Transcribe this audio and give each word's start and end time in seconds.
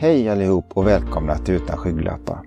Hej 0.00 0.28
allihop 0.28 0.64
och 0.74 0.86
välkomna 0.86 1.38
till 1.38 1.54
Utan 1.54 1.76
skygglappar. 1.76 2.42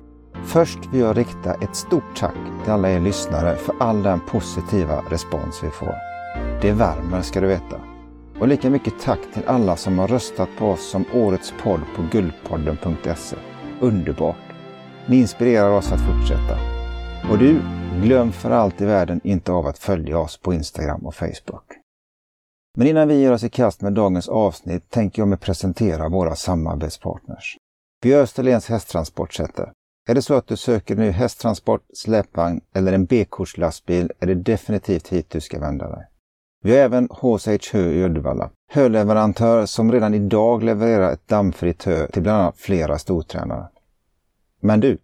Först 0.45 0.79
vill 0.91 1.01
jag 1.01 1.17
rikta 1.17 1.53
ett 1.53 1.75
stort 1.75 2.15
tack 2.17 2.35
till 2.63 2.71
alla 2.71 2.91
er 2.91 2.99
lyssnare 2.99 3.55
för 3.55 3.75
all 3.79 4.03
den 4.03 4.19
positiva 4.19 5.03
respons 5.09 5.63
vi 5.63 5.69
får. 5.69 5.95
Det 6.61 6.71
värmer 6.71 7.21
ska 7.21 7.41
du 7.41 7.47
veta. 7.47 7.81
Och 8.39 8.47
lika 8.47 8.69
mycket 8.69 8.93
tack 9.01 9.19
till 9.33 9.43
alla 9.47 9.75
som 9.75 9.99
har 9.99 10.07
röstat 10.07 10.49
på 10.57 10.65
oss 10.65 10.89
som 10.89 11.05
årets 11.13 11.53
podd 11.63 11.81
på 11.95 12.03
guldpodden.se. 12.11 13.35
Underbart! 13.79 14.35
Ni 15.05 15.19
inspirerar 15.19 15.69
oss 15.69 15.91
att 15.91 16.01
fortsätta. 16.01 16.57
Och 17.31 17.37
du, 17.37 17.61
glöm 18.01 18.31
för 18.31 18.51
allt 18.51 18.81
i 18.81 18.85
världen 18.85 19.21
inte 19.23 19.51
av 19.51 19.67
att 19.67 19.77
följa 19.77 20.19
oss 20.19 20.37
på 20.37 20.53
Instagram 20.53 21.05
och 21.05 21.15
Facebook. 21.15 21.70
Men 22.77 22.87
innan 22.87 23.07
vi 23.07 23.19
ger 23.19 23.31
oss 23.31 23.43
i 23.43 23.49
kast 23.49 23.81
med 23.81 23.93
dagens 23.93 24.29
avsnitt 24.29 24.89
tänker 24.89 25.21
jag 25.21 25.29
mig 25.29 25.37
presentera 25.37 26.09
våra 26.09 26.35
samarbetspartners. 26.35 27.57
Vi 28.01 28.13
är 28.13 28.21
Österlens 28.21 28.69
hästtransportsätter. 28.69 29.71
Är 30.07 30.15
det 30.15 30.21
så 30.21 30.33
att 30.33 30.47
du 30.47 30.57
söker 30.57 30.95
ny 30.95 31.09
hästtransport, 31.09 31.81
släpvagn 31.93 32.61
eller 32.75 32.93
en 32.93 33.05
B-kortslastbil 33.05 34.11
är 34.19 34.27
det 34.27 34.35
definitivt 34.35 35.07
hit 35.07 35.29
du 35.29 35.41
ska 35.41 35.59
vända 35.59 35.89
dig. 35.89 36.07
Vi 36.63 36.71
har 36.71 36.77
även 36.77 37.07
HSH 37.11 37.73
Hö 37.73 37.91
i 37.91 38.03
Uddevalla, 38.03 38.49
höleverantör 38.71 39.65
som 39.65 39.91
redan 39.91 40.13
idag 40.13 40.63
levererar 40.63 41.11
ett 41.11 41.27
dammfritt 41.27 41.83
hö 41.83 42.07
till 42.07 42.21
bland 42.21 42.41
annat 42.41 42.57
flera 42.57 42.97
stortränare. 42.97 43.67
Men 44.61 44.79
du, 44.79 44.97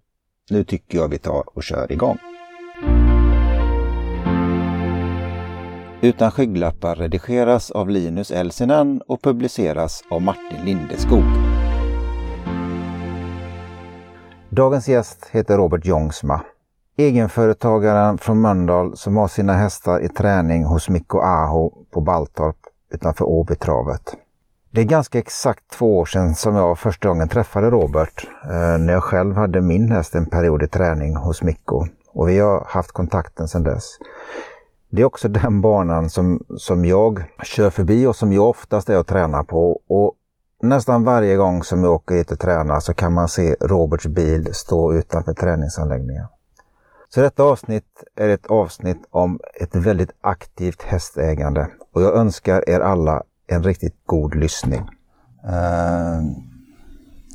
nu 0.50 0.64
tycker 0.64 0.98
jag 0.98 1.08
vi 1.08 1.18
tar 1.18 1.58
och 1.58 1.64
kör 1.64 1.92
igång. 1.92 2.18
Utan 6.02 6.32
skygglappar 6.32 6.96
redigeras 6.96 7.72
av 7.72 7.90
Linus 7.90 8.32
Elsinen 8.32 9.02
och 9.08 9.22
publiceras 9.22 10.04
av 10.10 10.22
Martin 10.22 10.66
Lindeskog. 10.66 11.24
Dagens 14.50 14.88
gäst 14.88 15.30
heter 15.32 15.58
Robert 15.58 15.86
Jongsma. 15.86 16.42
Egenföretagaren 16.98 18.18
från 18.18 18.42
Mölndal 18.42 18.98
som 18.98 19.18
har 19.18 19.28
sina 19.28 19.54
hästar 19.54 20.00
i 20.00 20.10
träning 20.10 20.64
hos 20.64 20.90
Mikko 20.90 21.20
Aho 21.20 21.86
på 21.92 22.02
Baltorp 22.02 22.58
utanför 22.94 23.26
Åbytravet. 23.26 24.16
Det 24.72 24.82
är 24.82 24.86
ganska 24.86 25.20
exakt 25.20 25.70
två 25.72 25.98
år 26.00 26.06
sedan 26.06 26.36
som 26.36 26.56
jag 26.56 26.80
första 26.80 27.08
gången 27.08 27.30
träffade 27.30 27.70
Robert 27.70 28.28
eh, 28.44 28.78
när 28.78 28.94
jag 28.94 29.04
själv 29.04 29.36
hade 29.36 29.62
min 29.62 29.92
häst 29.92 30.16
en 30.16 30.26
period 30.26 30.64
i 30.64 30.68
träning 30.68 31.16
hos 31.16 31.42
Mikko 31.44 31.86
och 32.14 32.30
vi 32.30 32.40
har 32.40 32.66
haft 32.68 32.92
kontakten 32.92 33.48
sedan 33.48 33.64
dess. 33.64 33.98
Det 34.90 35.02
är 35.02 35.06
också 35.06 35.28
den 35.28 35.62
banan 35.62 36.10
som, 36.10 36.44
som 36.58 36.86
jag 36.86 37.24
kör 37.44 37.70
förbi 37.70 38.06
och 38.06 38.16
som 38.16 38.34
jag 38.34 38.50
oftast 38.50 38.90
är 38.90 39.00
och 39.00 39.08
tränar 39.08 39.44
på. 39.44 39.82
Och 39.88 40.14
nästan 40.62 41.04
varje 41.04 41.36
gång 41.36 41.64
som 41.64 41.84
jag 41.84 41.94
åker 41.94 42.16
hit 42.16 42.32
och 42.32 42.40
tränar 42.40 42.80
så 42.80 42.94
kan 42.94 43.14
man 43.14 43.28
se 43.28 43.56
Roberts 43.62 44.08
bil 44.08 44.54
stå 44.54 44.94
utanför 44.94 45.34
träningsanläggningen. 45.34 46.26
Så 47.10 47.22
detta 47.22 47.44
avsnitt 47.44 48.04
är 48.16 48.30
ett 48.30 48.46
avsnitt 48.46 49.08
om 49.10 49.40
ett 49.62 49.76
väldigt 49.76 50.12
aktivt 50.22 50.82
hästägande 50.82 51.68
och 51.94 52.02
jag 52.02 52.16
önskar 52.16 52.70
er 52.70 52.80
alla 52.80 53.24
en 53.48 53.64
riktigt 53.64 53.96
god 54.06 54.36
lyssning. 54.36 54.82
Uh, 55.46 56.22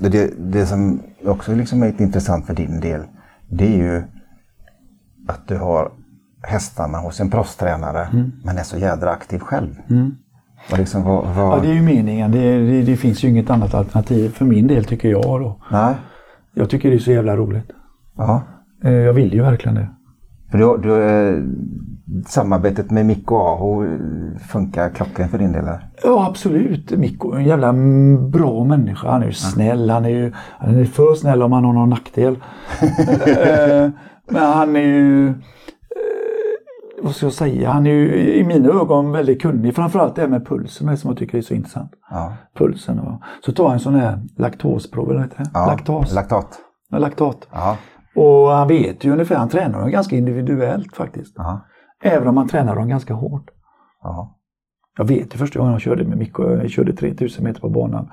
det, 0.00 0.33
det 0.39 0.66
som 0.66 1.03
också 1.25 1.55
liksom 1.55 1.83
är 1.83 2.03
intressant 2.03 2.47
för 2.47 2.55
din 2.55 2.81
del, 2.81 3.05
det 3.48 3.64
är 3.64 3.77
ju 3.77 4.03
att 5.28 5.48
du 5.48 5.56
har 5.56 5.92
hästarna 6.43 6.98
hos 6.98 7.21
en 7.21 7.31
proffstränare 7.31 8.09
mm. 8.12 8.33
men 8.45 8.59
är 8.59 8.62
så 8.62 8.79
jädra 8.79 9.11
aktiv 9.11 9.39
själv. 9.39 9.75
Mm. 9.91 10.17
Och 10.71 10.79
liksom, 10.79 11.03
vad, 11.03 11.27
vad... 11.34 11.59
Ja, 11.59 11.62
det 11.62 11.69
är 11.69 11.75
ju 11.75 11.83
meningen. 11.83 12.33
Det, 12.33 12.59
det, 12.59 12.83
det, 12.83 12.97
finns 12.97 13.25
ju 13.25 13.29
inget 13.29 13.51
annat 13.51 13.75
alternativ 13.75 14.29
för 14.29 14.45
min 14.45 14.67
del 14.67 14.84
tycker 14.84 15.09
jag. 15.09 15.23
Då. 15.23 15.61
Nej. 15.71 15.95
Jag 16.55 16.71
tycker 16.71 16.91
det 16.91 16.97
är 16.97 16.99
så 16.99 17.12
jävla 17.12 17.37
roligt. 17.37 17.71
Ja. 18.16 18.43
Eh, 18.84 18.93
jag 18.93 19.12
vill 19.12 19.34
ju 19.34 19.43
verkligen 19.43 19.75
det. 19.75 19.89
För 20.50 20.59
du, 20.59 20.78
du, 20.83 21.03
eh, 21.03 21.43
samarbetet 22.27 22.91
med 22.91 23.06
Mikko 23.06 23.37
Aho 23.37 23.87
funkar 24.49 24.91
klockan 24.91 25.28
för 25.28 25.39
din 25.39 25.53
del? 25.53 25.65
Ja 26.03 26.27
absolut. 26.28 26.91
Mikko 26.91 27.33
är 27.33 27.37
en 27.37 27.45
jävla 27.45 27.72
bra 28.28 28.65
människa. 28.65 29.11
Han 29.11 29.22
är 29.22 29.27
ju 29.27 29.33
snäll. 29.33 29.91
Han 29.91 30.05
är 30.05 30.09
ju 30.09 30.33
han 30.59 30.78
är 30.78 30.84
för 30.84 31.15
snäll 31.15 31.43
om 31.43 31.53
han 31.53 31.65
har 31.65 31.72
någon 31.72 31.91
nackdel. 31.91 32.37
Eh, 33.27 33.91
men 34.31 34.43
han 34.43 34.77
är 34.77 34.81
ju 34.81 35.34
vad 37.03 37.15
ska 37.15 37.27
jag 37.27 37.33
säga, 37.33 37.71
han 37.71 37.87
är 37.87 37.91
ju 37.91 38.35
i 38.35 38.45
mina 38.45 38.69
ögon 38.69 39.13
väldigt 39.13 39.43
kunnig. 39.43 39.75
Framförallt 39.75 40.15
det 40.15 40.23
här 40.23 40.29
med 40.29 40.47
pulsen 40.47 40.97
som 40.97 41.11
jag 41.11 41.19
tycker 41.19 41.39
är 41.39 41.43
så 41.43 41.55
intressant. 41.55 41.91
Ja. 42.11 42.37
Pulsen. 42.55 42.99
Och, 42.99 43.21
så 43.45 43.53
tar 43.53 43.65
han 43.65 43.73
en 43.73 43.81
sån 43.81 43.95
här 43.95 44.19
laktosprov, 44.37 45.11
eller 45.11 45.21
vad? 45.21 45.49
Ja, 45.55 45.67
Laktas. 45.67 46.15
Laktat. 46.15 46.59
Ja, 46.91 46.99
laktat. 46.99 47.49
Ja. 47.53 47.77
Och 48.15 48.49
han 48.49 48.69
vet 48.69 49.05
ju 49.05 49.13
ungefär, 49.13 49.37
han 49.37 49.49
tränar 49.49 49.81
dem 49.81 49.91
ganska 49.91 50.17
individuellt 50.17 50.97
faktiskt. 50.97 51.35
Ja. 51.37 51.61
Även 52.03 52.29
om 52.29 52.37
han 52.37 52.49
tränar 52.49 52.77
dem 52.77 52.89
ganska 52.89 53.15
hårt. 53.15 53.51
Ja. 54.03 54.39
Jag 54.99 55.05
vet 55.05 55.34
ju 55.34 55.39
första 55.39 55.59
gången 55.59 55.73
jag 55.73 55.83
körde 55.83 56.05
med 56.05 56.19
Mikko, 56.19 56.51
jag 56.51 56.71
körde 56.71 56.93
3000 56.93 57.45
meter 57.45 57.61
på 57.61 57.69
banan. 57.69 58.11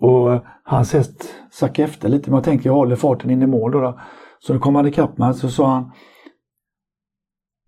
Och 0.00 0.44
hans 0.64 0.92
häst 0.92 1.24
sackade 1.50 1.88
efter 1.88 2.08
lite, 2.08 2.30
men 2.30 2.36
jag 2.36 2.44
tänkte 2.44 2.68
jag 2.68 2.74
håller 2.74 2.96
farten 2.96 3.30
in 3.30 3.42
i 3.42 3.46
mål 3.46 3.72
då. 3.72 3.80
då. 3.80 4.00
Så 4.38 4.52
då 4.52 4.58
kom 4.58 4.74
han 4.74 4.86
ikapp 4.86 5.18
mig 5.18 5.34
så 5.34 5.48
sa 5.48 5.72
han 5.72 5.92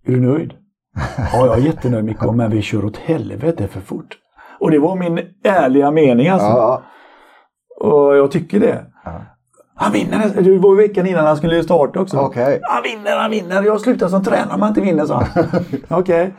är 0.06 0.12
du 0.12 0.20
nöjd? 0.20 0.54
ja, 1.32 1.46
jag 1.46 1.58
är 1.58 1.62
jättenöjd 1.62 2.04
Mikko, 2.04 2.32
men 2.32 2.50
vi 2.50 2.62
kör 2.62 2.84
åt 2.84 2.96
helvete 2.96 3.68
för 3.68 3.80
fort. 3.80 4.16
Och 4.60 4.70
det 4.70 4.78
var 4.78 4.96
min 4.96 5.20
ärliga 5.44 5.90
mening 5.90 6.28
alltså. 6.28 6.48
Ja. 6.48 6.82
Och 7.80 8.16
jag 8.16 8.30
tycker 8.30 8.60
det. 8.60 8.86
Ja. 9.04 9.22
Han 9.74 9.92
vinner! 9.92 10.42
Det 10.42 10.58
var 10.58 10.74
veckan 10.74 11.06
innan 11.06 11.26
han 11.26 11.36
skulle 11.36 11.62
starta 11.62 12.00
också. 12.00 12.18
Okay. 12.18 12.58
Han 12.62 12.82
vinner, 12.82 13.16
han 13.16 13.30
vinner! 13.30 13.62
Jag 13.62 13.80
slutar 13.80 14.08
som 14.08 14.24
tränare 14.24 14.54
om 14.54 14.62
han 14.62 14.68
inte 14.68 14.80
vinner, 14.80 15.06
sa 15.06 15.14
han. 15.14 15.44
Okej. 15.88 15.98
Okay. 15.98 16.30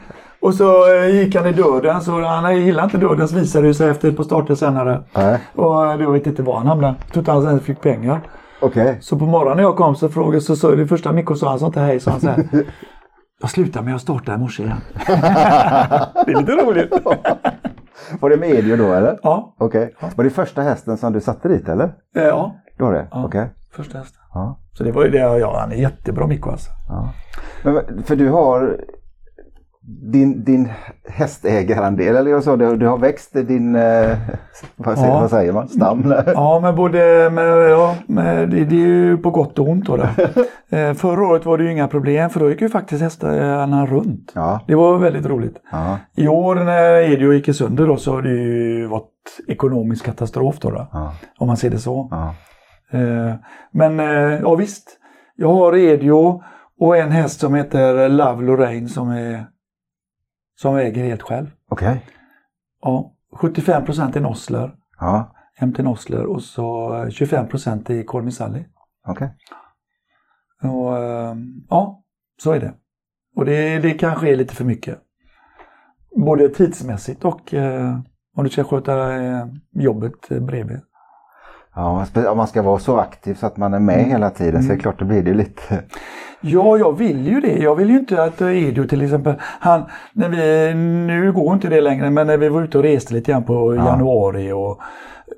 Och 0.42 0.54
så 0.54 0.94
eh, 0.94 1.10
gick 1.10 1.36
han 1.36 1.48
i 1.48 1.54
döden, 1.54 2.02
så 2.02 2.22
han 2.22 2.66
gillade 2.66 2.84
inte 2.84 2.98
döden 2.98 3.28
så 3.28 3.36
visade 3.36 3.68
det 3.68 3.74
sig 3.74 3.90
efter 3.90 4.10
ett 4.10 4.18
par 4.18 4.24
starter 4.24 4.56
senare. 4.56 5.04
Äh. 5.14 5.36
Och 5.56 5.86
eh, 5.86 6.02
jag 6.02 6.12
vet 6.12 6.28
inte 6.28 6.44
var 6.44 6.58
han 6.58 6.68
hamnade. 6.68 6.96
Jag 7.00 7.14
tror 7.14 7.22
inte 7.22 7.32
han 7.32 7.48
ens 7.48 7.64
fick 7.64 7.82
pengar. 7.82 8.22
Okay. 8.62 8.96
Så 9.02 9.20
på 9.20 9.26
morgonen 9.26 9.58
när 9.58 9.64
jag 9.64 9.76
kom 9.76 9.96
så 9.96 10.10
frågade 10.10 10.42
så, 10.42 10.56
så 10.56 10.72
det 10.72 10.88
första 10.88 11.12
Mikko 11.12 11.36
sa, 11.36 11.50
han 11.50 11.60
sa 11.60 11.66
inte 11.66 11.80
hej, 11.80 12.00
så 12.00 12.12
han 12.12 12.20
så 12.20 12.28
här, 12.28 12.46
Jag 13.42 13.50
slutar 13.50 13.82
med 13.82 13.96
att 13.96 14.02
starta 14.02 14.34
i 14.34 14.38
morse 14.38 14.64
igen. 14.64 14.78
det 16.26 16.32
är 16.32 16.40
lite 16.40 16.52
roligt. 16.52 16.92
var 18.20 18.30
det 18.30 18.38
medio 18.38 18.78
då 18.78 18.94
eller? 18.94 19.20
Ja. 19.24 19.56
Okej. 19.58 19.84
Okay. 19.84 19.96
Ja. 20.00 20.10
Var 20.16 20.24
det 20.24 20.30
första 20.30 20.62
hästen 20.62 20.98
som 20.98 21.14
du 21.14 21.22
satte 21.22 21.48
dit 21.48 21.70
eller? 21.70 21.86
Eh, 22.16 22.24
ja. 22.24 22.56
Det 22.78 22.84
var 22.84 22.94
det? 22.94 23.08
Ja. 23.12 23.26
Okej. 23.26 23.42
Okay. 23.42 23.54
Första 23.72 23.98
hästen. 23.98 24.22
Ja. 24.34 24.60
Så 24.74 24.84
det 24.84 24.92
var 24.92 25.06
ju 25.06 25.12
det, 25.12 25.18
ja 25.18 25.60
han 25.60 25.72
är 25.72 25.76
jättebra 25.76 26.28
Mikko 26.28 26.50
alltså. 26.50 26.70
Ja. 26.90 27.10
Men, 27.64 28.04
för 28.04 28.16
du 28.16 28.30
har 28.30 28.80
din, 29.84 30.44
din 30.44 30.70
hästägarandel, 31.10 32.16
eller 32.16 32.32
jag 32.32 32.44
sa 32.44 32.56
det, 32.56 32.78
du 32.78 32.88
har 32.88 32.98
växt 32.98 33.34
din, 33.34 33.76
eh, 33.76 34.18
vad, 34.76 34.98
säger, 34.98 35.14
ja. 35.14 35.20
vad 35.20 35.30
säger 35.30 35.54
man, 35.54 35.68
stam? 35.68 36.14
Ja, 36.26 36.60
men 36.60 36.76
både, 36.76 37.30
med, 37.30 37.70
ja, 37.70 37.96
med, 38.06 38.50
det, 38.50 38.66
det, 38.66 38.76
är 38.76 38.88
ju 38.88 39.18
på 39.18 39.30
gott 39.30 39.60
och 39.60 39.70
ont. 39.70 39.86
Då, 39.86 39.98
då. 39.98 40.04
eh, 40.78 40.94
förra 40.94 41.28
året 41.28 41.46
var 41.46 41.58
det 41.58 41.64
ju 41.64 41.72
inga 41.72 41.88
problem 41.88 42.30
för 42.30 42.40
då 42.40 42.50
gick 42.50 42.62
ju 42.62 42.70
faktiskt 42.70 43.02
hästarna 43.02 43.86
runt. 43.86 44.32
Ja. 44.36 44.60
Det 44.68 44.76
var 44.76 44.98
väldigt 44.98 45.26
roligt. 45.26 45.56
Ja. 45.72 45.98
I 46.16 46.28
år 46.28 46.56
när 46.56 47.12
Edio 47.14 47.34
gick 47.34 47.56
sönder 47.56 47.88
då 47.88 47.98
så 47.98 48.12
har 48.12 48.22
det 48.22 48.30
ju 48.30 48.88
varit 48.88 49.06
ekonomisk 49.48 50.06
katastrof 50.06 50.60
då. 50.60 50.70
då. 50.70 51.12
Om 51.38 51.48
man 51.48 51.58
ser 51.58 51.70
det 51.70 51.80
så. 51.80 52.10
Eh, 52.92 53.36
men 53.72 54.00
eh, 54.00 54.40
ja 54.42 54.56
visst, 54.56 54.98
jag 55.36 55.54
har 55.54 55.76
Edio 55.76 56.42
och 56.80 56.98
en 56.98 57.12
häst 57.12 57.40
som 57.40 57.56
heter 57.56 58.10
Love 58.10 58.46
Lorraine 58.46 58.90
som 58.90 59.10
är 59.10 59.46
som 60.62 60.76
äger 60.76 61.04
helt 61.04 61.22
själv. 61.22 61.48
Okej. 61.70 61.90
Okay. 61.90 62.00
Ja, 62.82 63.16
75 63.34 63.86
procent 63.86 64.16
är 64.16 64.22
Nossler. 64.22 64.76
Ja. 65.00 65.36
MT 65.62 65.80
Nossler 65.80 66.26
och 66.26 66.44
så 66.44 67.10
25 67.10 67.48
procent 67.48 67.90
i 67.90 68.04
Kolmisalli. 68.04 68.66
Okej. 69.08 69.30
Okay. 70.60 70.72
Och 70.72 70.98
ehm, 70.98 71.66
ja, 71.70 72.04
så 72.44 72.52
är 72.52 72.60
det. 72.60 72.74
Och 73.36 73.46
det, 73.46 73.80
det 73.80 73.94
kanske 73.94 74.30
är 74.30 74.36
lite 74.36 74.56
för 74.56 74.66
mycket. 74.66 75.00
Både 76.16 76.50
tidsmässigt 76.50 77.26
och 77.26 77.54
eh, 77.54 78.00
om 78.36 78.44
du 78.44 78.50
ska 78.50 78.64
sköta 78.64 79.24
eh, 79.24 79.48
jobbet 79.72 80.30
bredvid. 80.30 80.82
Ja, 81.76 82.06
om 82.32 82.38
man 82.38 82.48
ska 82.48 82.62
vara 82.62 82.80
så 82.80 82.98
aktiv 82.98 83.34
så 83.34 83.46
att 83.46 83.58
man 83.58 83.74
är 83.74 83.80
med 83.80 84.00
mm. 84.00 84.10
hela 84.10 84.30
tiden 84.30 84.56
mm. 84.56 84.62
så 84.62 84.68
är 84.68 84.70
det 84.70 84.74
mm. 84.74 84.82
klart 84.82 85.00
det 85.00 85.06
blir 85.06 85.24
det 85.24 85.34
lite 85.34 85.84
Ja, 86.42 86.78
jag 86.78 86.98
vill 86.98 87.28
ju 87.28 87.42
det. 87.42 87.58
Jag 87.58 87.76
vill 87.76 87.90
ju 87.90 88.00
inte 88.00 88.24
att 88.24 88.42
Edio 88.42 88.88
till 88.88 89.02
exempel, 89.02 89.36
han, 89.42 89.84
när 90.14 90.30
vi, 90.30 90.74
nu 91.08 91.32
går 91.32 91.54
inte 91.54 91.70
det 91.70 91.82
längre, 91.82 92.10
men 92.10 92.28
när 92.28 92.38
vi 92.38 92.50
var 92.50 92.62
ute 92.62 92.78
och 92.78 92.84
reste 92.84 93.14
lite 93.14 93.32
grann 93.32 93.44
på 93.44 93.76
ja. 93.76 93.86
januari 93.86 94.52
och 94.52 94.80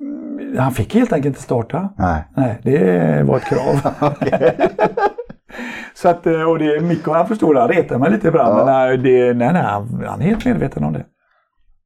mm, 0.00 0.58
han 0.58 0.72
fick 0.72 0.94
helt 0.94 1.12
enkelt 1.12 1.26
inte 1.26 1.42
starta. 1.42 1.88
Nej. 1.98 2.24
Nej, 2.36 2.58
det 2.62 3.22
var 3.26 3.36
ett 3.36 3.44
krav. 3.44 3.92
Så 5.94 6.08
att, 6.08 6.26
eh, 6.26 6.42
och 6.42 6.58
det, 6.58 6.80
Mikko 6.80 7.12
han 7.12 7.28
förstod 7.28 7.54
det, 7.54 7.60
han 7.60 7.68
retade 7.68 8.00
mig 8.00 8.10
lite 8.10 8.28
ibland, 8.28 8.58
ja. 8.58 8.64
men 8.64 8.66
nej, 8.66 8.98
det, 8.98 9.34
nej, 9.34 9.52
nej, 9.52 9.62
han, 9.62 10.04
han 10.06 10.22
är 10.22 10.24
helt 10.24 10.44
medveten 10.44 10.84
om 10.84 10.92
det. 10.92 11.04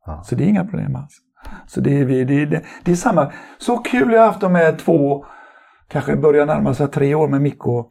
Ja. 0.07 0.23
Så 0.25 0.35
det 0.35 0.45
är 0.45 0.49
inga 0.49 0.65
problem 0.65 0.97
alls. 0.97 1.19
Så 1.67 1.81
det, 1.81 2.05
det, 2.05 2.25
det, 2.25 2.63
det 2.85 2.91
är 2.91 2.95
samma. 2.95 3.33
Så 3.59 3.77
kul 3.77 4.13
jag 4.13 4.21
har 4.21 4.27
haft 4.27 4.41
de 4.41 4.55
här 4.55 4.73
två, 4.73 5.25
kanske 5.89 6.17
börjar 6.17 6.47
närma 6.47 6.75
sig 6.75 6.89
tre 6.89 7.15
år 7.15 7.29
med 7.29 7.43
Mikko. 7.43 7.85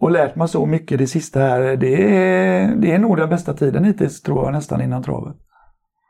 Och 0.00 0.10
lärt 0.10 0.36
mig 0.36 0.48
så 0.48 0.66
mycket 0.66 0.98
det 0.98 1.06
sista 1.06 1.40
här. 1.40 1.76
Det 1.76 2.16
är, 2.16 2.76
det 2.76 2.94
är 2.94 2.98
nog 2.98 3.16
den 3.16 3.28
bästa 3.28 3.54
tiden 3.54 3.84
hittills 3.84 4.22
tror 4.22 4.44
jag 4.44 4.52
nästan 4.52 4.82
innan 4.82 5.02
travet. 5.02 5.36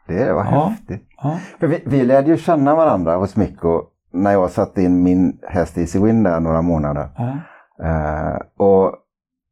Det 0.06 0.32
var 0.32 0.44
ja. 0.44 0.66
häftigt. 0.68 1.08
Ja. 1.22 1.38
För 1.60 1.66
vi, 1.66 1.82
vi 1.86 2.04
lärde 2.04 2.30
ju 2.30 2.36
känna 2.36 2.74
varandra 2.74 3.16
hos 3.16 3.36
Mikko 3.36 3.82
när 4.12 4.32
jag 4.32 4.50
satte 4.50 4.82
in 4.82 5.02
min 5.02 5.38
häst 5.48 5.78
Easy 5.78 5.98
Win 5.98 6.22
där 6.22 6.40
några 6.40 6.62
månader. 6.62 7.08
Ja. 7.16 7.36
Uh, 7.84 8.40
och, 8.56 8.94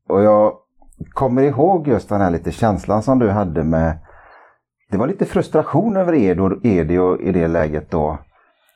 och 0.08 0.22
jag 0.22 0.52
kommer 1.10 1.42
ihåg 1.42 1.88
just 1.88 2.08
den 2.08 2.20
här 2.20 2.30
lite 2.30 2.50
känslan 2.50 3.02
som 3.02 3.18
du 3.18 3.30
hade 3.30 3.64
med 3.64 3.98
det 4.90 4.96
var 4.96 5.06
lite 5.06 5.26
frustration 5.26 5.96
över 5.96 6.14
Edio 6.66 7.20
i 7.20 7.32
det 7.32 7.48
läget 7.48 7.90
då. 7.90 8.18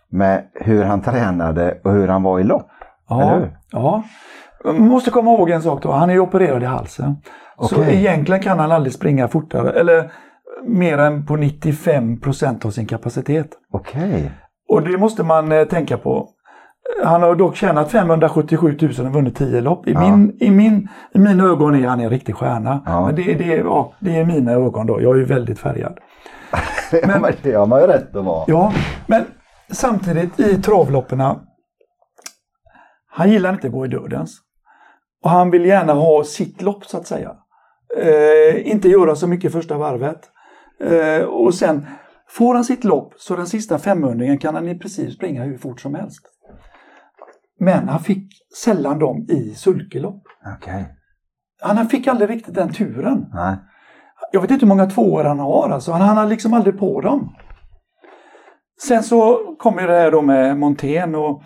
Med 0.09 0.44
hur 0.55 0.85
han 0.85 1.03
tränade 1.03 1.79
och 1.85 1.93
hur 1.93 2.09
han 2.09 2.23
var 2.23 2.41
i 2.41 2.44
lopp. 2.44 2.70
Ja, 3.09 3.23
eller 3.23 3.41
hur? 3.41 3.56
ja. 3.70 4.03
Man 4.64 4.88
måste 4.88 5.11
komma 5.11 5.32
ihåg 5.32 5.50
en 5.50 5.62
sak 5.62 5.82
då. 5.82 5.93
Han 5.93 6.11
är 6.11 6.14
ju 6.14 6.20
opererad 6.20 6.62
i 6.62 6.67
halsen. 6.67 7.17
Okay. 7.56 7.79
Så 7.79 7.91
egentligen 7.91 8.43
kan 8.43 8.59
han 8.59 8.73
aldrig 8.73 8.93
springa 8.93 9.29
fortare. 9.29 9.81
Eller 9.81 10.12
mer 10.67 10.99
än 10.99 11.26
på 11.26 11.37
95 11.37 12.20
procent 12.20 12.65
av 12.65 12.70
sin 12.70 12.87
kapacitet. 12.87 13.49
Okej. 13.73 14.15
Okay. 14.15 14.29
Och 14.69 14.82
det 14.82 14.99
måste 14.99 15.23
man 15.23 15.53
eh, 15.53 15.65
tänka 15.65 15.99
på. 15.99 16.29
Han 17.05 17.23
har 17.23 17.34
dock 17.34 17.56
tjänat 17.56 17.90
577 17.90 18.79
000 18.81 19.06
och 19.06 19.12
vunnit 19.12 19.37
10 19.37 19.61
lopp. 19.61 19.88
I, 19.88 19.93
ja. 19.93 20.00
min, 20.00 20.37
i, 20.40 20.50
min, 20.50 20.88
I 21.14 21.19
mina 21.19 21.44
ögon 21.44 21.75
är 21.75 21.88
han 21.88 22.00
en 22.00 22.11
riktig 22.11 22.37
stjärna. 22.37 22.82
Ja. 22.87 23.06
Men 23.06 23.14
det, 23.14 23.34
det, 23.34 23.56
ja, 23.56 23.93
det 23.99 24.17
är 24.17 24.25
mina 24.25 24.52
ögon 24.52 24.87
då. 24.87 25.02
Jag 25.02 25.14
är 25.14 25.19
ju 25.19 25.25
väldigt 25.25 25.58
färgad. 25.58 25.99
men, 27.06 27.32
det 27.43 27.52
har 27.52 27.67
man 27.67 27.81
ju 27.81 27.87
rätt 27.87 28.17
att 28.17 28.25
vara. 28.25 28.44
Ja, 28.46 28.73
men 29.06 29.25
samtidigt 29.70 30.40
i 30.40 30.62
travlopperna. 30.62 31.40
Han 33.06 33.31
gillar 33.31 33.52
inte 33.52 33.67
att 33.67 33.73
gå 33.73 33.84
i 33.84 33.88
dödens. 33.88 34.38
Och 35.25 35.31
han 35.31 35.50
vill 35.50 35.67
gärna 35.67 35.93
ha 35.93 36.25
sitt 36.25 36.62
lopp 36.62 36.84
så 36.84 36.96
att 36.96 37.06
säga. 37.06 37.32
Eh, 37.96 38.73
inte 38.73 38.88
göra 38.88 39.17
så 39.17 39.26
mycket 39.26 39.52
första 39.52 39.79
varvet. 39.79 40.20
Eh, 40.84 41.25
och 41.25 41.55
sen 41.55 41.87
får 42.29 42.55
han 42.55 42.64
sitt 42.64 42.84
lopp 42.84 43.14
så 43.17 43.37
den 43.37 43.46
sista 43.46 43.79
femhundringen 43.79 44.38
kan 44.38 44.55
han 44.55 44.69
i 44.69 44.79
princip 44.79 45.12
springa 45.12 45.44
hur 45.44 45.58
fort 45.58 45.81
som 45.81 45.94
helst. 45.94 46.23
Men 47.60 47.88
han 47.88 48.00
fick 48.00 48.28
sällan 48.64 48.99
dem 48.99 49.26
i 49.28 49.54
sulkelopp. 49.54 50.22
Okay. 50.58 50.84
Han 51.60 51.88
fick 51.88 52.06
aldrig 52.06 52.31
riktigt 52.31 52.54
den 52.54 52.72
turen. 52.72 53.26
Nej. 53.32 53.56
Jag 54.32 54.40
vet 54.40 54.50
inte 54.50 54.64
hur 54.64 54.69
många 54.69 54.87
tvåor 54.87 55.25
han 55.25 55.38
har 55.38 55.70
alltså. 55.70 55.93
Han, 55.93 56.00
han 56.00 56.16
har 56.16 56.26
liksom 56.26 56.54
aldrig 56.54 56.78
på 56.78 57.00
dem. 57.00 57.34
Sen 58.82 59.02
så 59.02 59.38
kom 59.58 59.78
ju 59.78 59.87
det 59.87 59.93
här 59.93 60.10
då 60.10 60.22
med 60.22 60.58
Montén 60.58 61.14
och 61.14 61.43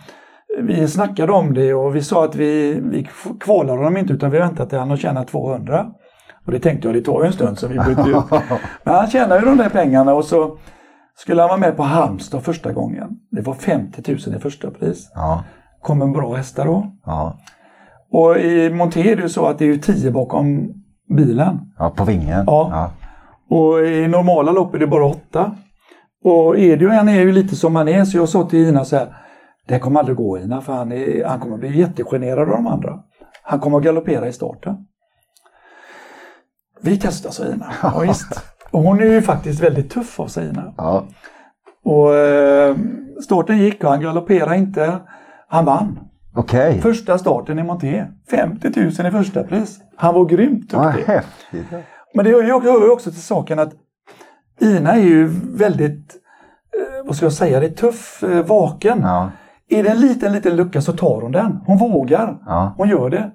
vi 0.63 0.89
snackade 0.89 1.33
om 1.33 1.55
det 1.55 1.75
och 1.75 1.97
vi 1.97 2.03
sa 2.03 2.25
att 2.25 2.35
vi, 2.35 2.81
vi 2.81 3.09
kvalar 3.41 3.77
honom 3.77 3.97
inte 3.97 4.13
utan 4.13 4.31
vi 4.31 4.39
väntar 4.39 4.67
till 4.67 4.79
han 4.79 4.91
har 4.91 4.97
tjänat 4.97 5.29
200. 5.29 5.87
Och 6.47 6.53
det 6.53 6.61
tänkte 6.61 6.89
jag, 6.89 6.95
det 6.95 7.01
tar 7.01 7.21
ju 7.21 7.27
en 7.27 7.33
stund 7.33 7.59
så 7.59 7.69
vi 7.69 7.79
bytte 7.79 8.11
ut. 8.11 8.31
Men 8.85 8.95
han 8.95 9.07
tjänade 9.07 9.41
ju 9.41 9.47
de 9.47 9.57
där 9.57 9.69
pengarna 9.69 10.15
och 10.15 10.25
så 10.25 10.59
skulle 11.17 11.43
han 11.43 11.49
vara 11.49 11.61
med 11.61 11.77
på 11.77 11.83
Halmstad 11.83 12.45
första 12.45 12.73
gången. 12.73 13.09
Det 13.31 13.41
var 13.41 13.55
50 13.55 14.03
000 14.27 14.37
i 14.37 14.41
första 14.41 14.71
pris. 14.71 15.11
Ja. 15.15 15.45
Kom 15.87 16.03
en 16.03 16.13
bra 16.13 16.35
hästar 16.35 16.65
då. 16.65 16.87
Ja. 17.05 17.39
Och 18.13 18.39
i 18.39 18.71
Monté 18.71 19.13
är 19.13 19.17
det 19.17 19.23
ju 19.23 19.29
så 19.29 19.47
att 19.47 19.59
det 19.59 19.65
är 19.65 19.67
ju 19.67 19.79
10 19.79 20.11
bakom 20.11 20.73
bilen. 21.17 21.61
Ja, 21.79 21.91
på 21.91 22.05
vingen. 22.05 22.45
Ja. 22.47 22.69
ja. 22.71 22.91
Och 23.57 23.87
i 23.87 24.09
normala 24.09 24.53
lopp 24.53 24.75
är 24.75 24.79
det 24.79 24.87
bara 24.87 25.07
8. 25.07 25.57
Och 26.25 26.59
Edio 26.59 26.89
han 26.89 27.09
är 27.09 27.21
ju 27.21 27.33
lite 27.33 27.57
som 27.57 27.77
han 27.77 27.89
är 27.89 28.05
så 28.05 28.17
jag 28.17 28.29
sa 28.29 28.49
till 28.49 28.69
Ina 28.69 28.85
så 28.85 28.97
här. 28.97 29.17
Det 29.69 29.79
kommer 29.79 30.01
aldrig 30.01 30.17
gå 30.17 30.39
Ina 30.39 30.61
för 30.61 30.73
han, 30.73 30.93
är, 30.93 31.25
han 31.25 31.41
kommer 31.41 31.57
bli 31.57 31.79
jättegenerad 31.79 32.39
av 32.39 32.49
de 32.49 32.67
andra. 32.67 32.99
Han 33.43 33.61
kommer 33.61 33.79
att 33.79 33.85
galoppera 33.85 34.29
i 34.29 34.33
starten. 34.33 34.77
Vi 36.83 36.99
testar, 36.99 37.31
sa 37.31 37.45
Ina. 37.45 37.73
Ja, 37.83 37.99
visst. 37.99 38.45
Och 38.71 38.83
hon 38.83 39.01
är 39.01 39.07
ju 39.07 39.23
faktiskt 39.23 39.63
väldigt 39.63 39.91
tuff 39.91 40.21
av 40.21 40.27
sig 40.27 40.49
Ina. 40.49 40.75
Ja. 40.77 41.07
Och 41.85 42.15
eh, 42.15 42.77
starten 43.25 43.59
gick 43.59 43.85
och 43.85 43.91
han 43.91 44.01
galopperade 44.01 44.57
inte. 44.57 45.01
Han 45.49 45.65
vann. 45.65 45.99
Okay. 46.37 46.81
Första 46.81 47.19
starten 47.19 47.59
i 47.59 47.63
Monté. 47.63 48.07
50 48.31 48.71
000 48.77 48.89
i 48.89 49.11
första 49.11 49.43
pris. 49.43 49.79
Han 49.97 50.15
var 50.15 50.25
grymt 50.25 50.61
duktig. 50.61 50.77
Ja, 50.77 50.91
häftigt. 51.07 51.67
Men 52.15 52.25
det 52.25 52.31
hör 52.31 52.43
ju 52.43 52.53
också, 52.53 52.71
hör 52.71 52.91
också 52.91 53.11
till 53.11 53.23
saken 53.23 53.59
att 53.59 53.73
Ina 54.61 54.93
är 54.93 55.01
ju 55.01 55.27
väldigt, 55.43 56.17
eh, 56.77 57.07
vad 57.07 57.17
ska 57.17 57.27
jag 57.27 57.33
säga, 57.33 57.61
det 57.61 57.67
är 57.67 57.71
tuff, 57.71 58.23
eh, 58.23 58.47
vaken. 58.47 59.01
Ja. 59.03 59.31
Är 59.69 59.83
det 59.83 59.91
en 59.91 60.01
liten, 60.01 60.33
liten 60.33 60.57
lucka 60.57 60.81
så 60.81 60.93
tar 60.93 61.21
hon 61.21 61.33
den. 61.33 61.61
Hon 61.67 61.79
vågar. 61.79 62.39
Ja. 62.47 62.75
Hon 62.77 62.89
gör 62.89 63.11
det. 63.11 63.31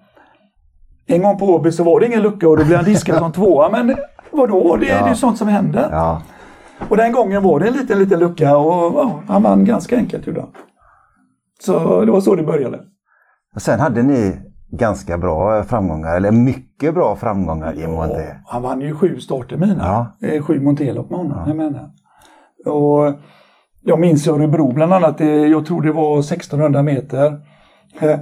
En 1.08 1.22
gång 1.22 1.38
på 1.38 1.46
Åby 1.46 1.72
så 1.72 1.84
var 1.84 2.00
det 2.00 2.06
ingen 2.06 2.22
lucka 2.22 2.50
och 2.50 2.58
då 2.58 2.66
blev 2.66 2.78
han 2.78 2.86
diskad 2.86 3.18
som 3.18 3.32
tvåa. 3.32 3.70
Men 3.70 3.96
vadå, 4.32 4.76
det, 4.76 4.86
ja. 4.86 5.04
det 5.04 5.10
är 5.10 5.14
sånt 5.14 5.38
som 5.38 5.48
händer. 5.48 5.88
Ja. 5.92 6.22
Och 6.90 6.98
den 6.98 7.12
gången 7.12 7.44
var 7.44 7.60
det 7.60 7.68
en 7.68 7.74
liten, 7.74 8.00
liten 8.00 8.20
lucka 8.20 8.58
och 8.58 8.94
ja, 8.96 9.22
han 9.28 9.44
vann 9.44 9.66
ganska 9.66 9.98
enkelt 9.98 10.28
gjorde. 10.28 10.46
Så 11.66 12.06
det 12.06 12.12
var 12.12 12.22
så 12.22 12.36
det 12.36 12.44
började. 12.44 12.80
Och 13.56 13.62
sen 13.62 13.80
hade 13.80 14.04
ni 14.04 14.40
ganska 14.72 15.18
bra 15.18 15.64
framgångar, 15.64 16.16
eller 16.16 16.32
mycket 16.32 16.94
bra 16.94 17.16
framgångar 17.16 17.74
i 17.74 17.88
Monté. 17.88 18.26
Ja, 18.28 18.36
han 18.46 18.62
vann 18.62 18.82
ju 18.82 18.96
sju 18.96 19.20
starter 19.20 19.58
mina. 19.58 19.84
Ja. 20.22 20.28
Eh, 20.28 20.44
sju 20.44 20.60
Montélopp 20.60 21.10
med 21.10 21.20
honom, 21.20 21.38
ja. 21.38 21.44
jag 21.48 21.58
menar. 21.58 21.90
Och 22.66 23.14
jag 23.82 24.00
minns 24.00 24.28
Örebro 24.28 24.72
bland 24.72 24.94
annat, 24.94 25.20
jag 25.20 25.66
tror 25.66 25.82
det 25.82 25.92
var 25.92 26.20
1600 26.20 26.84
meter. 26.84 27.40
Eh, 28.00 28.20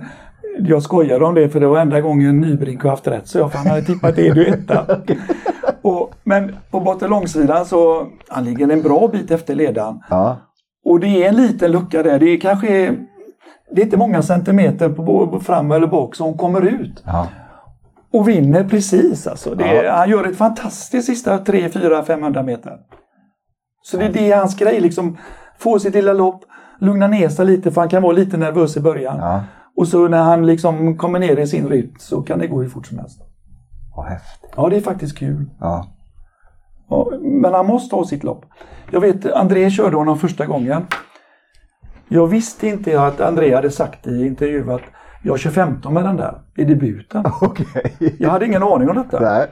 jag 0.60 0.84
skojade 0.84 1.26
om 1.26 1.36
det 1.36 1.50
för 1.50 1.60
det 1.60 1.68
var 1.68 1.80
enda 1.80 2.02
gången 2.02 2.42
Nybrink 2.42 2.84
har 2.84 2.90
haft 2.90 3.08
rätt 3.08 3.28
så 3.28 3.38
jag, 3.38 3.52
för 3.52 3.58
han 3.58 3.68
hade 3.68 3.82
tippat 3.82 4.20
Edu 4.20 4.46
etta. 4.46 4.86
och, 5.82 6.14
men 6.24 6.56
på 6.72 6.80
botten 6.80 7.10
långsidan 7.10 7.66
så, 7.66 8.08
han 8.28 8.46
ligger 8.46 8.70
en 8.70 8.82
bra 8.82 9.08
bit 9.08 9.32
efter 9.32 9.56
ledaren. 9.56 10.00
Ja. 10.10 10.38
Och 10.86 11.00
det 11.00 11.24
är 11.24 11.30
en 11.30 11.36
liten 11.36 11.72
lucka 11.72 12.04
där, 12.04 12.20
det 12.20 12.26
är 12.26 12.40
kanske 12.40 12.96
det 13.71 13.81
är 13.81 13.86
inte 13.86 13.98
många 13.98 14.21
centimeter 14.21 14.89
på 14.89 15.39
fram 15.39 15.71
eller 15.71 15.88
bak 15.88 16.16
som 16.16 16.38
kommer 16.38 16.62
ut. 16.62 17.04
Ja. 17.06 17.27
Och 18.13 18.27
vinner 18.27 18.63
precis 18.63 19.27
alltså. 19.27 19.56
Det, 19.56 19.83
ja. 19.83 19.95
Han 19.95 20.10
gör 20.10 20.24
ett 20.24 20.38
fantastiskt 20.38 21.06
sista 21.06 21.38
3, 21.38 21.69
4, 21.69 22.04
500 22.04 22.44
meter. 22.44 22.77
Så 23.81 23.98
det, 23.98 24.10
det 24.10 24.31
är 24.31 24.38
hans 24.38 24.56
grej, 24.56 24.80
liksom 24.80 25.18
få 25.59 25.80
sitt 25.80 25.94
lilla 25.94 26.14
lopp, 26.14 26.44
lugna 26.80 27.07
ner 27.07 27.30
sig 27.30 27.45
lite 27.45 27.71
för 27.71 27.81
han 27.81 27.90
kan 27.90 28.04
vara 28.04 28.14
lite 28.14 28.38
nervös 28.38 28.78
i 28.78 28.80
början. 28.80 29.18
Ja. 29.18 29.44
Och 29.78 29.88
så 29.88 30.07
när 30.07 30.23
han 30.23 30.45
liksom 30.45 30.97
kommer 30.97 31.19
ner 31.19 31.40
i 31.40 31.47
sin 31.47 31.68
rytm 31.68 31.94
så 31.99 32.21
kan 32.21 32.40
det 32.40 32.47
gå 32.47 32.61
hur 32.61 32.69
fort 32.69 32.88
som 32.88 32.99
helst. 32.99 33.21
Vad 33.95 34.06
häftigt. 34.06 34.54
Ja, 34.56 34.69
det 34.69 34.76
är 34.76 34.81
faktiskt 34.81 35.18
kul. 35.18 35.49
Ja. 35.59 35.88
men 37.21 37.54
han 37.54 37.66
måste 37.68 37.95
ha 37.95 38.06
sitt 38.06 38.23
lopp. 38.23 38.45
Jag 38.92 39.02
vet, 39.02 39.26
André 39.26 39.69
körde 39.69 39.97
honom 39.97 40.18
första 40.18 40.45
gången. 40.45 40.85
Jag 42.11 42.28
visste 42.28 42.68
inte 42.68 43.01
att 43.01 43.21
André 43.21 43.56
hade 43.56 43.71
sagt 43.71 44.07
i 44.07 44.25
intervju 44.25 44.71
att 44.71 44.81
jag 45.23 45.39
kör 45.39 45.49
15 45.49 45.94
med 45.94 46.04
den 46.04 46.18
där 46.18 46.42
i 46.56 46.66
debuten. 46.66 47.23
Okay. 47.42 48.11
Jag 48.19 48.30
hade 48.30 48.45
ingen 48.45 48.63
aning 48.63 48.89
om 48.89 48.95
detta. 48.95 49.19
Nej. 49.19 49.47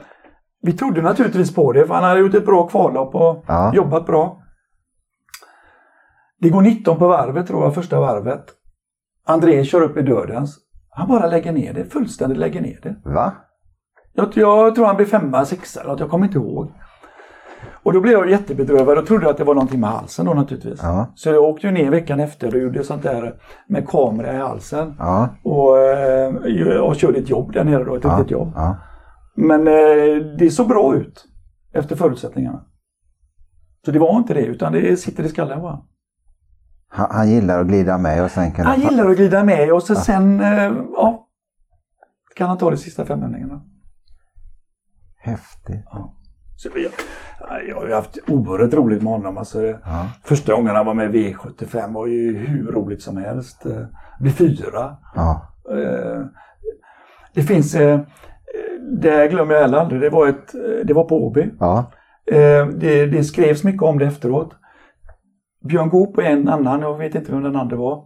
Vi 0.62 0.72
trodde 0.72 1.02
naturligtvis 1.02 1.54
på 1.54 1.72
det 1.72 1.86
för 1.86 1.94
han 1.94 2.04
hade 2.04 2.20
gjort 2.20 2.34
ett 2.34 2.46
bra 2.46 2.68
kvallopp 2.68 3.14
och 3.14 3.44
ja. 3.46 3.74
jobbat 3.74 4.06
bra. 4.06 4.42
Det 6.40 6.48
går 6.48 6.60
19 6.60 6.98
på 6.98 7.08
varvet 7.08 7.46
tror 7.46 7.64
jag, 7.64 7.74
första 7.74 8.00
varvet. 8.00 8.44
André 9.26 9.64
kör 9.64 9.82
upp 9.82 9.96
i 9.96 10.02
dödens. 10.02 10.58
Han 10.90 11.08
bara 11.08 11.26
lägger 11.26 11.52
ner 11.52 11.72
det, 11.72 11.84
fullständigt 11.84 12.38
lägger 12.38 12.60
ner 12.60 12.80
det. 12.82 12.96
Va? 13.04 13.32
Jag, 14.12 14.28
jag 14.34 14.74
tror 14.74 14.86
han 14.86 14.96
blev 14.96 15.06
femma, 15.06 15.44
sexa 15.44 15.80
eller 15.80 15.96
jag 15.98 16.10
kommer 16.10 16.26
inte 16.26 16.38
ihåg. 16.38 16.72
Och 17.82 17.92
då 17.92 18.00
blev 18.00 18.12
jag 18.12 18.30
jättebedrövad 18.30 18.98
och 18.98 19.06
trodde 19.06 19.30
att 19.30 19.36
det 19.36 19.44
var 19.44 19.54
någonting 19.54 19.80
med 19.80 19.90
halsen 19.90 20.26
då 20.26 20.34
naturligtvis. 20.34 20.80
Ja. 20.82 21.12
Så 21.14 21.28
jag 21.28 21.42
åkte 21.42 21.66
ju 21.66 21.72
ner 21.72 21.90
veckan 21.90 22.20
efter 22.20 22.54
och 22.54 22.60
gjorde 22.60 22.84
sånt 22.84 23.02
där 23.02 23.34
med 23.68 23.88
kamera 23.88 24.34
i 24.34 24.36
halsen. 24.36 24.94
Ja. 24.98 25.28
Och, 25.42 25.78
eh, 25.78 26.80
och 26.80 26.96
körde 26.96 27.18
ett 27.18 27.30
jobb 27.30 27.52
där 27.52 27.64
nere 27.64 27.84
då, 27.84 27.96
ett 27.96 28.04
ja. 28.04 28.10
riktigt 28.10 28.30
jobb. 28.30 28.52
Ja. 28.54 28.76
Men 29.36 29.68
eh, 29.68 30.24
det 30.38 30.50
såg 30.50 30.68
bra 30.68 30.94
ut 30.94 31.24
efter 31.72 31.96
förutsättningarna. 31.96 32.64
Så 33.84 33.90
det 33.90 33.98
var 33.98 34.16
inte 34.16 34.34
det 34.34 34.44
utan 34.44 34.72
det 34.72 34.96
sitter 34.96 35.24
i 35.24 35.28
skallen 35.28 35.62
bara. 35.62 35.82
Han, 36.88 37.06
han 37.10 37.30
gillar 37.30 37.60
att 37.60 37.66
glida 37.66 37.98
med 37.98 38.24
och 38.24 38.30
sen 38.30 38.52
kan 38.52 38.66
Han 38.66 38.80
gillar 38.80 39.10
att 39.10 39.16
glida 39.16 39.44
med 39.44 39.72
och 39.72 39.82
så 39.82 39.94
sen, 39.94 40.40
eh, 40.40 40.72
ja, 40.92 41.28
kan 42.36 42.48
han 42.48 42.58
ta 42.58 42.70
de 42.70 42.76
sista 42.76 43.04
femhundringarna. 43.04 43.62
Häftigt. 45.18 45.84
Ja. 45.90 46.17
Så 46.58 46.68
jag, 46.74 46.92
jag 47.68 47.76
har 47.76 47.94
haft 47.94 48.18
oerhört 48.28 48.74
roligt 48.74 49.02
med 49.02 49.12
honom. 49.12 49.38
Alltså, 49.38 49.62
ja. 49.62 50.06
Första 50.24 50.54
gången 50.54 50.76
han 50.76 50.86
var 50.86 50.94
med 50.94 51.16
i 51.16 51.34
V75 51.34 51.94
var 51.94 52.06
ju 52.06 52.36
hur 52.36 52.72
roligt 52.72 53.02
som 53.02 53.16
helst. 53.16 53.66
Eh, 53.66 53.82
bli 54.20 54.30
fyra. 54.30 54.96
Ja. 55.14 55.54
Eh, 55.70 56.24
det 57.34 57.42
finns, 57.42 57.74
eh, 57.74 58.00
det 59.00 59.28
glömmer 59.28 59.54
jag 59.54 59.62
heller 59.62 59.78
aldrig, 59.78 60.00
det 60.00 60.10
var, 60.10 60.26
ett, 60.26 60.52
det 60.84 60.92
var 60.94 61.04
på 61.04 61.26
Åby. 61.26 61.50
Ja. 61.60 61.90
Det, 62.74 63.06
det 63.06 63.24
skrevs 63.24 63.64
mycket 63.64 63.82
om 63.82 63.98
det 63.98 64.06
efteråt. 64.06 64.54
Björn 65.68 65.88
Goop 65.88 66.16
och 66.16 66.24
en 66.24 66.48
annan, 66.48 66.80
jag 66.80 66.98
vet 66.98 67.14
inte 67.14 67.32
vem 67.32 67.42
den 67.42 67.56
andra 67.56 67.76
var, 67.76 68.04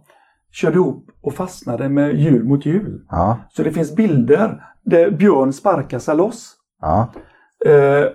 körde 0.51 0.75
ihop 0.75 1.05
och 1.21 1.33
fastnade 1.33 1.89
med 1.89 2.15
hjul 2.15 2.43
mot 2.43 2.65
hjul. 2.65 3.05
Ja. 3.09 3.37
Så 3.49 3.63
det 3.63 3.71
finns 3.71 3.95
bilder 3.95 4.63
där 4.85 5.11
Björn 5.11 5.53
sparkar 5.53 5.99
sig 5.99 6.15
loss. 6.15 6.55
Ja. 6.81 7.13
Eh, 7.65 8.05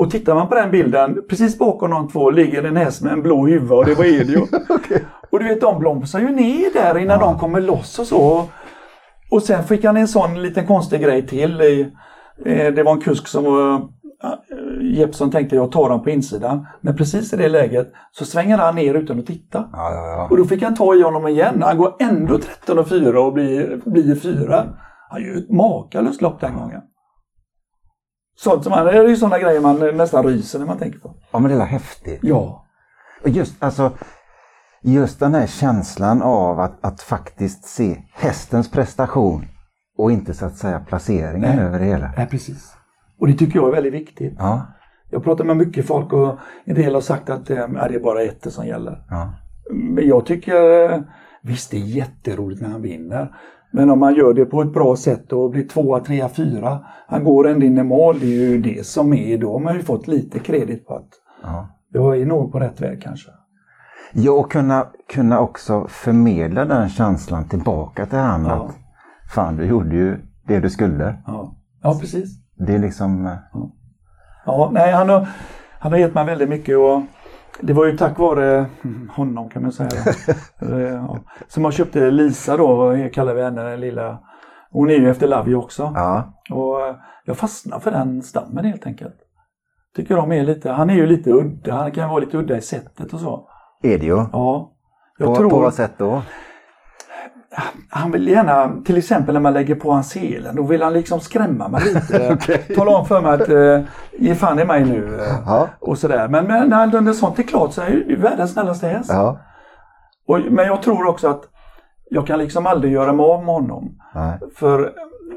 och 0.00 0.10
tittar 0.10 0.34
man 0.34 0.48
på 0.48 0.54
den 0.54 0.70
bilden, 0.70 1.22
precis 1.28 1.58
bakom 1.58 1.90
de 1.90 2.08
två 2.08 2.30
ligger 2.30 2.62
en 2.62 2.76
häst 2.76 3.02
med 3.02 3.12
en 3.12 3.22
blå 3.22 3.46
huva 3.46 3.76
och 3.76 3.84
det 3.84 3.94
var 3.94 4.04
Elio. 4.04 4.42
okay. 4.68 5.00
Och 5.30 5.38
du 5.38 5.48
vet, 5.48 5.60
de 5.60 5.78
blomstrar 5.78 6.20
ju 6.20 6.28
ner 6.28 6.72
där 6.72 6.98
innan 6.98 7.20
ja. 7.20 7.26
de 7.26 7.38
kommer 7.38 7.60
loss 7.60 7.98
och 7.98 8.06
så. 8.06 8.48
Och 9.30 9.42
sen 9.42 9.64
fick 9.64 9.84
han 9.84 9.96
en 9.96 10.08
sån 10.08 10.42
liten 10.42 10.66
konstig 10.66 11.00
grej 11.00 11.26
till. 11.26 11.60
I, 11.60 11.92
eh, 12.44 12.74
det 12.74 12.82
var 12.82 12.92
en 12.92 13.00
kusk 13.00 13.28
som 13.28 13.44
var 13.44 13.88
Jeppson 14.82 15.30
tänkte 15.30 15.56
jag 15.56 15.72
tar 15.72 15.88
dem 15.88 16.02
på 16.02 16.10
insidan. 16.10 16.66
Men 16.80 16.96
precis 16.96 17.32
i 17.32 17.36
det 17.36 17.48
läget 17.48 17.92
så 18.12 18.24
svänger 18.24 18.58
han 18.58 18.74
ner 18.74 18.94
utan 18.94 19.18
att 19.18 19.26
titta. 19.26 19.68
Ja, 19.72 19.94
ja, 19.94 20.06
ja. 20.06 20.28
Och 20.30 20.36
då 20.36 20.44
fick 20.44 20.62
han 20.62 20.74
ta 20.74 20.94
i 20.94 21.02
honom 21.02 21.26
igen. 21.28 21.62
Han 21.62 21.78
går 21.78 21.94
ändå 22.00 22.38
13 22.38 22.78
och 22.78 22.88
4 22.88 23.20
och 23.20 23.32
blir, 23.32 23.80
blir 23.84 24.14
4. 24.14 24.64
Han 25.10 25.22
gör 25.22 25.36
ett 25.36 25.50
makalöst 25.50 26.22
lopp 26.22 26.40
den 26.40 26.54
gången. 26.54 26.80
Sånt 28.42 28.62
som 28.62 28.70
man, 28.70 28.86
det 28.86 28.92
är 28.92 29.08
ju 29.08 29.16
sådana 29.16 29.38
grejer 29.38 29.60
man 29.60 29.96
nästan 29.96 30.24
ryser 30.24 30.58
när 30.58 30.66
man 30.66 30.78
tänker 30.78 30.98
på. 30.98 31.14
Ja 31.30 31.38
men 31.38 31.50
det 31.50 31.56
är 31.62 31.66
häftigt. 31.66 32.20
Ja. 32.22 32.66
Och 33.22 33.28
just 33.28 33.62
alltså 33.62 33.92
Just 34.82 35.20
den 35.20 35.34
här 35.34 35.46
känslan 35.46 36.22
av 36.22 36.60
att, 36.60 36.84
att 36.84 37.02
faktiskt 37.02 37.64
se 37.64 37.96
hästens 38.12 38.70
prestation 38.70 39.44
och 39.98 40.12
inte 40.12 40.34
så 40.34 40.46
att 40.46 40.56
säga 40.56 40.80
placeringen 40.80 41.56
Nej. 41.56 41.66
över 41.66 41.78
det 41.78 41.84
hela. 41.84 42.12
Nej, 42.16 42.26
precis. 42.26 42.72
Och 43.18 43.26
det 43.26 43.34
tycker 43.34 43.58
jag 43.58 43.68
är 43.68 43.72
väldigt 43.72 43.92
viktigt. 43.92 44.34
Ja. 44.38 44.66
Jag 45.10 45.24
pratar 45.24 45.44
med 45.44 45.56
mycket 45.56 45.86
folk 45.86 46.12
och 46.12 46.38
en 46.64 46.74
del 46.74 46.94
har 46.94 47.00
sagt 47.00 47.30
att 47.30 47.50
eh, 47.50 47.68
det 47.68 47.94
är 47.94 48.00
bara 48.00 48.22
ettor 48.22 48.50
som 48.50 48.66
gäller. 48.66 49.04
Ja. 49.10 49.34
Men 49.72 50.08
jag 50.08 50.26
tycker, 50.26 50.90
eh, 50.92 51.00
visst 51.42 51.70
det 51.70 51.76
är 51.76 51.80
jätteroligt 51.80 52.62
när 52.62 52.68
han 52.68 52.82
vinner. 52.82 53.34
Men 53.72 53.90
om 53.90 53.98
man 53.98 54.14
gör 54.14 54.34
det 54.34 54.44
på 54.44 54.62
ett 54.62 54.72
bra 54.72 54.96
sätt 54.96 55.32
och 55.32 55.50
blir 55.50 55.68
tvåa, 55.68 56.00
trea, 56.00 56.28
fyra. 56.28 56.78
Han 57.06 57.24
går 57.24 57.48
ändå 57.48 57.66
in 57.66 57.78
i 57.78 57.82
mål. 57.82 58.18
Det 58.20 58.26
är 58.26 58.50
ju 58.50 58.58
det 58.62 58.86
som 58.86 59.12
är. 59.12 59.38
Då 59.38 59.52
har 59.52 59.60
man 59.60 59.74
ju 59.74 59.82
fått 59.82 60.08
lite 60.08 60.38
kredit 60.38 60.86
på 60.86 60.94
att 60.94 61.08
ja. 61.42 61.68
jag 61.92 62.20
är 62.20 62.26
nog 62.26 62.52
på 62.52 62.60
rätt 62.60 62.80
väg 62.80 63.02
kanske. 63.02 63.30
Ja, 64.12 64.32
och 64.32 64.52
kunna, 64.52 64.86
kunna 65.08 65.40
också 65.40 65.86
förmedla 65.88 66.64
den 66.64 66.88
känslan 66.88 67.48
tillbaka 67.48 68.06
till 68.06 68.18
honom. 68.18 68.46
Ja. 68.46 68.64
Att 68.64 68.74
fan, 69.34 69.56
du 69.56 69.64
gjorde 69.64 69.96
ju 69.96 70.16
det 70.46 70.60
du 70.60 70.70
skulle. 70.70 71.16
Ja, 71.26 71.54
ja 71.82 71.98
precis. 72.00 72.28
Det 72.66 72.74
är 72.74 72.78
liksom... 72.78 73.26
eh, 73.26 73.32
Ja, 73.52 73.70
ja 74.46 74.70
nej, 74.72 74.92
han 74.92 75.08
har, 75.08 75.28
han 75.78 75.92
har 75.92 75.98
gett 75.98 76.14
mig 76.14 76.24
väldigt 76.24 76.48
mycket 76.48 76.78
och 76.78 77.02
det 77.62 77.72
var 77.72 77.86
ju 77.86 77.96
tack 77.96 78.18
vare 78.18 78.66
honom 79.10 79.48
kan 79.48 79.62
man 79.62 79.72
säga. 79.72 79.90
Eh, 80.62 80.78
ja. 80.78 81.18
Som 81.48 81.64
jag 81.64 81.72
köpte 81.72 82.10
Lisa 82.10 82.56
då, 82.56 82.96
kallar 83.12 83.34
vi 83.34 83.42
henne 83.42 83.62
den 83.62 83.80
lilla. 83.80 84.18
Hon 84.70 84.90
är 84.90 84.94
ju 84.94 85.10
efter 85.10 85.28
Lavio 85.28 85.54
också. 85.54 85.92
Ja. 85.94 86.34
Och 86.50 86.80
eh, 86.80 86.94
jag 87.24 87.36
fastnar 87.36 87.80
för 87.80 87.90
den 87.90 88.22
stammen 88.22 88.64
helt 88.64 88.86
enkelt. 88.86 89.14
Tycker 89.96 90.16
de 90.16 90.32
är 90.32 90.44
lite, 90.44 90.70
han 90.70 90.90
är 90.90 90.94
ju 90.94 91.06
lite 91.06 91.30
udda, 91.30 91.74
han 91.74 91.92
kan 91.92 92.08
vara 92.08 92.20
lite 92.20 92.36
udda 92.38 92.56
i 92.56 92.60
sättet 92.60 93.12
och 93.12 93.20
så. 93.20 93.48
Är 93.82 93.98
det 93.98 94.06
ju. 94.06 94.16
Ja. 94.32 94.72
Jag 95.18 95.28
På, 95.28 95.36
tror, 95.36 95.50
på 95.50 95.60
vad 95.60 95.74
sätt 95.74 95.92
då? 95.98 96.22
Han 97.88 98.10
vill 98.10 98.28
gärna, 98.28 98.72
till 98.84 98.96
exempel 98.98 99.32
när 99.34 99.40
man 99.40 99.52
lägger 99.52 99.74
på 99.74 99.92
hans 99.92 100.10
selen, 100.10 100.56
då 100.56 100.62
vill 100.62 100.82
han 100.82 100.92
liksom 100.92 101.20
skrämma 101.20 101.68
mig 101.68 101.82
lite. 101.84 102.32
Okej. 102.40 102.58
Tala 102.76 102.96
om 102.96 103.06
för 103.06 103.20
mig 103.20 103.32
att 103.34 103.48
eh, 103.48 103.80
ge 104.18 104.34
fan 104.34 104.58
i 104.58 104.64
mig 104.64 104.84
nu. 104.84 105.20
Eh, 105.20 105.34
Ja. 105.46 105.68
och 105.80 105.98
sådär. 105.98 106.28
Men, 106.28 106.46
men 106.46 106.68
när, 106.68 107.00
när 107.00 107.12
sånt 107.12 107.38
är 107.38 107.42
klart 107.42 107.72
så 107.72 107.80
är 107.82 107.88
ju 107.90 108.16
världens 108.16 108.52
snällaste 108.52 108.86
häst. 108.88 109.10
Ja. 109.12 109.38
Och, 110.26 110.40
men 110.50 110.66
jag 110.66 110.82
tror 110.82 111.06
också 111.08 111.28
att 111.28 111.42
jag 112.10 112.26
kan 112.26 112.38
liksom 112.38 112.66
aldrig 112.66 112.92
göra 112.92 113.12
mig 113.12 113.26
av 113.26 113.44
med 113.44 113.54
honom. 113.54 113.94
Nej. 114.14 114.38
För 114.54 114.92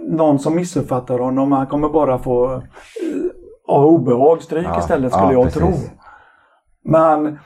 någon 0.08 0.40
som 0.40 0.56
missuppfattar 0.56 1.20
honom, 1.20 1.52
han 1.52 1.68
kommer 1.68 1.90
bara 1.90 2.18
få 2.18 2.54
eh, 2.54 3.76
obehag, 3.76 4.42
stryk 4.42 4.66
Ja, 4.68 4.80
istället 4.80 5.12
skulle 5.14 5.26
ja, 5.26 5.34
jag 5.34 5.44
precis. 5.44 5.60
tro. 5.62 5.74
Men 6.86 7.40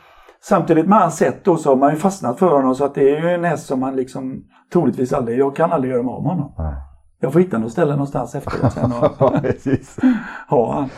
samtidigt 0.50 0.88
med 0.88 1.00
hans 1.00 1.18
sätt 1.18 1.46
då 1.46 1.58
så 1.58 1.70
har 1.70 1.75
man 1.75 1.92
ju 1.92 1.96
fastnat 1.98 2.39
för 2.39 2.56
honom 2.56 2.75
så 2.75 2.86
att 2.86 2.96
det 2.96 3.16
är 3.18 3.22
ju 3.22 3.30
en 3.30 3.44
häst 3.44 3.66
som 3.66 3.80
man 3.80 3.96
liksom 3.96 4.44
troligtvis 4.74 5.13
aldrig, 5.13 5.39
jag 5.39 5.56
kan 5.56 5.72
aldrig 5.72 5.94
göra 5.94 6.04
mig 6.04 6.12
av 6.12 6.24
med 6.24 6.32
honom. 6.32 6.54
Nej. 6.58 6.74
Jag 7.20 7.34
får 7.34 7.39
hitta 7.39 7.58
något 7.58 7.72
ställe 7.72 7.92
någonstans 7.92 8.36
efteråt 8.36 8.74
sen 8.74 8.92
och 8.92 8.98
ha 10.50 10.74
han. 10.74 10.89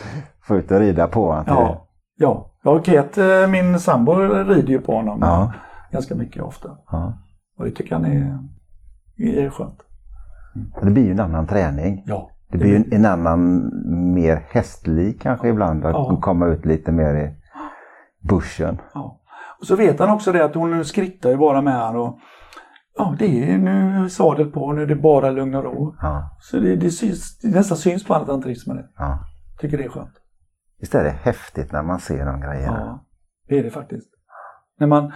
Få 0.47 0.55
ut 0.55 0.71
och 0.71 0.79
rida 0.79 1.07
på 1.07 1.25
honom. 1.31 1.43
Ja, 1.47 1.87
ja. 2.17 2.51
ja 2.63 2.79
Kate, 2.79 3.25
eh, 3.41 3.47
min 3.49 3.79
sambo, 3.79 4.13
rider 4.15 4.69
ju 4.69 4.81
på 4.81 4.95
honom 4.95 5.19
Ja. 5.21 5.53
ganska 5.91 6.15
mycket 6.15 6.43
ofta. 6.43 6.69
Ja. 6.91 7.13
Och 7.57 7.65
det 7.65 7.71
tycker 7.71 7.95
han 7.95 8.05
är, 8.05 8.39
är 9.17 9.49
skönt. 9.49 9.79
Det 10.81 10.91
blir 10.91 11.05
ju 11.05 11.11
en 11.11 11.19
annan 11.19 11.47
träning. 11.47 12.03
Ja. 12.05 12.29
Det 12.51 12.57
blir 12.57 12.69
ju 12.69 12.83
en, 12.91 13.05
annan, 13.05 13.71
mer 14.13 14.45
hästlik 14.49 15.21
kanske 15.21 15.47
ibland. 15.47 15.85
Att 15.85 15.93
Ja. 15.93 16.17
komma 16.21 16.47
ut 16.47 16.65
lite 16.65 16.91
mer 16.91 17.15
i 17.15 17.35
bushen. 18.27 18.77
Ja. 18.93 19.19
Och 19.59 19.65
så 19.65 19.75
vet 19.75 19.99
han 19.99 20.09
också 20.09 20.31
det 20.31 20.45
att 20.45 20.55
hon 20.55 20.85
skrittar 20.85 21.29
ju 21.29 21.37
bara 21.37 21.61
med 21.61 21.73
han 21.73 21.95
och 21.95 22.19
ja, 22.97 23.15
det 23.19 23.51
är 23.51 23.57
nu 23.57 24.09
sadel 24.09 24.51
på, 24.51 24.73
nu 24.73 24.81
är 24.81 24.87
det 24.87 24.95
bara 24.95 25.29
lugn 25.29 25.55
och 25.55 25.63
ro. 25.63 25.95
Ja. 26.01 26.37
Så 26.39 26.59
det, 26.59 26.75
det, 26.75 26.91
syns, 26.91 27.39
det 27.39 27.47
nästan 27.47 27.77
syns 27.77 28.03
på 28.03 28.13
honom 28.13 28.23
att 28.23 28.31
han 28.31 28.41
trivs 28.41 28.67
med 28.67 28.75
det. 28.75 28.89
Ja. 28.97 29.19
Tycker 29.59 29.77
det 29.77 29.83
är 29.83 29.89
skönt. 29.89 30.13
Visst 30.79 30.95
är 30.95 31.03
det 31.03 31.09
häftigt 31.09 31.71
när 31.71 31.83
man 31.83 31.99
ser 31.99 32.25
de 32.25 32.41
grejerna? 32.41 32.79
Ja, 32.79 33.05
det 33.47 33.59
är 33.59 33.63
det 33.63 33.69
faktiskt. 33.69 34.09
När 34.79 34.87
man... 34.87 35.13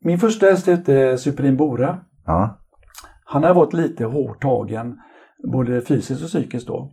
Min 0.00 0.18
första 0.18 0.46
häst 0.46 0.66
hette 0.66 1.18
Superin 1.18 1.56
Bora. 1.56 1.98
Ja. 2.26 2.58
Han 3.24 3.44
har 3.44 3.54
varit 3.54 3.72
lite 3.72 4.04
hårt 4.04 4.42
tagen, 4.42 4.98
både 5.52 5.80
fysiskt 5.80 6.22
och 6.22 6.28
psykiskt 6.28 6.66
då. 6.66 6.92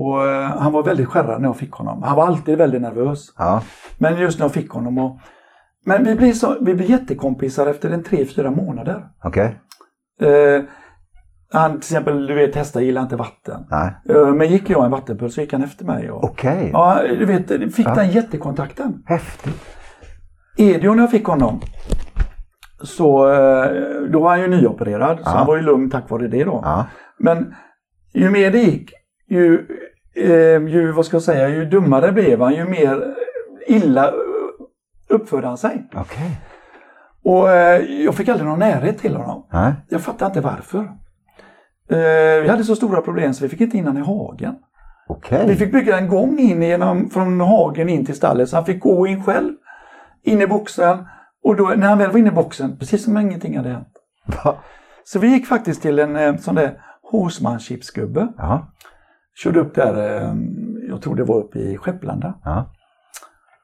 Och 0.00 0.26
eh, 0.28 0.44
han 0.58 0.72
var 0.72 0.82
väldigt 0.82 1.08
skärrad 1.08 1.40
när 1.40 1.48
jag 1.48 1.56
fick 1.56 1.72
honom. 1.72 2.02
Han 2.02 2.16
var 2.16 2.26
alltid 2.26 2.58
väldigt 2.58 2.82
nervös. 2.82 3.26
Ja. 3.38 3.62
Men 3.98 4.18
just 4.18 4.38
när 4.38 4.44
jag 4.44 4.52
fick 4.52 4.70
honom 4.70 4.98
och... 4.98 5.18
Men 5.86 6.04
vi 6.04 6.14
blev, 6.14 6.32
så, 6.32 6.56
vi 6.60 6.74
blev 6.74 6.90
jättekompisar 6.90 7.66
efter 7.66 7.90
en 7.90 8.02
tre, 8.02 8.24
fyra 8.24 8.50
månader. 8.50 9.06
Okej. 9.24 9.58
Eh, 10.20 10.62
han 11.52 11.70
till 11.70 11.78
exempel, 11.78 12.26
du 12.26 12.34
vet 12.34 12.54
hästar 12.54 12.80
gillar 12.80 13.02
inte 13.02 13.16
vatten. 13.16 13.66
Nej. 13.70 13.92
Eh, 14.10 14.34
men 14.34 14.48
gick 14.48 14.70
jag 14.70 14.84
en 14.84 14.90
vattenpöl 14.90 15.30
så 15.30 15.40
gick 15.40 15.52
han 15.52 15.62
efter 15.62 15.84
mig. 15.84 16.10
Okej. 16.10 16.70
Ja, 16.72 17.00
du 17.18 17.24
vet, 17.26 17.74
fick 17.74 17.86
Ja. 17.86 17.94
den 17.94 18.10
jättekontakten. 18.10 19.02
Häftigt. 19.06 19.64
Edio 20.58 20.94
när 20.94 21.02
jag 21.02 21.10
fick 21.10 21.26
honom 21.26 21.60
så 22.82 23.32
eh, 23.32 23.70
då 24.12 24.20
var 24.20 24.28
han 24.30 24.40
ju 24.40 24.48
nyopererad 24.48 25.16
så 25.18 25.22
Ja. 25.24 25.30
han 25.30 25.46
var 25.46 25.56
ju 25.56 25.62
lugn 25.62 25.90
tack 25.90 26.10
vare 26.10 26.28
det 26.28 26.44
då. 26.44 26.60
Ja. 26.64 26.86
Men 27.18 27.54
ju 28.14 28.30
mer 28.30 28.50
det 28.50 28.58
gick, 28.58 28.90
ju, 29.30 29.66
eh, 30.18 30.68
ju, 30.68 30.92
vad 30.92 31.06
ska 31.06 31.14
jag 31.14 31.22
säga, 31.22 31.48
ju 31.48 31.64
dummare 31.64 32.12
blev 32.12 32.40
han, 32.40 32.54
ju 32.54 32.64
mer 32.64 33.14
illa 33.66 34.12
uppförde 35.08 35.46
han 35.46 35.58
sig. 35.58 35.88
Okej. 35.94 36.40
Och 37.24 37.50
eh, 37.50 37.82
jag 38.04 38.14
fick 38.14 38.28
aldrig 38.28 38.48
någon 38.48 38.58
närhet 38.58 38.98
till 38.98 39.16
honom. 39.16 39.46
Nej. 39.52 39.72
Jag 39.88 40.00
fattar 40.00 40.26
inte 40.26 40.40
varför. 40.40 40.78
Eh, 41.90 42.42
vi 42.42 42.48
hade 42.48 42.64
så 42.64 42.76
stora 42.76 43.00
problem 43.00 43.34
så 43.34 43.42
vi 43.42 43.48
fick 43.48 43.60
inte 43.60 43.76
in 43.76 43.86
honom 43.86 44.02
i 44.02 44.06
hagen. 44.06 44.54
Okej. 45.08 45.44
Vi 45.48 45.56
fick 45.56 45.72
bygga 45.72 45.98
en 45.98 46.08
gång 46.08 46.38
in 46.38 46.62
genom, 46.62 47.10
från 47.10 47.40
hagen 47.40 47.88
in 47.88 48.06
till 48.06 48.14
stallet 48.14 48.48
så 48.48 48.56
han 48.56 48.64
fick 48.64 48.80
gå 48.80 49.06
in 49.06 49.24
själv. 49.24 49.54
In 50.22 50.42
i 50.42 50.46
boxen. 50.46 51.06
Och 51.44 51.56
då, 51.56 51.64
när 51.76 51.88
han 51.88 51.98
väl 51.98 52.10
var 52.10 52.18
inne 52.18 52.28
i 52.28 52.32
boxen, 52.32 52.76
precis 52.78 53.04
som 53.04 53.16
om 53.16 53.22
ingenting 53.22 53.56
hade 53.56 53.68
hänt. 53.68 53.92
Va? 54.44 54.54
Så 55.04 55.18
vi 55.18 55.28
gick 55.28 55.46
faktiskt 55.46 55.82
till 55.82 55.98
en 55.98 56.16
eh, 56.16 56.36
sån 56.36 56.54
där 56.54 56.80
horsemanshipsgubbe. 57.10 58.28
Ja. 58.36 58.66
Körde 59.42 59.60
upp 59.60 59.74
där, 59.74 60.22
eh, 60.22 60.34
jag 60.88 61.02
tror 61.02 61.16
det 61.16 61.24
var 61.24 61.36
uppe 61.36 61.58
i 61.58 61.78
Skepplanda. 61.78 62.34
Ja. 62.44 62.74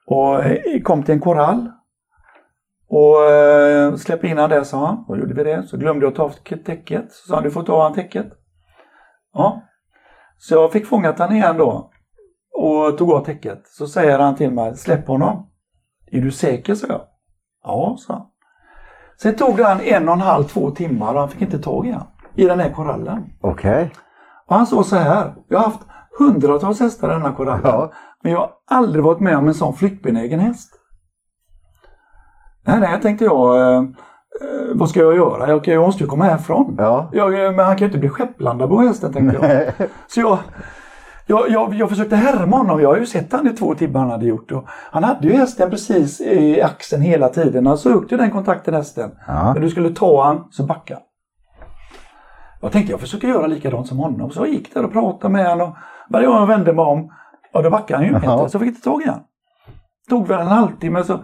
Och 0.07 0.45
eh, 0.45 0.81
kom 0.81 1.03
till 1.03 1.13
en 1.13 1.19
korall. 1.19 1.71
Och 2.89 3.31
eh, 3.31 3.95
släpp 3.95 4.23
in 4.23 4.37
han 4.37 4.49
där 4.49 4.63
sa 4.63 4.85
han. 4.85 5.05
Och 5.07 5.17
gjorde 5.17 5.33
vi 5.33 5.43
det. 5.43 5.63
Så 5.63 5.77
glömde 5.77 6.05
jag 6.05 6.15
ta 6.15 6.23
av 6.23 6.29
täcket. 6.65 7.11
Så 7.11 7.27
sa 7.27 7.35
han, 7.35 7.43
du 7.43 7.51
får 7.51 7.63
ta 7.63 7.73
av 7.73 7.81
han 7.81 7.93
täcket. 7.93 8.25
Ja. 9.33 9.61
Så 10.37 10.53
jag 10.53 10.71
fick 10.71 10.85
fångat 10.85 11.19
han 11.19 11.35
igen 11.35 11.57
då. 11.57 11.91
Och 12.53 12.97
tog 12.97 13.11
av 13.11 13.25
täcket. 13.25 13.67
Så 13.67 13.87
säger 13.87 14.19
han 14.19 14.35
till 14.35 14.51
mig, 14.51 14.75
släpp 14.75 15.07
honom. 15.07 15.49
Är 16.11 16.21
du 16.21 16.31
säker? 16.31 16.75
sa 16.75 16.87
jag. 16.87 17.01
Ja, 17.63 17.95
sa 17.99 18.13
han. 18.13 18.25
Sen 19.21 19.35
tog 19.35 19.57
det 19.57 19.63
han 19.63 19.81
en 19.81 20.07
och 20.07 20.13
en 20.13 20.21
halv, 20.21 20.43
två 20.43 20.71
timmar 20.71 21.13
och 21.13 21.19
han 21.19 21.29
fick 21.29 21.41
inte 21.41 21.59
tag 21.59 21.87
i 21.87 21.91
han. 21.91 22.07
I 22.35 22.45
den 22.45 22.59
här 22.59 22.71
korallen. 22.71 23.23
Okej. 23.41 23.91
Och 24.49 24.55
han 24.55 24.67
sa 24.67 24.83
så 24.83 24.95
här. 24.95 25.35
Jag 25.47 25.57
har 25.57 25.65
haft 25.65 25.81
hundratals 26.19 26.79
hästar 26.79 27.09
i 27.09 27.13
den 27.13 27.21
här 27.21 27.33
korallen. 27.33 27.61
Ja. 27.63 27.91
Men 28.23 28.31
jag 28.31 28.39
har 28.39 28.51
aldrig 28.67 29.03
varit 29.03 29.19
med 29.19 29.37
om 29.37 29.47
en 29.47 29.53
sån 29.53 29.73
flyktbenägen 29.73 30.39
häst. 30.39 30.73
Nej, 32.67 32.79
nej, 32.79 33.01
tänkte 33.01 33.25
jag. 33.25 33.75
Eh, 33.75 33.83
vad 34.73 34.89
ska 34.89 34.99
jag 34.99 35.15
göra? 35.15 35.49
Jag, 35.49 35.67
jag 35.67 35.81
måste 35.81 36.03
ju 36.03 36.09
komma 36.09 36.25
härifrån. 36.25 36.75
Ja. 36.77 37.09
Jag, 37.13 37.45
eh, 37.45 37.51
men 37.51 37.65
han 37.65 37.75
kan 37.75 37.79
ju 37.79 37.85
inte 37.85 37.97
bli 37.97 38.09
Skepplandabo 38.09 38.77
hästen 38.77 39.13
tänkte 39.13 39.37
jag. 39.41 39.89
Så 40.07 40.19
jag 40.19 40.39
jag, 41.27 41.49
jag, 41.49 41.73
jag 41.73 41.89
försökte 41.89 42.15
härma 42.15 42.57
honom. 42.57 42.81
Jag 42.81 42.89
har 42.89 42.97
ju 42.97 43.05
sett 43.05 43.31
han 43.31 43.47
i 43.47 43.53
två 43.53 43.75
timmar 43.75 43.99
han 43.99 44.09
hade 44.09 44.25
gjort. 44.25 44.51
Och 44.51 44.65
han 44.67 45.03
hade 45.03 45.27
ju 45.27 45.33
hästen 45.33 45.69
precis 45.69 46.21
i 46.21 46.61
axeln 46.61 47.01
hela 47.01 47.29
tiden. 47.29 47.65
Han 47.65 47.77
sökte 47.77 48.17
den 48.17 48.31
kontakten 48.31 48.73
hästen. 48.73 49.11
Ja. 49.27 49.53
När 49.53 49.61
du 49.61 49.69
skulle 49.69 49.89
ta 49.89 50.25
han 50.25 50.47
så 50.51 50.63
backa. 50.63 50.99
Jag 52.65 52.71
tänkte 52.71 52.93
jag 52.93 52.99
försöker 52.99 53.27
göra 53.27 53.47
likadant 53.47 53.87
som 53.87 53.97
honom. 53.97 54.31
Så 54.31 54.39
jag 54.39 54.49
gick 54.49 54.73
där 54.73 54.85
och 54.85 54.91
pratade 54.91 55.33
med 55.33 55.49
honom. 55.49 55.69
Och 55.69 55.75
varje 56.09 56.27
gång 56.27 56.35
jag 56.35 56.47
vände 56.47 56.73
mig 56.73 56.85
om, 56.85 57.11
ja 57.53 57.61
då 57.61 57.69
backade 57.69 57.97
han 57.97 58.07
ju 58.07 58.15
inte. 58.15 58.27
Så 58.27 58.49
jag 58.55 58.61
fick 58.61 58.69
inte 58.69 58.81
tag 58.81 59.01
i 59.01 59.05
honom. 59.07 59.23
Tog 60.09 60.27
väl 60.27 60.39
en 60.39 60.47
halvtimme 60.47 61.03
så 61.03 61.19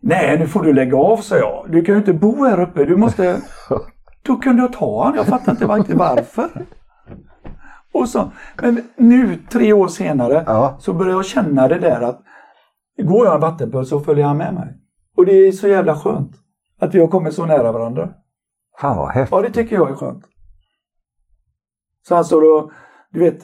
Nej, 0.00 0.38
nu 0.38 0.46
får 0.46 0.62
du 0.62 0.72
lägga 0.72 0.96
av, 0.96 1.16
sa 1.16 1.36
jag. 1.36 1.66
Du 1.68 1.82
kan 1.82 1.94
ju 1.94 1.98
inte 1.98 2.12
bo 2.12 2.44
här 2.44 2.60
uppe. 2.60 2.84
Du 2.84 2.96
måste... 2.96 3.40
Då 4.22 4.36
kunde 4.36 4.62
jag 4.62 4.72
ta 4.72 5.02
honom. 5.02 5.16
Jag 5.16 5.26
fattar 5.26 5.52
inte 5.52 5.66
riktigt 5.66 5.96
varför. 5.96 6.66
Och 7.92 8.08
så, 8.08 8.30
men 8.62 8.82
nu, 8.96 9.38
tre 9.50 9.72
år 9.72 9.88
senare, 9.88 10.44
ja. 10.46 10.76
så 10.78 10.92
börjar 10.92 11.12
jag 11.12 11.26
känna 11.26 11.68
det 11.68 11.78
där 11.78 12.00
att 12.00 12.20
går 13.02 13.26
jag 13.26 13.34
en 13.34 13.40
vattenpöl 13.40 13.86
så 13.86 14.00
följer 14.00 14.24
han 14.24 14.36
med 14.36 14.54
mig. 14.54 14.74
Och 15.16 15.26
det 15.26 15.32
är 15.32 15.52
så 15.52 15.68
jävla 15.68 15.96
skönt 15.96 16.32
att 16.80 16.94
vi 16.94 17.00
har 17.00 17.08
kommit 17.08 17.34
så 17.34 17.46
nära 17.46 17.72
varandra. 17.72 18.08
Fan 18.80 18.96
vad 18.96 19.08
häftigt. 19.08 19.32
Ja, 19.32 19.42
det 19.42 19.50
tycker 19.50 19.76
jag 19.76 19.90
är 19.90 19.94
skönt. 19.94 20.24
Så 22.08 22.14
han 22.14 22.24
står 22.24 22.58
och, 22.58 22.70
du 23.10 23.20
vet, 23.20 23.38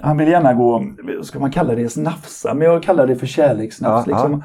han 0.00 0.16
vill 0.16 0.28
gärna 0.28 0.54
gå, 0.54 0.82
ska 1.22 1.38
man 1.38 1.50
kalla 1.50 1.74
det 1.74 1.88
snafsa, 1.88 2.54
men 2.54 2.68
jag 2.68 2.82
kallar 2.82 3.06
det 3.06 3.16
för 3.16 3.26
kärleksnafs. 3.26 4.06
Ja, 4.06 4.12
liksom. 4.12 4.42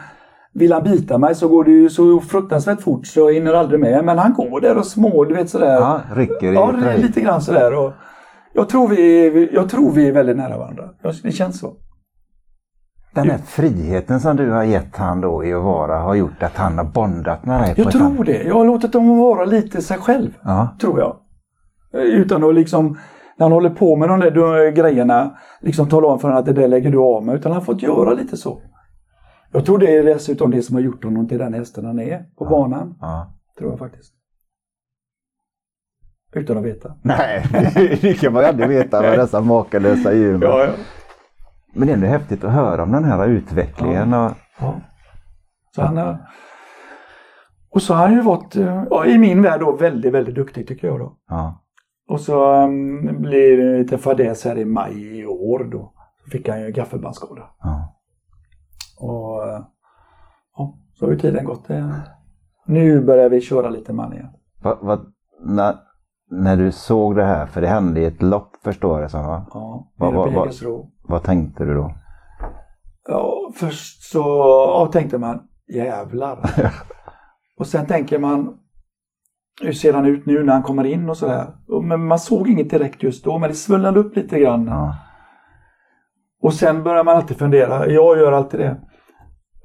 Vill 0.54 0.74
han 0.74 0.84
bita 0.84 1.18
mig 1.18 1.36
så 1.36 1.48
går 1.48 1.64
det 1.64 1.72
ju 1.72 1.90
så 1.90 2.20
fruktansvärt 2.20 2.82
fort 2.82 3.08
så 3.08 3.20
jag 3.20 3.34
hinner 3.34 3.54
aldrig 3.54 3.80
med. 3.80 4.06
Men 4.06 4.18
han 4.18 4.34
går 4.34 4.62
där 4.62 4.78
och 4.78 4.86
små, 4.86 5.26
du 5.26 5.36
vet 5.36 5.50
sådär. 5.50 5.74
Ja, 5.74 6.02
rycker 6.14 6.52
i 6.52 6.54
Ja, 6.54 6.74
är 6.84 6.98
lite 6.98 7.22
grann 7.22 7.42
sådär. 7.42 7.78
Och 7.78 7.94
jag, 8.54 8.70
tror 8.70 8.88
vi, 8.88 9.50
jag 9.54 9.70
tror 9.70 9.92
vi 9.92 10.08
är 10.08 10.12
väldigt 10.12 10.38
nära 10.38 10.58
varandra. 10.58 10.84
Det 11.24 11.32
känns 11.32 11.60
så. 11.60 11.74
Den 13.14 13.30
här 13.30 13.38
friheten 13.38 14.20
som 14.20 14.36
du 14.36 14.52
har 14.52 14.64
gett 14.64 14.96
han 14.96 15.22
då 15.22 15.46
i 15.46 15.54
att 15.54 15.64
vara 15.64 16.00
har 16.00 16.16
gjort 16.16 16.44
att 16.44 16.58
han 16.58 16.78
har 16.78 16.86
bondat 16.86 17.46
med 17.46 17.62
dig? 17.62 17.74
Jag 17.78 17.92
tror 17.92 18.24
det. 18.24 18.44
Jag 18.44 18.56
har 18.56 18.66
låtit 18.66 18.92
dem 18.92 19.18
vara 19.18 19.46
lite 19.46 19.82
sig 19.82 19.98
själv. 19.98 20.30
Ja. 20.44 20.68
Tror 20.82 21.00
jag. 21.00 21.18
Utan 21.94 22.44
att 22.44 22.56
liksom, 22.56 22.98
när 23.38 23.46
han 23.46 23.52
håller 23.52 23.70
på 23.70 23.96
med 23.96 24.10
de 24.10 24.20
där 24.20 24.72
grejerna, 24.72 25.38
liksom 25.62 25.90
tala 25.90 26.08
om 26.08 26.20
för 26.20 26.28
honom 26.28 26.40
att 26.40 26.46
det 26.46 26.54
där 26.54 26.68
lägger 26.68 26.92
du 26.92 26.98
av 26.98 27.26
med. 27.26 27.36
Utan 27.36 27.52
han 27.52 27.62
har 27.62 27.66
fått 27.66 27.82
göra 27.82 28.14
lite 28.14 28.38
så. 28.38 28.62
Jag 29.52 29.66
tror 29.66 29.78
det 29.78 29.98
är 29.98 30.04
dessutom 30.04 30.52
det 30.52 30.62
som 30.62 30.76
har 30.76 30.82
gjort 30.82 31.04
honom 31.04 31.28
till 31.28 31.38
den 31.38 31.54
hästen 31.54 31.86
han 31.86 32.00
är 32.00 32.18
på 32.38 32.46
ja. 32.46 32.50
banan. 32.50 32.96
Ja. 33.02 33.34
Tror 33.58 33.70
jag 33.70 33.80
faktiskt. 33.80 34.14
Utan 36.34 36.58
att 36.58 36.64
veta. 36.64 36.96
Nej, 37.02 37.46
det 38.02 38.20
kan 38.20 38.34
man 38.34 38.46
aldrig 38.46 38.70
veta 38.70 39.02
med 39.02 39.20
dessa 39.20 39.42
makalösa 39.42 40.14
djur. 40.14 40.40
Ja, 40.42 40.64
ja. 40.64 40.72
Men 41.74 41.88
det 41.88 41.94
är 41.94 41.96
ändå 41.96 42.08
häftigt 42.08 42.44
att 42.44 42.52
höra 42.52 42.84
om 42.84 42.92
den 42.92 43.04
här 43.04 43.28
utvecklingen. 43.28 44.12
Ja. 44.12 44.36
ja. 44.60 44.82
Så 45.76 45.82
han 45.82 45.98
har, 45.98 46.18
och 47.70 47.82
så 47.82 47.94
har 47.94 48.08
han 48.08 48.16
ju 48.16 48.22
varit, 48.22 48.56
ja, 48.90 49.06
i 49.06 49.18
min 49.18 49.42
värld 49.42 49.60
då, 49.60 49.72
väldigt, 49.72 50.14
väldigt 50.14 50.36
duktig 50.36 50.68
tycker 50.68 50.88
jag 50.88 51.00
då. 51.00 51.18
Ja. 51.30 51.64
Och 52.10 52.22
så 52.22 52.64
um, 52.64 53.22
blir 53.22 53.58
det 53.58 53.78
lite 53.78 53.98
fadäs 53.98 54.46
här 54.46 54.58
i 54.58 54.66
maj 54.66 55.20
i 55.20 55.26
år 55.26 55.64
då. 55.72 55.94
Så 56.24 56.30
fick 56.30 56.50
han 56.50 56.62
ju 56.62 56.72
gaffelbandsskada. 56.72 57.42
Ja. 57.60 57.96
Och 59.00 59.42
ja, 60.58 60.78
så 60.94 61.06
har 61.06 61.12
ju 61.12 61.20
tiden 61.20 61.46
gått. 61.46 61.68
Nu 62.66 63.02
börjar 63.02 63.30
vi 63.30 63.42
köra 63.42 63.70
lite 63.70 63.94
man 63.94 64.14
igen. 64.14 64.30
Va, 64.64 64.80
va, 64.82 65.00
när, 65.40 65.76
när 66.32 66.58
du 66.58 66.72
såg 66.72 67.16
det 67.16 67.26
här, 67.26 67.46
för 67.46 67.62
det 67.62 67.68
hände 67.68 68.02
i 68.02 68.06
ett 68.06 68.22
lopp 68.22 68.56
förstår 68.64 69.00
jag 69.00 69.06
det 69.06 69.10
som 69.10 69.26
va? 69.26 69.46
Ja, 69.54 69.92
va, 69.98 70.12
va, 70.12 70.30
va, 70.30 70.48
vad 71.04 71.24
tänkte 71.24 71.66
du 71.66 71.74
då? 71.74 71.92
Ja, 73.08 73.52
först 73.56 74.12
så 74.12 74.20
ja, 74.20 74.90
tänkte 74.92 75.18
man 75.18 75.42
jävlar. 75.74 76.50
och 77.60 77.68
sen 77.68 77.86
tänker 77.86 78.20
man 78.20 78.59
hur 79.62 79.74
ser 79.74 79.94
han 79.94 80.06
ut 80.06 80.26
nu 80.26 80.44
när 80.44 80.54
han 80.54 80.64
kommer 80.64 80.84
in 80.84 81.10
och 81.10 81.18
sådär. 81.18 81.48
Men 81.84 82.06
man 82.06 82.20
såg 82.20 82.50
inget 82.50 82.70
direkt 82.70 83.04
just 83.04 83.24
då, 83.24 83.38
men 83.38 83.50
det 83.50 83.56
svullnade 83.56 84.00
upp 84.00 84.16
lite 84.16 84.40
grann. 84.40 84.68
Ja. 84.68 84.96
Och 86.42 86.54
sen 86.54 86.84
börjar 86.84 87.04
man 87.04 87.16
alltid 87.18 87.38
fundera, 87.38 87.88
jag 87.88 88.18
gör 88.18 88.32
alltid 88.32 88.60
det. 88.60 88.78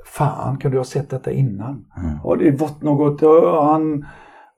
Fan, 0.06 0.58
kunde 0.58 0.76
jag 0.76 0.80
ha 0.80 0.84
sett 0.84 1.10
detta 1.10 1.32
innan? 1.32 1.84
Mm. 1.96 2.18
Har 2.18 2.36
det 2.36 2.50
varit 2.50 2.82
något, 2.82 3.20
har 3.20 3.72
han, 3.72 4.06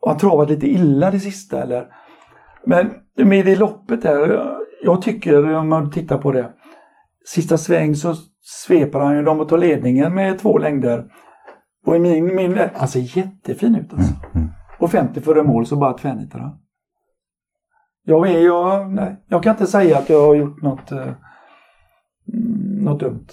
har 0.01 0.09
han 0.09 0.18
travat 0.18 0.51
lite 0.51 0.66
illa 0.66 1.11
det 1.11 1.20
sista 1.20 1.62
eller? 1.62 1.87
Men 2.64 2.90
med 3.16 3.46
det 3.46 3.57
loppet 3.57 4.03
där, 4.03 4.46
jag 4.83 5.03
tycker 5.03 5.55
om 5.55 5.68
man 5.68 5.90
tittar 5.90 6.18
på 6.18 6.33
det. 6.33 6.51
Sista 7.27 7.59
sväng 7.59 7.94
så 7.94 8.14
sveper 8.42 9.01
han 9.01 9.16
ju 9.16 9.22
dem 9.22 9.40
och 9.40 9.49
tar 9.49 9.59
ledningen 9.59 10.14
med 10.14 10.38
två 10.38 10.59
längder. 10.59 11.05
Och 11.87 11.96
i 11.96 11.99
min, 11.99 12.37
min 12.37 12.59
ser 12.88 13.18
jättefin 13.18 13.77
ut 13.77 13.92
alltså. 13.92 14.14
Mm. 14.35 14.49
Mm. 14.79 14.85
Och 14.85 14.91
50 14.91 15.21
före 15.21 15.43
mål 15.43 15.67
så 15.67 15.77
bara 15.77 15.93
tvärnitar 15.93 16.39
han. 16.39 16.59
Jag, 18.09 18.31
är, 18.31 18.41
jag, 18.41 18.93
nej, 18.93 19.25
jag 19.27 19.43
kan 19.43 19.53
inte 19.53 19.67
säga 19.67 19.99
att 19.99 20.09
jag 20.09 20.27
har 20.27 20.35
gjort 20.35 20.62
något, 20.62 20.93
eh, 20.93 21.12
något 22.81 23.01
dumt. 23.01 23.27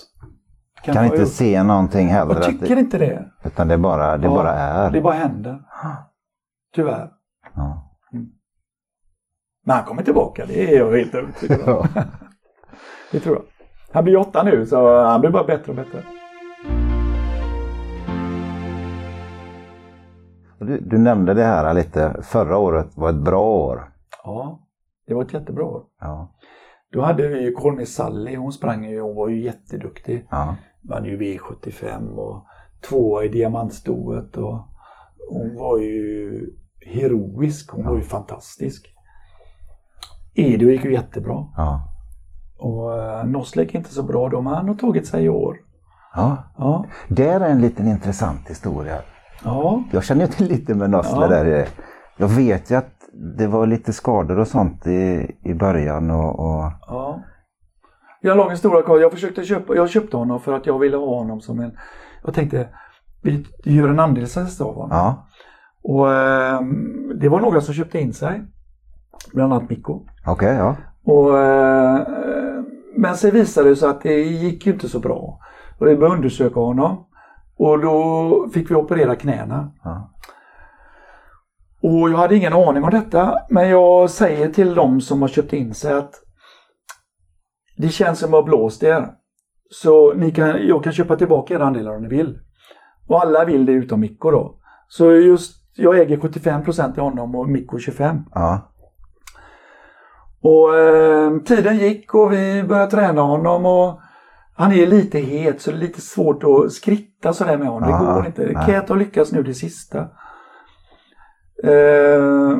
Kan, 0.83 0.93
kan 0.93 1.05
inte 1.05 1.25
se 1.25 1.63
någonting 1.63 2.07
heller? 2.07 2.35
Jag 2.35 2.43
tycker 2.43 2.75
det, 2.75 2.81
inte 2.81 2.97
det. 2.97 3.31
Utan 3.43 3.67
det 3.67 3.77
bara, 3.77 4.17
det 4.17 4.27
ja, 4.27 4.33
bara 4.33 4.51
är? 4.51 4.91
Det 4.91 5.01
bara 5.01 5.13
händer. 5.13 5.59
Tyvärr. 6.75 7.09
Ja. 7.55 7.91
Mm. 8.13 8.27
Men 9.65 9.75
han 9.75 9.85
kommer 9.85 10.03
tillbaka, 10.03 10.45
det 10.45 10.73
är 10.73 10.79
jag 10.79 10.97
helt 10.97 11.15
övertygad 11.15 11.69
om. 11.69 11.87
det 13.11 13.19
tror 13.19 13.35
jag. 13.35 13.43
Han 13.93 14.03
blir 14.03 14.17
åtta 14.17 14.43
nu 14.43 14.65
så 14.65 15.03
han 15.03 15.21
blir 15.21 15.31
bara 15.31 15.43
bättre 15.43 15.71
och 15.71 15.75
bättre. 15.75 16.03
Du, 20.63 20.79
du, 20.79 20.97
nämnde 20.97 21.33
det 21.33 21.43
här 21.43 21.73
lite, 21.73 22.15
förra 22.21 22.57
året 22.57 22.87
var 22.95 23.09
ett 23.09 23.23
bra 23.23 23.43
år. 23.43 23.89
Ja, 24.23 24.59
det 25.07 25.13
var 25.13 25.23
ett 25.23 25.33
jättebra 25.33 25.65
år. 25.65 25.83
Ja. 25.99 26.35
Då 26.91 27.01
hade 27.01 27.27
vi 27.27 27.41
ju 27.41 27.51
Colmy 27.51 27.85
Sally, 27.85 28.35
hon 28.35 28.51
sprang 28.51 28.85
ju, 28.85 29.01
hon 29.01 29.15
var 29.15 29.29
ju 29.29 29.43
jätteduktig. 29.43 30.27
Ja. 30.29 30.55
Vann 30.81 31.05
ju 31.05 31.17
V75 31.17 32.15
och 32.15 32.45
tvåa 32.89 33.23
i 33.23 33.27
diamantstoet 33.27 34.37
och 34.37 34.67
hon 35.29 35.55
var 35.55 35.79
ju 35.79 36.49
heroisk, 36.85 37.71
hon 37.71 37.83
ja. 37.83 37.89
var 37.89 37.97
ju 37.97 38.03
fantastisk. 38.03 38.89
Edo 40.35 40.65
gick 40.65 40.85
ju 40.85 40.93
jättebra. 40.93 41.47
Ja. 41.57 41.89
Och 42.57 42.89
uh, 42.89 43.25
Noslek 43.25 43.75
inte 43.75 43.93
så 43.93 44.03
bra 44.03 44.29
då, 44.29 44.41
men 44.41 44.53
han 44.53 44.67
har 44.67 44.75
tagit 44.75 45.07
sig 45.07 45.25
i 45.25 45.29
år. 45.29 45.57
Ja. 46.15 46.37
ja. 46.57 46.85
Det 47.07 47.27
är 47.27 47.39
en 47.41 47.61
liten 47.61 47.87
intressant 47.87 48.49
historia. 48.49 49.01
Ja. 49.43 49.83
Jag 49.91 50.03
känner 50.03 50.25
ju 50.25 50.31
till 50.31 50.47
lite 50.47 50.75
med 50.75 50.89
Nosle 50.89 51.21
ja. 51.21 51.27
där. 51.27 51.67
Jag 52.17 52.27
vet 52.27 52.71
ju 52.71 52.75
att 52.75 52.93
det 53.37 53.47
var 53.47 53.67
lite 53.67 53.93
skador 53.93 54.39
och 54.39 54.47
sånt 54.47 54.87
i, 54.87 55.35
i 55.43 55.53
början. 55.53 56.11
Och, 56.11 56.39
och... 56.39 56.71
Ja. 56.87 57.23
Jag 58.21 58.37
lång 58.37 58.55
kvar. 58.83 58.99
Jag 58.99 59.11
försökte 59.11 59.43
köpa, 59.43 59.75
jag 59.75 59.89
köpte 59.89 60.17
honom 60.17 60.39
för 60.39 60.53
att 60.53 60.65
jag 60.65 60.79
ville 60.79 60.97
ha 60.97 61.19
honom 61.19 61.41
som 61.41 61.59
en, 61.59 61.77
jag 62.23 62.33
tänkte 62.33 62.67
vi 63.23 63.45
gör 63.63 63.89
en 63.89 63.99
andelshäst 63.99 64.61
av 64.61 64.75
honom. 64.75 64.89
Ja. 64.91 65.27
Och 65.83 66.13
eh, 66.13 66.61
det 67.15 67.29
var 67.29 67.39
några 67.39 67.61
som 67.61 67.73
köpte 67.73 67.99
in 67.99 68.13
sig. 68.13 68.41
Bland 69.33 69.53
annat 69.53 69.69
Mikko. 69.69 69.93
Okej, 69.93 70.33
okay, 70.33 70.55
ja. 70.55 70.75
Och, 71.05 71.39
eh, 71.39 72.07
men 72.95 73.15
sen 73.15 73.31
visade 73.31 73.69
det 73.69 73.75
sig 73.75 73.89
att 73.89 74.01
det 74.01 74.21
gick 74.21 74.65
ju 74.65 74.73
inte 74.73 74.89
så 74.89 74.99
bra. 74.99 75.39
Och 75.79 75.87
vi 75.87 75.95
började 75.95 76.15
undersöka 76.15 76.59
honom. 76.59 77.05
Och 77.57 77.81
då 77.81 78.49
fick 78.53 78.71
vi 78.71 78.75
operera 78.75 79.15
knäna. 79.15 79.71
Ja. 79.83 80.09
Och 81.81 82.09
jag 82.09 82.17
hade 82.17 82.35
ingen 82.35 82.53
aning 82.53 82.83
om 82.83 82.89
detta, 82.89 83.37
men 83.49 83.69
jag 83.69 84.09
säger 84.09 84.49
till 84.49 84.75
de 84.75 85.01
som 85.01 85.21
har 85.21 85.29
köpt 85.29 85.53
in 85.53 85.73
sig 85.73 85.93
att 85.93 86.13
det 87.77 87.89
känns 87.89 88.19
som 88.19 88.29
att 88.29 88.39
ha 88.39 88.43
blåst 88.43 88.83
er. 88.83 89.09
Så 89.69 90.13
ni 90.13 90.31
kan, 90.31 90.67
jag 90.67 90.83
kan 90.83 90.93
köpa 90.93 91.15
tillbaka 91.15 91.53
era 91.53 91.65
andelar 91.65 91.95
om 91.95 92.01
ni 92.01 92.09
vill. 92.09 92.39
Och 93.07 93.21
alla 93.21 93.45
vill 93.45 93.65
det 93.65 93.71
utom 93.71 93.99
Mikko 93.99 94.31
då. 94.31 94.59
Så 94.87 95.11
just, 95.11 95.55
jag 95.75 95.99
äger 95.99 96.17
75% 96.17 96.97
i 96.97 97.01
honom 97.01 97.35
och 97.35 97.49
Mikko 97.49 97.79
25. 97.79 98.17
Ja. 98.33 98.73
Och 100.41 100.77
eh, 100.77 101.39
tiden 101.39 101.77
gick 101.77 102.15
och 102.15 102.33
vi 102.33 102.63
började 102.63 102.91
träna 102.91 103.21
honom 103.21 103.65
och 103.65 103.99
han 104.55 104.71
är 104.71 104.87
lite 104.87 105.19
het 105.19 105.61
så 105.61 105.71
det 105.71 105.77
är 105.77 105.79
lite 105.79 106.01
svårt 106.01 106.43
att 106.43 106.71
skritta 106.71 107.33
sådär 107.33 107.57
med 107.57 107.67
honom. 107.67 107.91
Det 107.91 108.13
går 108.13 108.25
inte. 108.25 108.65
Kät 108.65 108.89
har 108.89 108.95
lyckats 108.95 109.31
nu 109.31 109.43
det 109.43 109.53
sista. 109.53 109.99
Eh, 111.63 112.57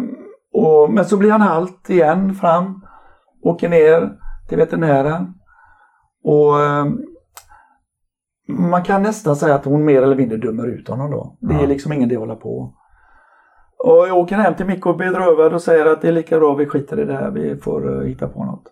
och, 0.54 0.94
men 0.94 1.06
så 1.06 1.18
blir 1.18 1.32
han 1.32 1.42
halt 1.42 1.90
igen 1.90 2.36
fram. 2.36 2.86
Åker 3.44 3.70
ner 3.70 4.12
till 4.50 4.58
veterinären. 4.58 5.34
Och 6.24 6.62
eh, 6.62 6.86
man 8.48 8.84
kan 8.84 9.04
nästan 9.04 9.36
säga 9.36 9.56
att 9.56 9.66
hon 9.66 9.86
mer 9.86 10.02
eller 10.02 10.16
mindre 10.16 10.38
dömer 10.38 10.68
ut 10.68 10.88
honom 10.88 11.12
då. 11.12 11.38
Det 11.40 11.54
är 11.54 11.68
liksom 11.68 11.94
ingen 11.94 12.10
idé 12.10 12.16
att 12.16 12.20
hålla 12.20 12.36
på. 12.36 12.74
Och 13.78 14.08
jag 14.08 14.18
åker 14.18 14.36
hem 14.36 14.56
till 14.56 14.66
Mikko 14.66 14.94
bedrövad 14.94 15.54
och 15.54 15.62
säger 15.62 15.86
att 15.86 16.02
det 16.02 16.08
är 16.08 16.12
lika 16.12 16.40
bra 16.40 16.54
vi 16.54 16.66
skiter 16.66 17.00
i 17.00 17.06
det 17.06 17.14
här, 17.14 17.32
vi 17.32 17.58
får 17.58 17.90
uh, 17.90 18.04
hitta 18.08 18.28
på 18.28 18.46
något. 18.46 18.64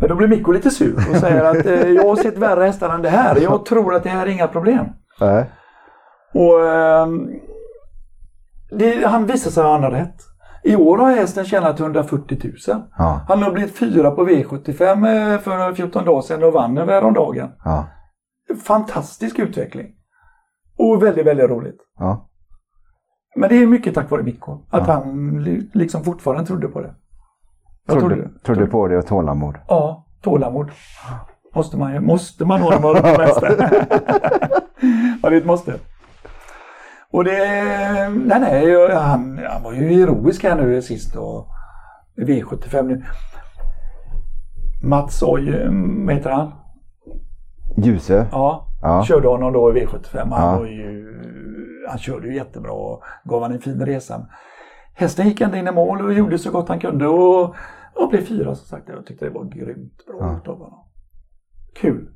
Men 0.00 0.08
då 0.08 0.14
blir 0.14 0.28
Mikko 0.28 0.52
lite 0.52 0.70
sur 0.70 0.96
och 1.10 1.16
säger 1.16 1.44
att 1.44 1.66
eh, 1.66 1.88
jag 1.90 2.02
har 2.08 2.16
sett 2.16 2.38
värre 2.38 2.64
hästar 2.64 2.94
än 2.94 3.02
det 3.02 3.08
här. 3.08 3.36
Jag 3.40 3.64
tror 3.66 3.94
att 3.94 4.02
det 4.02 4.08
här 4.08 4.26
är 4.26 4.30
inga 4.30 4.48
problem. 4.48 4.86
Nej. 5.20 5.50
Och 6.34 6.60
eh, 6.66 7.06
det, 8.70 9.06
han 9.06 9.26
visar 9.26 9.50
sig 9.50 9.62
ha 9.64 9.90
rätt. 9.90 10.14
I 10.64 10.76
år 10.76 10.98
har 10.98 11.10
hästen 11.12 11.44
tjänat 11.44 11.80
140 11.80 12.38
000. 12.44 12.82
Ja. 12.98 13.20
Han 13.28 13.42
har 13.42 13.52
blivit 13.52 13.78
fyra 13.78 14.10
på 14.10 14.26
V75 14.26 15.32
eh, 15.32 15.38
för 15.38 15.74
14 15.74 16.04
dagar 16.04 16.22
sedan 16.22 16.44
och 16.44 16.52
vann 16.52 16.78
över 16.78 16.92
häromdagen. 16.92 17.48
Ja. 17.64 17.86
Fantastisk 18.64 19.38
utveckling. 19.38 19.86
Och 20.78 21.02
väldigt, 21.02 21.26
väldigt 21.26 21.50
roligt. 21.50 21.78
Ja. 21.98 22.28
Men 23.36 23.48
det 23.48 23.54
är 23.62 23.66
mycket 23.66 23.94
tack 23.94 24.10
vare 24.10 24.22
Mikko. 24.22 24.52
Att 24.70 24.88
Ja. 24.88 24.94
han 24.94 25.30
li- 25.44 25.70
liksom 25.74 26.04
fortfarande 26.04 26.46
trodde 26.46 26.68
på 26.68 26.80
det. 26.80 26.94
Jag 27.88 27.98
Trodde, 27.98 28.28
trodde 28.44 28.66
på 28.66 28.88
det 28.88 28.98
och 28.98 29.06
tålamod. 29.06 29.54
Ja, 29.68 30.06
tålamod. 30.22 30.70
Måste 31.54 31.76
man. 31.76 32.04
Måste 32.04 32.44
man 32.44 32.60
ha 32.60 32.70
när 32.70 32.80
man 32.80 32.96
håller 32.96 33.14
på 33.16 33.22
hästar. 33.22 33.54
Ja, 35.22 35.30
det 35.30 35.36
är 35.36 35.40
ett 35.40 35.46
måste. 35.46 35.74
Och 37.10 37.24
det... 37.24 37.32
Nej, 38.08 38.40
nej. 38.40 38.94
Han, 38.94 39.40
han 39.52 39.62
var 39.62 39.72
ju 39.72 39.88
heroisk 39.88 40.42
här 40.44 40.56
nu 40.56 40.82
sist 40.82 41.16
och 41.16 41.46
i 42.16 42.20
V75 42.24 42.82
nu. 42.82 43.04
Mats 44.82 45.22
Oj, 45.22 45.66
vad 46.06 46.14
heter 46.14 46.30
han? 46.30 46.52
Ljusö. 47.76 48.24
Ja, 48.32 48.64
Ja. 48.82 49.04
körde 49.04 49.28
honom 49.28 49.52
då 49.52 49.76
i 49.76 49.86
V75. 49.86 50.18
Han, 50.34 50.52
Ja. 50.52 50.58
var 50.58 50.66
ju, 50.66 51.06
han 51.88 51.98
körde 51.98 52.28
ju 52.28 52.34
jättebra 52.34 52.72
och 52.72 53.02
gav 53.24 53.42
han 53.42 53.52
en 53.52 53.60
fin 53.60 53.86
resa. 53.86 54.26
Hästen 54.94 55.28
gick 55.28 55.40
ända 55.40 55.56
in 55.56 55.68
i 55.68 55.72
mål 55.72 56.04
och 56.06 56.12
gjorde 56.12 56.38
så 56.38 56.50
gott 56.50 56.68
han 56.68 56.80
kunde 56.80 57.06
och, 57.06 57.54
och 58.02 58.08
blev 58.10 58.24
fyra 58.24 58.54
som 58.54 58.66
sagt. 58.66 58.88
Jag 58.88 59.06
tyckte 59.06 59.24
det 59.24 59.30
var 59.30 59.44
grymt 59.44 60.06
bra 60.06 60.16
Ja. 60.20 60.36
utav 60.42 60.58
honom. 60.58 60.78
Kul. 61.80 62.08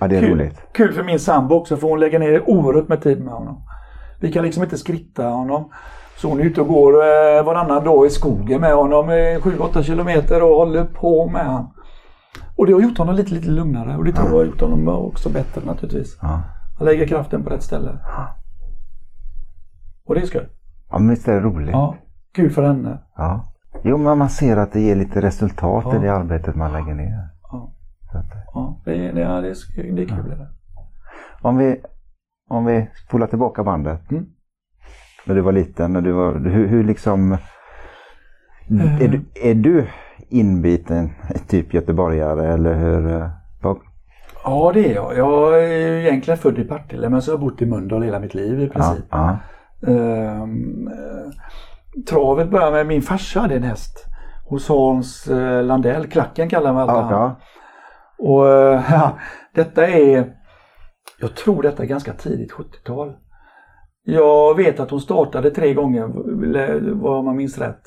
Ja, 0.00 0.08
det 0.08 0.16
är 0.16 0.20
Kul. 0.20 0.30
roligt. 0.30 0.60
Kul 0.72 0.92
för 0.92 1.04
min 1.04 1.18
sambo 1.18 1.54
också 1.54 1.76
för 1.76 1.88
hon 1.88 2.00
lägger 2.00 2.18
ner 2.18 2.50
oerhört 2.50 2.88
med 2.88 3.02
tid 3.02 3.20
med 3.24 3.34
honom. 3.34 3.62
Vi 4.20 4.32
kan 4.32 4.44
liksom 4.44 4.62
inte 4.62 4.78
skritta 4.78 5.28
honom. 5.28 5.70
Så 6.16 6.28
hon 6.28 6.40
är 6.40 6.44
ute 6.44 6.60
och 6.60 6.68
går 6.68 6.92
eh, 6.92 7.44
varannan 7.44 7.84
dag 7.84 8.06
i 8.06 8.10
skogen 8.10 8.60
med 8.60 8.74
honom 8.74 9.08
eh, 9.08 9.14
7-8 9.14 9.82
kilometer 9.82 10.42
och 10.42 10.56
håller 10.56 10.84
på 10.84 11.28
med 11.28 11.46
honom. 11.46 11.74
Och 12.56 12.66
det 12.66 12.72
har 12.72 12.80
gjort 12.80 12.98
honom 12.98 13.14
lite, 13.14 13.34
lite 13.34 13.48
lugnare 13.50 13.96
och 13.96 14.04
det 14.04 14.12
tror 14.12 14.28
jag 14.28 14.36
har 14.36 14.44
gjort 14.44 14.60
honom 14.60 14.88
också 14.88 15.28
bättre 15.28 15.60
naturligtvis. 15.66 16.18
Ja. 16.22 16.40
Han 16.78 16.84
lägger 16.86 17.06
kraften 17.06 17.44
på 17.44 17.50
rätt 17.50 17.62
ställe. 17.62 17.98
Och 20.06 20.14
det 20.14 20.20
är 20.20 20.26
skoj. 20.26 20.48
ja, 20.90 20.98
men 20.98 21.08
visst 21.10 21.28
är 21.28 21.32
det 21.32 21.40
roligt. 21.40 21.70
Ja, 21.72 21.96
kul 22.34 22.50
för 22.50 22.62
henne. 22.62 22.98
Ja. 23.16 23.44
Jo, 23.82 23.96
men 23.98 24.18
man 24.18 24.28
ser 24.28 24.56
att 24.56 24.72
det 24.72 24.80
ger 24.80 24.96
lite 24.96 25.20
resultat 25.20 25.84
Ja. 25.86 25.96
i 25.96 25.98
det 25.98 26.08
arbetet 26.08 26.54
man 26.56 26.72
lägger 26.72 26.94
ner. 26.94 27.28
Ja, 27.52 27.72
ja 28.54 28.80
det, 28.84 28.90
är, 28.94 29.12
det, 29.12 29.12
det, 29.12 29.22
är, 29.22 29.92
det 29.92 30.02
är 30.02 30.06
kul. 30.08 30.28
Det. 30.28 30.48
om, 31.42 31.56
vi, 31.56 31.80
om 32.48 32.64
vi 32.64 32.90
spolar 33.06 33.26
tillbaka 33.26 33.64
bandet. 33.64 34.10
Mm. 34.10 34.26
När 35.26 35.34
du 35.34 35.40
var 35.40 35.52
liten, 35.52 35.92
när 35.92 36.00
du 36.00 36.12
var, 36.12 36.34
hur, 36.34 36.66
hur 36.66 36.84
liksom... 36.84 37.32
Eh. 37.32 39.02
Är, 39.02 39.08
du, 39.08 39.20
är 39.42 39.54
du 39.54 39.86
inbiten 40.28 41.10
typ 41.48 41.74
göteborgare 41.74 42.46
eller 42.52 42.74
hur? 42.74 43.12
eh, 43.12 43.28
Ja, 44.44 44.70
det 44.74 44.90
är 44.90 44.94
jag. 44.94 45.16
Jag 45.16 45.64
är 45.64 45.68
egentligen 45.98 46.38
född 46.38 46.58
i 46.58 46.64
Partille 46.64 47.08
men 47.08 47.22
så 47.22 47.30
har 47.30 47.32
jag 47.32 47.40
bott 47.40 47.62
i 47.62 47.66
Mölndal 47.66 48.02
hela 48.02 48.18
mitt 48.18 48.34
liv 48.34 48.60
i 48.60 48.64
Ja, 48.64 48.70
princip. 48.72 49.04
ja, 49.10 49.36
Ehm, 49.86 50.88
eh, 50.88 51.32
travet 52.08 52.50
började 52.50 52.72
med 52.72 52.86
min 52.86 53.02
farsa 53.02 53.40
hade 53.40 53.54
en 53.54 53.62
häst 53.62 54.04
hos 54.44 54.68
Hans 54.68 55.26
eh, 55.26 55.64
Landell. 55.64 56.06
Klacken 56.06 56.48
kallar 56.48 56.72
man 56.72 56.90
alltid 56.90 57.16
ja. 57.16 57.40
Och 58.18 58.48
eh, 58.48 58.82
ja, 58.90 59.18
detta 59.54 59.86
är, 59.86 60.32
jag 61.20 61.36
tror 61.36 61.62
detta 61.62 61.82
är 61.82 61.86
ganska 61.86 62.12
tidigt 62.12 62.52
70-tal. 62.52 63.12
Jag 64.04 64.56
vet 64.56 64.80
att 64.80 64.90
hon 64.90 65.00
startade 65.00 65.50
tre 65.50 65.74
gånger, 65.74 66.10
vad 66.94 67.24
man 67.24 67.36
minns 67.36 67.58
rätt. 67.58 67.82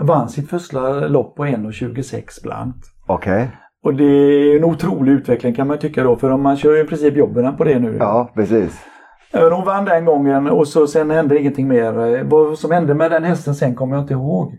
Vann 0.00 0.28
sitt 0.28 0.50
första 0.50 0.90
lopp 1.06 1.36
på 1.36 1.44
1,26 1.44 2.42
blankt. 2.42 2.86
Okej. 3.06 3.50
Och 3.84 3.94
det 3.94 4.04
är 4.04 4.56
en 4.56 4.64
otrolig 4.64 5.12
utveckling 5.12 5.54
kan 5.54 5.66
man 5.66 5.78
tycka 5.78 6.02
då, 6.02 6.16
för 6.16 6.36
man 6.36 6.56
kör 6.56 6.76
ju 6.76 6.80
i 6.80 6.84
princip 6.84 7.16
jobben 7.16 7.56
på 7.56 7.64
det 7.64 7.78
nu. 7.78 7.96
Ja, 8.00 8.30
precis. 8.34 8.86
Hon 9.32 9.64
vann 9.64 9.84
den 9.84 10.04
gången 10.04 10.50
och 10.50 10.68
så 10.68 10.86
sen 10.86 11.10
hände 11.10 11.38
ingenting 11.38 11.68
mer. 11.68 12.22
Vad 12.24 12.58
som 12.58 12.70
hände 12.70 12.94
med 12.94 13.10
den 13.10 13.24
hästen 13.24 13.54
sen 13.54 13.74
kommer 13.74 13.96
jag 13.96 14.04
inte 14.04 14.14
ihåg. 14.14 14.58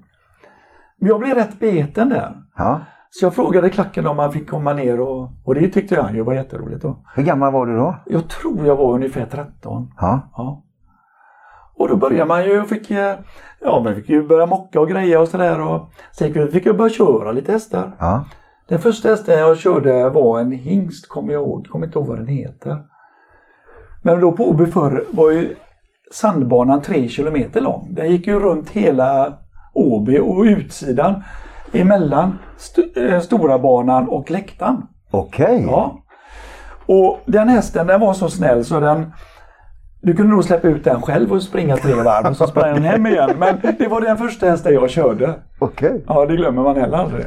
Men 0.98 1.10
jag 1.10 1.20
blev 1.20 1.36
rätt 1.36 1.60
beten 1.60 2.10
där. 2.10 2.36
Ja. 2.58 2.82
Så 3.10 3.26
jag 3.26 3.36
frågade 3.36 3.70
klacken 3.70 4.08
om 4.08 4.20
han 4.20 4.32
fick 4.32 4.50
komma 4.50 4.74
ner 4.74 5.00
och, 5.02 5.30
och 5.44 5.56
det 5.56 5.68
tyckte 5.68 6.02
han 6.02 6.16
ju 6.16 6.24
var 6.24 6.34
jätteroligt 6.34 6.82
då. 6.82 7.00
Hur 7.16 7.24
gammal 7.24 7.54
var 7.54 7.66
du 7.66 7.78
då? 7.78 7.96
Jag 8.06 8.30
tror 8.30 8.66
jag 8.66 8.76
var 8.76 8.94
ungefär 8.94 9.26
13. 9.26 9.92
Ja. 9.98 10.20
Ja. 10.38 10.64
Och 11.76 11.90
då 11.90 11.96
började 11.96 12.26
man 12.26 12.46
ju 12.46 12.62
och 12.62 12.68
fick, 12.70 12.92
eh, 12.92 13.16
ja, 13.62 13.82
man 13.84 13.96
fick 13.96 14.10
ju 14.10 14.28
börja 14.28 14.46
mocka 14.46 14.80
och 14.80 14.90
greja 14.90 15.20
och 15.22 15.28
sådär. 15.28 15.62
Och 15.62 15.90
sen 16.12 16.52
fick 16.52 16.66
jag 16.66 16.78
börja 16.78 16.90
köra 16.90 17.32
lite 17.32 17.52
hästar. 17.52 17.96
Ja. 18.00 18.26
Den 18.68 18.80
första 18.80 19.10
hästen 19.10 19.40
jag 19.40 19.58
körde 19.58 20.10
var 20.10 20.40
en 20.40 20.52
hingst, 20.52 21.10
kommer 21.10 21.34
jag 21.34 21.42
ihåg. 21.42 21.68
Kommer 21.68 21.86
inte 21.86 22.00
ihåg 22.00 22.08
vad 22.08 22.18
den 22.18 22.28
heter. 22.28 22.84
Men 24.06 24.20
då 24.22 24.32
på 24.32 24.50
Åby 24.50 24.66
förr 24.66 25.04
var 25.12 25.32
ju 25.32 25.56
sandbanan 26.12 26.82
tre 26.82 27.08
kilometer 27.08 27.62
lång. 27.62 27.88
Den 27.92 28.12
gick 28.12 28.28
ju 28.28 28.40
runt 28.40 28.70
hela 28.70 29.34
Åby 29.74 30.20
och 30.20 30.42
utsidan 30.44 31.24
emellan 31.74 32.40
st- 32.58 33.06
eh, 33.14 33.20
stora 33.20 33.60
banan 33.60 34.10
och 34.10 34.32
läktaren. 34.32 34.82
Okej. 35.12 35.64
Ja. 35.68 36.00
Och 36.86 37.20
den 37.26 37.50
hästen 37.50 37.88
den 37.88 38.00
var 38.00 38.14
så 38.14 38.30
snäll 38.30 38.66
så 38.66 38.80
den 38.80 39.14
du 40.02 40.14
kunde 40.16 40.32
nog 40.32 40.44
släppa 40.44 40.68
ut 40.68 40.84
den 40.84 41.02
själv 41.02 41.32
och 41.34 41.44
springa 41.44 41.78
tre 41.78 41.94
varv 41.94 42.28
och 42.30 42.38
så 42.38 42.48
sprang 42.48 42.74
den 42.74 42.84
hem 42.84 43.06
igen. 43.08 43.30
Men 43.38 43.58
det 43.80 43.88
var 43.88 44.02
den 44.02 44.18
första 44.18 44.50
hästen 44.50 44.74
jag 44.74 44.90
körde. 44.90 45.34
Okej. 45.60 46.04
Ja, 46.08 46.26
det 46.26 46.36
glömmer 46.36 46.62
man 46.64 46.76
heller 46.78 46.98
aldrig. 46.98 47.26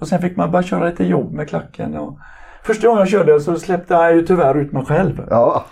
Och 0.00 0.08
sen 0.08 0.20
fick 0.20 0.36
man 0.36 0.50
bara 0.50 0.62
köra 0.62 0.84
lite 0.84 1.04
jobb 1.04 1.32
med 1.32 1.48
klacken. 1.48 1.96
Och 1.96 2.18
första 2.62 2.86
gången 2.86 3.00
jag 3.00 3.08
körde 3.08 3.40
så 3.40 3.56
släppte 3.56 3.94
jag 3.94 4.14
ju 4.14 4.26
tyvärr 4.26 4.54
ut 4.54 4.72
mig 4.72 4.84
själv. 4.84 5.26
Ja. 5.30 5.64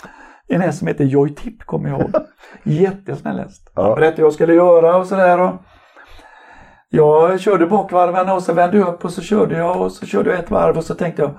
En 0.49 0.61
häst 0.61 0.79
som 0.79 0.89
heter 0.89 1.05
Joy 1.05 1.35
Tip 1.35 1.65
kommer 1.65 1.89
jag 1.89 2.01
ihåg. 2.01 2.11
Jättesnäll 2.63 3.39
häst. 3.39 3.73
Ja. 3.75 3.83
Han 3.83 3.95
berättade 3.95 4.23
vad 4.23 4.27
jag 4.27 4.35
skulle 4.35 4.55
göra 4.55 4.97
och 4.97 5.07
sådär. 5.07 5.41
Och 5.41 5.55
jag 6.91 7.41
körde 7.41 7.67
bakvarven 7.67 8.29
och 8.29 8.43
så 8.43 8.53
vände 8.53 8.79
jag 8.79 8.89
upp 8.89 9.05
och 9.05 9.13
så 9.13 9.23
körde 9.23 9.59
jag 9.59 9.81
och 9.81 9.93
så 9.93 10.07
körde 10.07 10.31
jag 10.31 10.39
ett 10.39 10.51
varv 10.51 10.77
och 10.77 10.85
så 10.85 10.95
tänkte 10.95 11.23
jag 11.23 11.35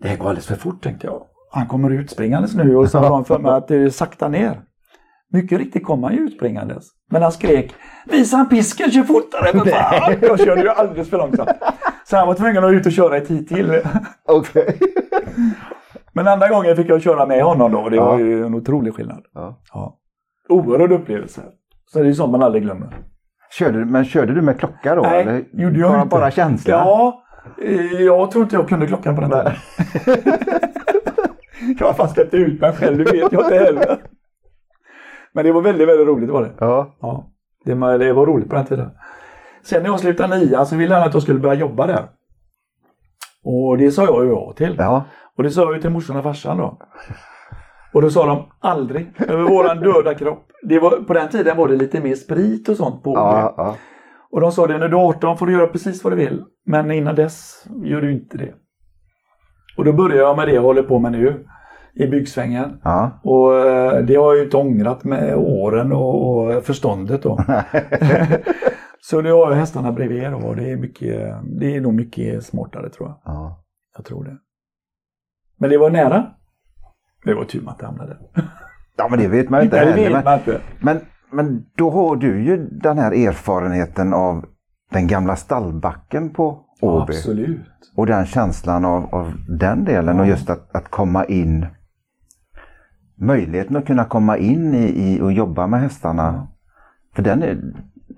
det 0.00 0.08
här 0.08 0.16
går 0.16 0.28
alldeles 0.28 0.46
för 0.46 0.54
fort 0.54 0.82
tänkte 0.82 1.06
jag. 1.06 1.22
Han 1.50 1.66
kommer 1.66 1.90
utspringandes 1.90 2.54
nu 2.54 2.76
och 2.76 2.88
så 2.88 2.98
har 2.98 3.10
han 3.10 3.24
för 3.24 3.38
mig 3.38 3.52
att 3.52 3.68
det 3.68 3.76
är 3.76 3.90
sakta 3.90 4.28
ner. 4.28 4.60
Mycket 5.32 5.58
riktigt 5.58 5.84
kom 5.84 6.02
han 6.02 6.12
ju 6.12 6.18
utspringandes. 6.18 6.84
Men 7.10 7.22
han 7.22 7.32
skrek 7.32 7.74
Visa 8.04 8.36
han 8.36 8.48
pisken, 8.48 8.90
kör 8.90 9.02
fortare 9.02 9.58
för 9.58 9.70
fan! 9.70 10.16
Jag 10.20 10.40
körde 10.40 10.60
ju 10.60 10.68
alldeles 10.68 11.10
för 11.10 11.18
långsamt. 11.18 11.50
Så 12.10 12.16
han 12.16 12.26
var 12.26 12.34
tvungen 12.34 12.64
att 12.64 12.72
ut 12.72 12.86
och 12.86 12.92
köra 12.92 13.16
i 13.16 13.20
tid 13.20 13.48
till. 13.48 13.82
Okej. 14.28 14.78
Men 16.12 16.28
andra 16.28 16.48
gången 16.48 16.76
fick 16.76 16.88
jag 16.90 17.02
köra 17.02 17.26
med 17.26 17.42
honom 17.42 17.72
då 17.72 17.78
och 17.78 17.90
det 17.90 17.96
Ja. 17.96 18.04
var 18.06 18.18
ju 18.18 18.46
en 18.46 18.54
otrolig 18.54 18.94
skillnad. 18.94 19.24
Ja. 19.34 19.60
Ja. 19.72 19.98
Oerhörd 20.48 20.92
upplevelse. 20.92 21.40
Så 21.92 21.98
det 21.98 22.04
är 22.04 22.08
ju 22.08 22.14
sånt 22.14 22.32
man 22.32 22.42
aldrig 22.42 22.62
glömmer. 22.62 22.88
Körde, 23.50 23.84
men 23.84 24.04
körde 24.04 24.34
du 24.34 24.42
med 24.42 24.58
klocka 24.58 24.94
då? 24.94 25.02
Nej, 25.02 25.20
eller? 25.22 25.44
gjorde 25.52 25.78
jag 25.78 25.90
bara, 25.90 26.02
inte. 26.02 26.08
Bara 26.16 26.30
känsla? 26.30 26.72
Ja, 26.74 27.22
eh, 27.62 27.82
jag 28.02 28.30
tror 28.30 28.44
inte 28.44 28.56
jag 28.56 28.68
kunde 28.68 28.86
klockan 28.86 29.14
på 29.14 29.20
den 29.20 29.30
tiden. 29.30 29.52
jag 31.78 31.86
har 31.86 31.92
fan 31.92 32.08
släppt 32.08 32.34
ut 32.34 32.60
mig 32.60 32.72
själv, 32.72 32.98
det 32.98 33.04
vet 33.12 33.32
jag 33.32 33.44
inte 33.44 33.58
heller. 33.58 33.96
Men 35.32 35.44
det 35.44 35.52
var 35.52 35.62
väldigt, 35.62 35.88
väldigt 35.88 36.06
roligt 36.08 36.30
var 36.30 36.42
det. 36.42 36.50
Ja. 36.60 36.96
Ja, 37.00 37.26
det, 37.64 37.74
var- 37.74 37.98
det 37.98 38.12
var 38.12 38.26
roligt 38.26 38.48
på 38.48 38.54
den 38.54 38.64
tiden. 38.66 38.90
Sen 39.66 39.82
när 39.82 39.90
jag 39.90 40.00
slutade 40.00 40.38
nian 40.38 40.66
så 40.66 40.76
ville 40.76 40.94
han 40.94 41.08
att 41.08 41.14
jag 41.14 41.22
skulle 41.22 41.38
börja 41.38 41.54
jobba 41.54 41.86
där. 41.86 42.08
Och 43.44 43.78
det 43.78 43.90
sa 43.90 44.04
jag 44.04 44.24
ju 44.24 44.30
ja 44.30 44.52
till. 44.56 44.74
Ja. 44.78 45.04
Och 45.36 45.42
det 45.42 45.50
sa 45.50 45.62
jag 45.62 45.74
ju 45.74 45.80
till 45.80 45.90
morsan 45.90 46.16
och 46.16 46.22
farsan 46.22 46.58
då. 46.58 46.78
Och 47.94 48.02
då 48.02 48.10
sa 48.10 48.26
de 48.26 48.44
aldrig 48.60 49.12
över 49.28 49.42
våran 49.42 49.80
döda 49.80 50.14
kropp. 50.14 50.46
Det 50.62 50.78
var, 50.78 50.90
på 50.90 51.12
den 51.12 51.28
tiden 51.28 51.56
var 51.56 51.68
det 51.68 51.76
lite 51.76 52.00
mer 52.00 52.14
sprit 52.14 52.68
och 52.68 52.76
sånt 52.76 53.02
på. 53.02 53.14
Ja, 53.14 53.54
ja. 53.56 53.76
Och 54.30 54.40
de 54.40 54.52
sa 54.52 54.66
det 54.66 54.78
när 54.78 54.88
du 54.88 54.96
är 54.96 55.08
18 55.08 55.38
får 55.38 55.46
du 55.46 55.52
göra 55.52 55.66
precis 55.66 56.04
vad 56.04 56.12
du 56.12 56.16
vill. 56.16 56.42
Men 56.66 56.90
innan 56.90 57.14
dess 57.14 57.66
gör 57.84 58.00
du 58.00 58.12
inte 58.12 58.38
det. 58.38 58.54
Och 59.76 59.84
då 59.84 59.92
började 59.92 60.20
jag 60.20 60.36
med 60.36 60.48
det 60.48 60.54
jag 60.54 60.62
håller 60.62 60.82
på 60.82 60.98
med 60.98 61.12
nu. 61.12 61.46
I 61.94 62.06
byggsvängen. 62.06 62.80
ja. 62.84 63.20
Och 63.24 63.58
eh, 63.58 64.04
det 64.04 64.14
har 64.14 64.24
jag 64.24 64.36
ju 64.36 64.44
inte 64.44 64.56
ångrat 64.56 65.04
med 65.04 65.36
åren 65.36 65.92
och, 65.92 66.46
och 66.46 66.64
förståndet 66.64 67.22
då. 67.22 67.38
Så 69.10 69.20
nu 69.20 69.32
har 69.32 69.52
hästarna 69.52 69.92
bredvid 69.92 70.30
då, 70.30 70.36
och 70.36 70.56
det 70.56 70.70
är, 70.70 70.76
mycket, 70.76 71.34
det 71.60 71.76
är 71.76 71.80
nog 71.80 71.94
mycket 71.94 72.44
smartare 72.44 72.90
tror 72.90 73.08
jag. 73.08 73.18
ja. 73.24 73.64
Jag 73.96 74.04
tror 74.04 74.24
det. 74.24 74.36
Men 75.58 75.70
det 75.70 75.78
var 75.78 75.90
nära. 75.90 76.26
Det 77.24 77.34
var 77.34 77.44
tur 77.44 77.62
man 77.62 77.74
inte 77.74 77.86
hamnade. 77.86 78.18
Ja, 78.96 79.08
men 79.10 79.18
det 79.18 79.28
vet 79.28 79.50
man 79.50 79.60
ju 79.60 79.64
inte 79.64 79.76
det 79.84 79.90
heller. 79.90 80.10
Men, 80.10 80.24
man 80.24 80.38
inte. 80.38 80.60
men, 80.80 81.00
men 81.30 81.66
då 81.76 81.90
har 81.90 82.16
du 82.16 82.44
ju 82.44 82.68
den 82.70 82.98
här 82.98 83.12
erfarenheten 83.12 84.14
av 84.14 84.44
den 84.90 85.06
gamla 85.06 85.36
stallbacken 85.36 86.30
på 86.30 86.64
Åby. 86.80 87.12
Absolut. 87.12 87.92
Och 87.96 88.06
den 88.06 88.26
känslan 88.26 88.84
av, 88.84 89.14
av 89.14 89.32
den 89.48 89.84
delen 89.84 90.16
ja. 90.16 90.22
och 90.22 90.28
just 90.28 90.50
att, 90.50 90.76
att 90.76 90.88
komma 90.88 91.24
in 91.24 91.66
möjligheten 93.14 93.76
att 93.76 93.86
kunna 93.86 94.04
komma 94.04 94.36
in 94.36 94.74
i, 94.74 95.14
i 95.14 95.20
och 95.20 95.32
jobba 95.32 95.66
med 95.66 95.80
hästarna. 95.80 96.48
För 97.14 97.22
den 97.22 97.42
är, 97.42 97.60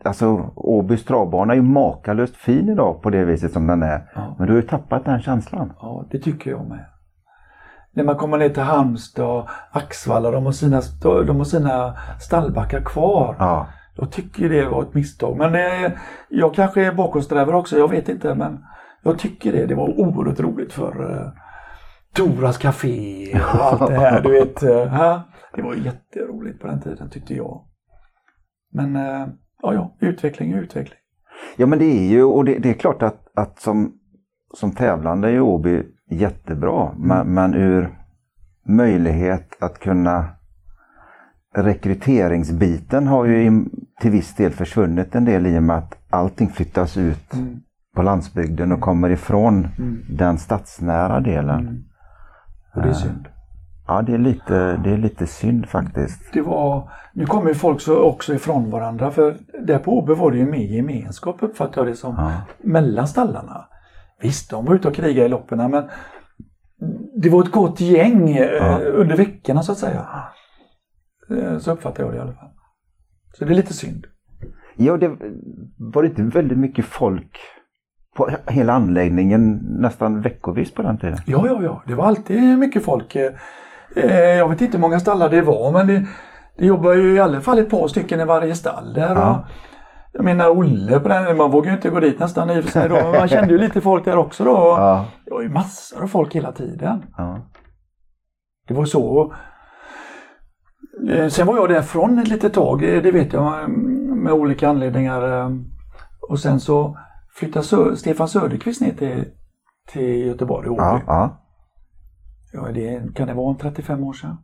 alltså 0.05 0.51
Åbys 0.57 1.05
travbana 1.05 1.53
är 1.53 1.57
ju 1.57 1.63
makalöst 1.63 2.37
fin 2.37 2.69
idag 2.69 3.03
på 3.03 3.11
det 3.11 3.25
viset 3.25 3.53
som 3.53 3.67
den 3.67 3.83
är. 3.83 4.11
Ja. 4.15 4.37
Men 4.39 4.47
du 4.47 4.53
har 4.53 4.61
ju 4.61 4.69
tappat 4.69 5.05
den 5.05 5.23
känslan. 5.23 5.73
Ja, 5.81 6.07
det 6.11 6.19
tycker 6.19 6.51
jag 6.51 6.69
med. 6.69 6.87
När 7.93 8.05
man 8.05 8.17
kommer 8.17 8.39
ner 8.39 8.49
till 8.49 8.63
Halmstad, 8.63 9.49
Axvalla, 9.71 10.31
de 10.31 10.45
har 10.45 10.53
sina, 10.53 10.83
de 11.03 11.37
har 11.37 11.45
sina 11.45 11.97
stallbackar 12.21 12.81
kvar. 12.81 13.37
Ja. 13.39 13.67
Jag 13.97 14.11
tycker 14.11 14.49
det 14.49 14.69
var 14.69 14.83
ett 14.83 14.95
misstag. 14.95 15.37
Men 15.37 15.55
eh, 15.55 15.93
jag 16.29 16.55
kanske 16.55 16.87
är 16.87 16.93
bakåtsträvare 16.93 17.57
också, 17.57 17.79
jag 17.79 17.91
vet 17.91 18.09
inte. 18.09 18.35
Men 18.35 18.65
jag 19.03 19.19
tycker 19.19 19.53
det. 19.53 19.67
Det 19.67 19.75
var 19.75 20.01
oerhört 20.01 20.41
roligt 20.41 20.73
för 20.73 21.11
eh, 21.11 21.33
Toras 22.15 22.59
Café 22.59 23.33
och 23.35 23.65
allt 23.65 23.87
det 23.87 23.99
här. 23.99 24.23
Du 24.23 24.31
vet, 24.31 24.63
eh, 24.63 25.21
det 25.55 25.63
var 25.63 25.75
jätteroligt 25.75 26.61
på 26.61 26.67
den 26.67 26.81
tiden 26.81 27.11
tyckte 27.11 27.35
jag. 27.35 27.65
Men 28.73 28.97
eh, 28.97 29.27
ja, 29.63 29.75
ja, 29.75 29.97
utveckling 30.01 30.53
är 30.53 30.59
utveckling. 30.59 30.99
Ja 31.57 31.67
men 31.67 31.79
det 31.79 31.85
är 31.85 32.09
ju, 32.09 32.25
och 32.25 32.45
det, 32.45 32.59
det 32.59 32.71
är 32.71 32.75
klart 32.75 33.03
att, 33.03 33.27
att 33.35 33.61
som, 33.61 33.93
som 34.55 34.73
tävlande 34.73 35.31
är 35.31 35.41
Åby 35.41 35.83
jättebra. 36.11 36.91
Mm. 36.91 37.09
Men, 37.09 37.35
men 37.35 37.55
ur 37.55 37.99
möjlighet 38.67 39.63
att 39.63 39.79
kunna 39.79 40.29
rekryteringsbiten 41.57 43.07
har 43.07 43.25
ju 43.25 43.65
till 44.01 44.11
viss 44.11 44.35
del 44.35 44.53
försvunnit 44.53 45.15
en 45.15 45.25
del 45.25 45.47
i 45.47 45.59
och 45.59 45.63
med 45.63 45.79
att 45.79 45.99
allting 46.11 46.49
flyttas 46.49 46.97
ut 46.97 47.35
mm. 47.35 47.61
på 47.95 48.03
landsbygden 48.03 48.73
och 48.73 48.81
kommer 48.81 49.11
ifrån 49.11 49.69
mm. 49.79 50.05
den 50.09 50.39
stadsnära 50.39 51.21
delen. 51.21 51.61
Mm. 51.61 51.85
Och 52.75 52.83
det 52.83 52.89
är 52.89 52.93
synd. 52.93 53.29
Ja, 53.89 54.03
det 54.03 54.15
är 54.15 54.19
lite, 54.19 54.77
det 54.77 54.91
är 54.91 54.97
lite 54.97 55.27
synd 55.27 55.69
faktiskt. 55.69 56.33
Det 56.33 56.43
var, 56.43 56.91
nu 57.13 57.27
kommer 57.27 57.49
ju 57.49 57.55
folk 57.55 57.81
så 57.81 58.03
också 58.03 58.35
ifrån 58.35 58.71
varandra 58.71 59.11
för 59.11 59.37
där 59.67 59.79
på 59.79 59.99
Åby 59.99 60.15
var 60.15 60.31
det 60.31 60.39
ju 60.39 60.47
mer 60.47 60.65
gemenskap 60.65 61.43
uppfattar 61.43 61.81
jag 61.81 61.93
det 61.93 61.97
som. 61.97 62.15
Ja. 62.19 62.33
Mellan 62.59 63.09
stallarna. 63.09 63.69
Visst, 64.21 64.51
de 64.51 64.65
var 64.65 64.75
ute 64.75 64.89
och 64.89 64.95
krigade 64.95 65.27
i 65.27 65.29
loppen 65.29 65.71
men 65.71 65.89
det 67.23 67.29
var 67.29 67.43
ett 67.43 67.53
gott 67.53 67.81
gäng 67.81 68.31
eh, 68.31 68.47
ja. 68.47 68.79
under 68.79 69.17
veckorna 69.17 69.63
så 69.63 69.73
att 69.73 69.79
säga. 69.79 70.07
Eh, 71.31 71.59
så 71.59 71.73
uppfattar 71.73 72.03
jag 72.03 72.13
det 72.13 72.17
i 72.17 72.21
alla 72.21 72.33
fall. 72.33 72.51
Så 73.39 73.45
det 73.45 73.53
är 73.53 73.57
lite 73.57 73.75
synd. 73.75 74.07
Ja, 74.77 74.97
det 74.97 75.11
var 75.79 76.05
inte 76.05 76.23
väldigt 76.23 76.59
mycket 76.59 76.85
folk 76.85 77.39
på 78.17 78.31
hela 78.47 78.73
anläggningen 78.73 79.59
nästan 79.81 80.21
veckovis 80.21 80.75
på 80.75 80.83
den 80.83 80.99
tiden? 80.99 81.19
Ja, 81.27 81.47
ja, 81.47 81.63
ja. 81.63 81.83
Det 81.87 81.95
var 81.95 82.05
alltid 82.05 82.59
mycket 82.59 82.85
folk. 82.85 83.17
Eh, 84.05 84.37
jag 84.37 84.49
vet 84.49 84.61
inte 84.61 84.77
hur 84.77 84.83
många 84.83 85.01
stallar 85.01 85.29
det 85.29 85.43
var 85.43 85.73
men 85.73 85.87
det, 85.87 86.07
det 86.59 86.67
jobbar 86.67 86.93
ju 86.93 87.15
i 87.15 87.21
alla 87.21 87.41
fall 87.41 87.59
ett 87.59 87.71
par 87.71 87.89
stycken 87.89 88.21
i 88.21 88.25
varje 88.25 88.55
stall 88.55 88.93
där. 88.95 89.15
Ja. 89.15 89.47
Jag 90.13 90.25
menar 90.25 90.49
Olle 90.49 91.01
på 91.01 91.09
den, 91.09 91.37
man 91.37 91.51
vågar 91.51 91.71
ju 91.71 91.77
inte 91.77 91.91
gå 91.91 92.01
dit 92.01 92.19
nästan 92.19 92.51
i 92.51 92.61
och 92.61 92.65
för 92.65 92.71
sig 92.71 92.89
då, 92.89 92.95
men 92.95 93.11
man 93.11 93.29
kände 93.29 93.53
ju 93.53 93.59
lite 93.59 93.81
folk 93.81 94.05
där 94.05 94.17
också 94.17 94.45
då. 94.45 94.51
Ja. 94.51 95.05
Det 95.25 95.31
var 95.31 95.43
ju 95.43 95.49
massor 95.49 96.03
av 96.03 96.07
folk 96.07 96.35
hela 96.35 96.53
tiden. 96.53 97.05
Ja. 97.17 97.39
Det 98.69 98.75
var 98.75 98.85
så. 98.85 99.35
Eh, 101.11 101.29
sen 101.29 101.47
var 101.47 101.57
jag 101.57 101.69
därifrån 101.69 102.19
ett 102.19 102.29
litet 102.29 102.55
tag, 102.55 102.83
eh, 102.85 103.03
det 103.03 103.11
vet 103.11 103.33
jag 103.33 103.71
med 104.17 104.33
olika 104.33 104.69
anledningar. 104.69 105.51
Och 106.29 106.39
sen 106.39 106.61
så 106.61 106.99
flyttade 107.35 107.97
Stefan 107.97 108.29
Söderqvist 108.29 108.81
ner 108.81 108.93
till, 108.93 109.25
till 109.93 110.27
Göteborg, 110.27 110.69
Åby. 110.69 110.79
Ja, 110.79 111.01
ja. 111.07 111.48
Ja 112.53 112.69
det, 112.75 113.15
kan 113.15 113.29
det 113.29 113.35
vara 113.35 113.55
35 113.55 114.05
år 114.05 114.13
sedan? 114.13 114.37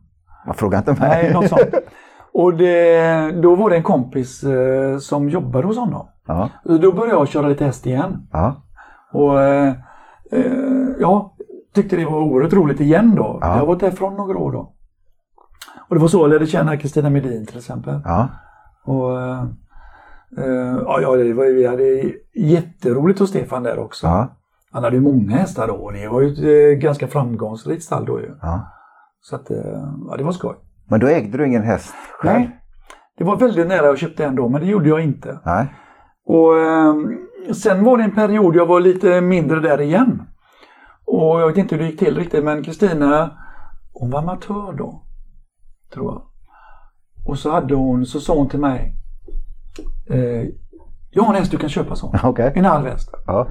Man 0.45 0.55
frågar 0.55 0.77
inte 0.77 0.91
mig. 0.91 1.09
Nej, 1.09 1.33
något 1.33 1.49
sånt. 1.49 1.73
Och 2.37 2.53
det, 2.53 3.31
då 3.31 3.55
var 3.55 3.69
det 3.69 3.75
en 3.75 3.83
kompis 3.83 4.43
eh, 4.43 4.97
som 4.97 5.29
jobbade 5.29 5.67
hos 5.67 5.77
honom. 5.77 6.07
Ja. 6.27 6.49
Då 6.63 6.91
började 6.91 7.19
jag 7.19 7.27
köra 7.27 7.47
lite 7.47 7.65
häst 7.65 7.85
igen. 7.85 8.27
Ja. 8.31 8.55
Och 9.13 9.41
eh, 9.41 9.73
eh, 10.31 10.43
ja, 10.99 11.35
tyckte 11.75 11.95
det 11.95 12.05
var 12.05 12.21
oerhört 12.21 12.53
roligt 12.53 12.79
igen 12.79 13.15
då. 13.15 13.39
Ja. 13.41 13.47
Jag 13.47 13.59
har 13.59 13.65
varit 13.65 13.79
därifrån 13.79 14.15
några 14.15 14.37
år 14.37 14.51
då. 14.51 14.73
Och 15.89 15.95
det 15.95 16.01
var 16.01 16.07
så 16.07 16.23
jag 16.23 16.29
lärde 16.29 16.47
känna 16.47 16.77
Kristina 16.77 17.09
Medin 17.09 17.45
till 17.45 17.57
exempel. 17.57 18.01
Ja. 18.05 18.29
Och, 18.83 19.21
eh, 19.21 19.43
eh 20.37 20.77
ja, 20.85 20.99
ja, 21.01 21.15
det 21.15 21.33
var, 21.33 21.45
vi 21.45 21.67
hade 21.67 22.11
jätteroligt 22.33 23.19
hos 23.19 23.29
Stefan 23.29 23.63
där 23.63 23.79
också. 23.79 24.07
Ja. 24.07 24.27
Han 24.75 24.83
hade 24.83 24.95
ju 24.95 25.01
många 25.01 25.35
hästar 25.35 25.67
då 25.67 25.73
och 25.73 25.93
det 25.93 26.07
var 26.07 26.21
ju 26.21 26.33
ett 26.33 26.39
eh, 26.39 26.79
ganska 26.81 27.07
framgångsrikt 27.07 27.83
stall 27.83 28.05
då 28.05 28.19
ju. 28.19 28.35
Ja. 28.41 28.71
Så 29.21 29.35
att, 29.35 29.49
ja 30.09 30.17
det 30.17 30.23
var 30.23 30.31
skoj. 30.31 30.55
Men 30.89 30.99
då 30.99 31.07
ägde 31.07 31.37
du 31.37 31.47
ingen 31.47 31.63
häst 31.63 31.93
själv? 32.19 32.39
Nej. 32.39 32.59
Det 33.17 33.23
var 33.23 33.35
väldigt 33.35 33.67
nära 33.67 33.85
jag 33.85 33.97
köpte 33.97 34.25
en 34.25 34.35
då, 34.35 34.49
men 34.49 34.61
det 34.61 34.67
gjorde 34.67 34.89
jag 34.89 35.03
inte. 35.03 35.39
Nej. 35.45 35.73
Och 36.25 36.57
eh, 36.59 36.95
Sen 37.53 37.83
var 37.83 37.97
det 37.97 38.03
en 38.03 38.15
period 38.15 38.55
jag 38.55 38.65
var 38.65 38.79
lite 38.79 39.21
mindre 39.21 39.59
där 39.59 39.81
igen. 39.81 40.21
Och 41.05 41.41
jag 41.41 41.47
vet 41.47 41.57
inte 41.57 41.75
hur 41.75 41.83
det 41.83 41.89
gick 41.89 41.99
till 41.99 42.17
riktigt, 42.17 42.43
men 42.43 42.63
Kristina, 42.63 43.31
hon 43.93 44.11
var 44.11 44.19
amatör 44.19 44.73
då. 44.77 45.03
Tror 45.93 46.13
jag. 46.13 46.21
Och 47.25 47.39
så 47.39 47.51
hade 47.51 47.75
hon, 47.75 48.05
så 48.05 48.19
sa 48.19 48.35
hon 48.35 48.49
till 48.49 48.59
mig. 48.59 48.95
Eh, 50.09 50.47
jag 51.11 51.23
har 51.23 51.33
en 51.33 51.39
häst 51.39 51.51
du 51.51 51.57
kan 51.57 51.69
köpa, 51.69 51.95
så. 51.95 52.15
Okay. 52.23 52.51
En 52.55 52.65
halv 52.65 52.85
häst. 52.85 53.09
Ja. 53.27 53.47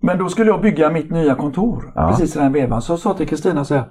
Men 0.00 0.18
då 0.18 0.28
skulle 0.28 0.50
jag 0.50 0.60
bygga 0.60 0.90
mitt 0.90 1.10
nya 1.10 1.34
kontor 1.34 1.92
ja. 1.94 2.08
precis 2.08 2.36
i 2.36 2.38
den 2.38 2.52
vevan. 2.52 2.82
Så 2.82 2.92
jag 2.92 2.98
sa 2.98 3.14
till 3.14 3.28
Kristina 3.28 3.64
så 3.64 3.74
här. 3.74 3.84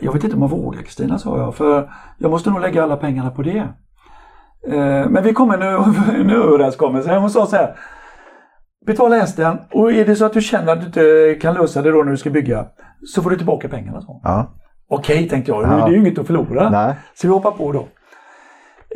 Jag 0.00 0.12
vet 0.12 0.24
inte 0.24 0.36
om 0.36 0.42
jag 0.42 0.48
vågar 0.48 0.82
Kristina, 0.82 1.18
sa 1.18 1.38
jag. 1.38 1.54
För 1.54 1.90
jag 2.18 2.30
måste 2.30 2.50
nog 2.50 2.60
lägga 2.60 2.82
alla 2.82 2.96
pengarna 2.96 3.30
på 3.30 3.42
det. 3.42 3.68
Eh, 4.68 5.08
men 5.08 5.22
vi 5.22 5.32
kom 5.32 5.50
en, 5.50 5.62
en 6.20 6.30
överenskommelse. 6.30 7.16
Hon 7.16 7.30
sa 7.30 7.46
så 7.46 7.56
här. 7.56 7.76
Betala 8.86 9.16
hästen 9.16 9.58
och 9.72 9.92
är 9.92 10.04
det 10.04 10.16
så 10.16 10.24
att 10.24 10.32
du 10.32 10.40
känner 10.40 10.72
att 10.72 10.80
du 10.80 10.86
inte 10.86 11.40
kan 11.40 11.54
lösa 11.54 11.82
det 11.82 11.90
då 11.90 12.02
när 12.02 12.10
du 12.10 12.16
ska 12.16 12.30
bygga 12.30 12.66
så 13.14 13.22
får 13.22 13.30
du 13.30 13.36
tillbaka 13.36 13.68
pengarna. 13.68 14.00
Så. 14.00 14.20
Ja. 14.24 14.54
Okej, 14.88 15.28
tänkte 15.28 15.50
jag. 15.52 15.62
Ja. 15.62 15.68
Det 15.68 15.82
är 15.82 15.88
ju 15.88 15.98
inget 15.98 16.18
att 16.18 16.26
förlora. 16.26 16.70
Nej. 16.70 16.94
Så 17.14 17.26
vi 17.26 17.32
hoppar 17.32 17.50
på 17.50 17.72
då. 17.72 17.88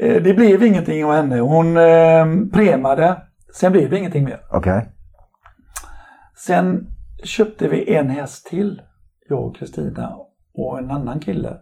Eh, 0.01 0.23
det 0.23 0.35
blev 0.35 0.63
ingenting 0.63 1.05
av 1.05 1.13
henne. 1.13 1.41
Hon 1.41 1.77
eh, 1.77 2.27
premade. 2.53 3.17
Sen 3.55 3.73
blev 3.73 3.91
det 3.91 3.99
ingenting 3.99 4.25
mer. 4.25 4.41
Okay. 4.57 4.83
Sen 6.47 6.87
köpte 7.25 7.69
vi 7.69 7.95
en 7.95 8.11
häst 8.11 8.47
till, 8.47 8.83
jag 9.29 9.45
och 9.45 9.57
Kristina 9.57 10.17
och 10.55 10.79
en 10.79 10.91
annan 10.91 11.21
kille. 11.21 11.57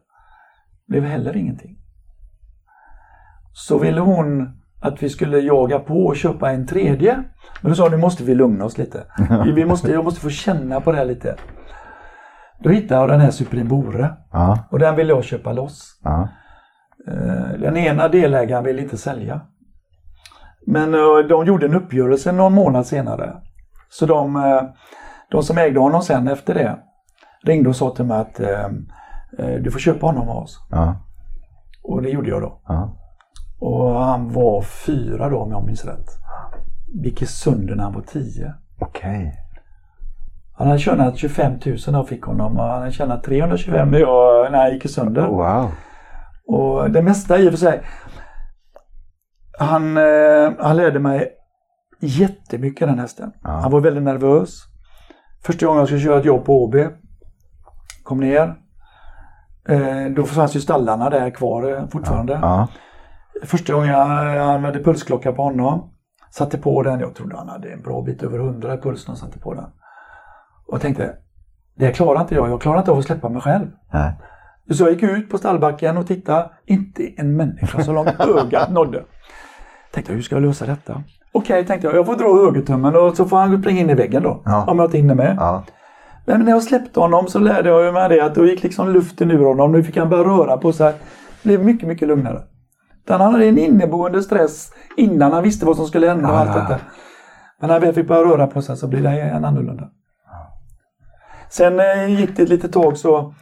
Blev 0.89 1.05
heller 1.05 1.37
ingenting. 1.37 1.79
Så 3.53 3.79
ville 3.79 4.01
hon 4.01 4.59
att 4.81 5.03
vi 5.03 5.09
skulle 5.09 5.39
jaga 5.39 5.79
på 5.79 6.07
och 6.07 6.17
köpa 6.17 6.51
en 6.51 6.67
tredje. 6.67 7.25
Men 7.63 7.71
då 7.71 7.75
sa 7.75 7.83
hon, 7.83 7.93
nu 7.93 7.99
måste 7.99 8.25
vi 8.25 8.35
lugna 8.35 8.65
oss 8.65 8.79
lite. 8.79 9.05
Vi 9.55 9.65
måste, 9.65 9.93
jag 9.93 10.05
måste 10.05 10.21
få 10.21 10.31
känna 10.31 10.81
på 10.81 10.93
det 10.93 10.99
här 10.99 11.05
lite. 11.05 11.37
Då 12.61 12.71
hittade 12.71 13.01
jag 13.01 13.09
den 13.09 13.21
här 13.21 13.31
Supreme 13.31 13.69
Bore. 13.69 14.17
Ja. 14.33 14.59
Och 14.71 14.79
den 14.79 14.97
ville 14.97 15.13
jag 15.13 15.25
köpa 15.25 15.53
loss. 15.53 16.01
Ja. 16.05 16.29
Eh, 17.09 17.61
den 17.61 17.77
ena 17.77 18.09
delägaren 18.09 18.65
ville 18.65 18.83
inte 18.83 18.97
sälja. 18.97 19.41
Men 20.67 20.95
eh, 20.95 21.19
de 21.29 21.47
gjorde 21.47 21.67
en 21.67 21.75
uppgörelse 21.75 22.33
någon 22.33 22.53
månad 22.53 22.87
senare. 22.87 23.43
Så 23.89 24.07
de, 24.07 24.37
eh, 24.37 24.63
de 25.31 25.43
som 25.43 25.59
ägde 25.59 25.81
honom 25.81 26.03
sen 26.03 26.29
efter 26.29 26.55
det 26.55 26.79
ringde 27.43 27.69
och 27.69 27.77
sa 27.77 27.91
till 27.91 28.05
mig 28.05 28.19
att 28.19 28.41
eh, 28.41 28.65
eh, 29.39 29.55
du 29.61 29.71
får 29.71 29.79
köpa 29.79 30.07
honom 30.07 30.29
av 30.29 30.37
oss. 30.37 30.67
Ja. 30.71 30.97
Och 31.83 32.03
det 32.03 32.11
gjorde 32.11 32.29
jag 32.29 32.43
då. 32.43 32.61
Ja. 32.67 32.97
Och 33.61 34.01
han 34.01 34.33
var 34.33 34.63
fyra 34.63 35.29
då 35.29 35.39
om 35.39 35.51
jag 35.51 35.65
minns 35.65 35.85
rätt. 35.85 36.07
Gick 37.05 37.29
sönder 37.29 37.75
när 37.75 37.85
han 37.85 37.95
var 37.95 38.03
tio. 38.03 38.55
Okej. 38.81 39.19
Okay. 39.19 39.33
Han 40.57 40.67
hade 40.67 40.79
tjänat 40.79 41.17
25 41.17 41.53
000 41.53 41.77
när 41.89 41.99
jag 41.99 42.09
fick 42.09 42.23
honom 42.23 42.59
och 42.59 42.65
han 42.65 42.79
hade 42.79 42.93
tjänat 42.93 43.25
325 43.25 43.91
när, 43.91 43.99
jag, 43.99 44.53
när 44.53 44.59
han 44.59 44.73
gick 44.73 44.91
sönder. 44.91 45.27
wow. 45.27 45.71
Och 46.47 46.91
det 46.91 47.03
mesta 47.03 47.39
i 47.39 47.49
och 47.49 47.53
för 47.53 47.59
sig. 47.59 47.83
Han, 49.59 49.97
han 50.59 50.77
lärde 50.77 50.99
mig 50.99 51.38
jättemycket 52.01 52.89
den 52.89 52.99
hästen. 52.99 53.33
Ja. 53.43 53.51
Han 53.51 53.73
var 53.73 53.81
väldigt 53.81 54.03
nervös. 54.03 54.63
Första 55.45 55.67
gången 55.67 55.79
jag 55.79 55.89
skulle 55.89 56.01
köra 56.01 56.19
ett 56.19 56.25
jobb 56.25 56.45
på 56.45 56.65
OB 56.65 56.77
kom 58.03 58.21
ner. 58.21 58.55
Eh, 59.69 60.07
då 60.17 60.25
fanns 60.25 60.57
ju 60.57 60.61
stallarna 60.61 61.11
där 61.11 61.31
kvar 61.31 61.73
eh, 61.73 61.89
fortfarande. 61.89 62.39
Ja. 62.43 62.69
Första 63.43 63.73
gången 63.73 63.89
jag 63.89 64.39
använde 64.39 64.85
pulsklocka 64.85 65.33
på 65.33 65.43
honom. 65.43 65.91
Satte 66.31 66.59
på 66.59 66.83
den, 66.83 67.01
jag 67.01 67.15
trodde 67.15 67.37
han 67.37 67.49
hade 67.49 67.73
en 67.73 67.83
bra 67.83 68.03
bit 68.03 68.23
över 68.23 68.39
100 68.39 68.75
i 68.75 68.79
puls 68.79 69.09
när 69.09 69.13
jag 69.13 69.19
satte 69.19 69.39
på 69.39 69.55
den. 69.55 69.65
Och 70.67 70.81
tänkte, 70.81 71.17
det 71.75 71.93
klarar 71.93 72.21
inte 72.21 72.35
jag, 72.35 72.51
jag 72.51 72.61
klarar 72.61 72.79
inte 72.79 72.91
av 72.91 72.99
att 72.99 73.05
släppa 73.05 73.29
mig 73.29 73.43
själv. 73.43 73.67
Nej. 73.93 74.13
Så 74.71 74.85
jag 74.85 74.93
gick 74.93 75.03
ut 75.03 75.31
på 75.31 75.39
stallbacken 75.39 75.97
och 75.97 76.07
tittade, 76.07 76.51
inte 76.67 77.03
en 77.17 77.37
människa 77.37 77.83
så 77.83 77.93
långt 77.93 78.21
ögat 78.21 78.71
nådde. 78.71 79.05
Tänkte, 79.93 80.13
hur 80.13 80.23
ska 80.23 80.37
jag 80.37 80.43
lösa 80.43 80.67
detta? 80.67 81.03
Okej, 81.33 81.55
okay, 81.55 81.67
tänkte 81.67 81.87
jag. 81.87 81.97
Jag 81.97 82.07
får 82.07 82.17
dra 82.17 82.45
högertummen 82.45 82.97
och 82.97 83.17
så 83.17 83.25
får 83.25 83.37
han 83.37 83.63
springa 83.63 83.81
in 83.81 83.91
i 83.91 83.95
väggen 83.95 84.23
då. 84.23 84.43
Ja. 84.45 84.65
Om 84.69 84.79
jag 84.79 84.87
inte 84.87 84.97
hinner 84.97 85.15
med. 85.15 85.37
Ja. 85.39 85.65
Men 86.27 86.41
när 86.41 86.51
jag 86.51 86.63
släppte 86.63 87.01
honom 87.01 87.27
så 87.27 87.39
lärde 87.39 87.69
jag 87.69 87.95
mig 87.95 88.09
det 88.09 88.21
att 88.21 88.35
då 88.35 88.47
gick 88.47 88.63
liksom 88.63 88.93
luften 88.93 89.31
ur 89.31 89.45
honom. 89.45 89.73
Nu 89.73 89.83
fick 89.83 89.97
han 89.97 90.09
börja 90.09 90.25
röra 90.25 90.57
på 90.57 90.73
sig. 90.73 90.93
Det 91.43 91.49
blev 91.49 91.65
mycket, 91.65 91.89
mycket 91.89 92.09
lugnare. 92.09 92.43
Han 93.09 93.21
hade 93.21 93.47
en 93.47 93.59
inneboende 93.59 94.23
stress 94.23 94.73
innan 94.97 95.33
han 95.33 95.43
visste 95.43 95.67
vad 95.67 95.77
som 95.77 95.87
skulle 95.87 96.09
hända 96.09 96.31
och 96.31 96.39
allt 96.39 96.55
detta. 96.55 96.81
Men 97.61 97.71
när 97.71 97.81
väl 97.81 97.95
fick 97.95 98.09
börja 98.09 98.23
röra 98.23 98.47
på 98.47 98.63
sig 98.63 98.77
så 98.77 98.89
blev 98.89 99.03
det 99.03 99.21
en 99.21 99.45
annorlunda. 99.45 99.89
Sen 101.51 101.81
eh, 101.81 102.21
gick 102.21 102.37
det 102.37 102.43
ett 102.43 102.49
litet 102.49 102.73
tag 102.73 102.97
så 102.97 103.35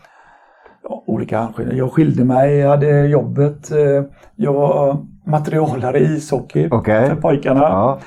ja, 0.82 1.04
olika 1.06 1.52
Jag 1.72 1.92
skilde 1.92 2.24
mig, 2.24 2.56
jag 2.56 2.70
hade 2.70 3.06
jobbet. 3.06 3.70
Eh, 3.70 4.04
jag 4.36 4.52
var 4.52 5.06
materialare 5.26 5.98
i 5.98 6.16
ishockey 6.16 6.68
okay. 6.70 7.08
för 7.08 7.16
pojkarna. 7.16 7.60
Ja. 7.60 7.98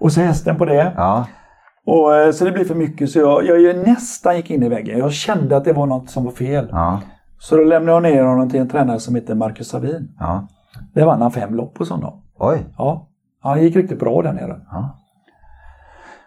Och 0.00 0.12
så 0.12 0.20
hästen 0.20 0.56
på 0.56 0.64
det. 0.64 0.92
Ja. 0.96 1.26
Och, 1.86 2.16
eh, 2.16 2.32
så 2.32 2.44
det 2.44 2.52
blev 2.52 2.64
för 2.64 2.74
mycket 2.74 3.10
så 3.10 3.18
jag, 3.18 3.46
jag, 3.46 3.60
jag, 3.60 3.88
nästan 3.88 4.36
gick 4.36 4.50
in 4.50 4.62
i 4.62 4.68
väggen. 4.68 4.98
Jag 4.98 5.12
kände 5.12 5.56
att 5.56 5.64
det 5.64 5.72
var 5.72 5.86
något 5.86 6.10
som 6.10 6.24
var 6.24 6.32
fel. 6.32 6.68
Ja. 6.70 7.00
Så 7.38 7.56
då 7.56 7.62
lämnade 7.62 7.96
jag 7.96 8.02
ner 8.02 8.24
honom 8.24 8.50
till 8.50 8.60
en 8.60 8.68
tränare 8.68 9.00
som 9.00 9.14
heter 9.14 9.34
Marcus 9.34 9.68
Savin. 9.68 10.14
Ja. 10.18 10.48
Det 10.94 11.04
vann 11.04 11.22
han 11.22 11.30
fem 11.30 11.54
lopp 11.54 11.78
hos 11.78 11.90
honom. 11.90 12.22
Oj! 12.38 12.66
Ja. 12.78 13.08
Han 13.40 13.62
gick 13.62 13.76
riktigt 13.76 14.00
bra 14.00 14.22
där 14.22 14.32
nere. 14.32 14.60
Ja. 14.70 14.98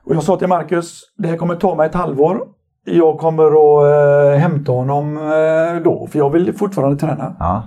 Och 0.06 0.16
jag 0.16 0.24
sa 0.24 0.38
till 0.38 0.48
Marcus, 0.48 1.02
det 1.18 1.28
här 1.28 1.38
kommer 1.38 1.56
ta 1.56 1.76
mig 1.76 1.86
ett 1.86 1.96
halvår. 1.96 2.42
Jag 2.86 3.20
kommer 3.20 3.46
att 3.46 4.34
äh, 4.34 4.40
hämta 4.40 4.72
honom 4.72 5.18
äh, 5.18 5.84
då, 5.84 6.08
för 6.08 6.20
jag 6.20 6.30
vill 6.30 6.54
fortfarande 6.54 6.98
träna. 6.98 7.36
Ja. 7.40 7.64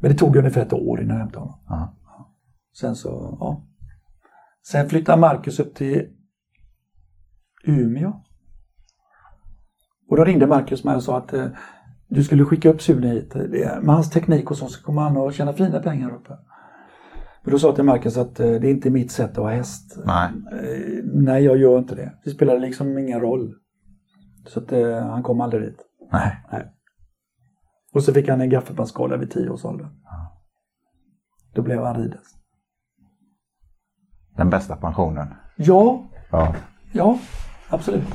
Men 0.00 0.10
det 0.10 0.16
tog 0.16 0.36
ungefär 0.36 0.62
ett 0.62 0.72
år 0.72 1.00
innan 1.00 1.16
jag 1.16 1.22
hämtade 1.22 1.44
honom. 1.44 1.58
Ja. 1.68 1.92
Sen 2.72 2.96
så, 2.96 3.36
ja. 3.40 3.66
Sen 4.66 4.88
flyttade 4.88 5.20
Marcus 5.20 5.60
upp 5.60 5.74
till 5.74 6.08
Umeå. 7.64 8.12
Och 10.08 10.16
då 10.16 10.24
ringde 10.24 10.46
Marcus 10.46 10.84
mig 10.84 10.96
och 10.96 11.02
sa 11.02 11.18
att 11.18 11.32
eh, 11.32 11.46
du 12.08 12.24
skulle 12.24 12.44
skicka 12.44 12.70
upp 12.70 12.82
Sune 12.82 13.08
hit. 13.08 13.34
Med 13.34 13.94
hans 13.94 14.10
teknik 14.10 14.50
och 14.50 14.56
så, 14.56 14.68
så 14.68 14.82
kommer 14.82 15.02
han 15.02 15.16
att 15.16 15.34
tjäna 15.34 15.52
fina 15.52 15.80
pengar 15.80 16.14
uppe. 16.14 16.38
Men 17.42 17.52
då 17.52 17.58
sa 17.58 17.68
jag 17.68 17.74
till 17.74 17.84
Marcus 17.84 18.16
att 18.16 18.40
eh, 18.40 18.46
det 18.46 18.68
är 18.68 18.70
inte 18.70 18.90
mitt 18.90 19.12
sätt 19.12 19.30
att 19.30 19.36
ha 19.36 19.50
häst. 19.50 19.98
Nej. 20.04 20.30
Eh, 20.52 21.04
nej, 21.04 21.44
jag 21.44 21.56
gör 21.56 21.78
inte 21.78 21.94
det. 21.94 22.12
Det 22.24 22.30
spelar 22.30 22.58
liksom 22.58 22.98
ingen 22.98 23.20
roll. 23.20 23.54
Så 24.46 24.60
att 24.60 24.72
eh, 24.72 25.06
han 25.06 25.22
kom 25.22 25.40
aldrig 25.40 25.62
dit. 25.62 25.78
Nej. 26.12 26.44
nej. 26.52 26.72
Och 27.92 28.02
så 28.02 28.12
fick 28.12 28.28
han 28.28 28.40
en 28.40 28.50
gaffelbandsskada 28.50 29.16
vid 29.16 29.30
tio 29.30 29.50
års 29.50 29.64
ålder. 29.64 29.90
Ja. 30.04 30.42
Då 31.54 31.62
blev 31.62 31.84
han 31.84 32.02
ridhäst. 32.02 32.39
Den 34.40 34.50
bästa 34.50 34.76
pensionen? 34.76 35.26
Ja. 35.56 36.04
Ja. 36.30 36.54
Ja, 36.92 37.18
absolut. 37.68 38.14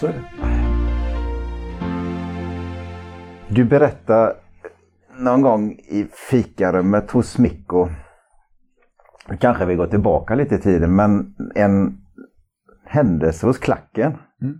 Så 0.00 0.06
är 0.06 0.12
det. 0.12 0.24
Du 3.48 3.64
berättade 3.64 4.34
någon 5.18 5.42
gång 5.42 5.72
i 5.72 6.06
fikarummet 6.30 7.10
hos 7.10 7.38
Mikko, 7.38 7.88
kanske 9.38 9.64
vi 9.64 9.74
går 9.74 9.86
tillbaka 9.86 10.34
lite 10.34 10.54
i 10.54 10.58
tiden, 10.58 10.96
men 10.96 11.34
en 11.54 11.98
händelse 12.86 13.46
hos 13.46 13.58
klacken. 13.58 14.16
Mm. 14.42 14.58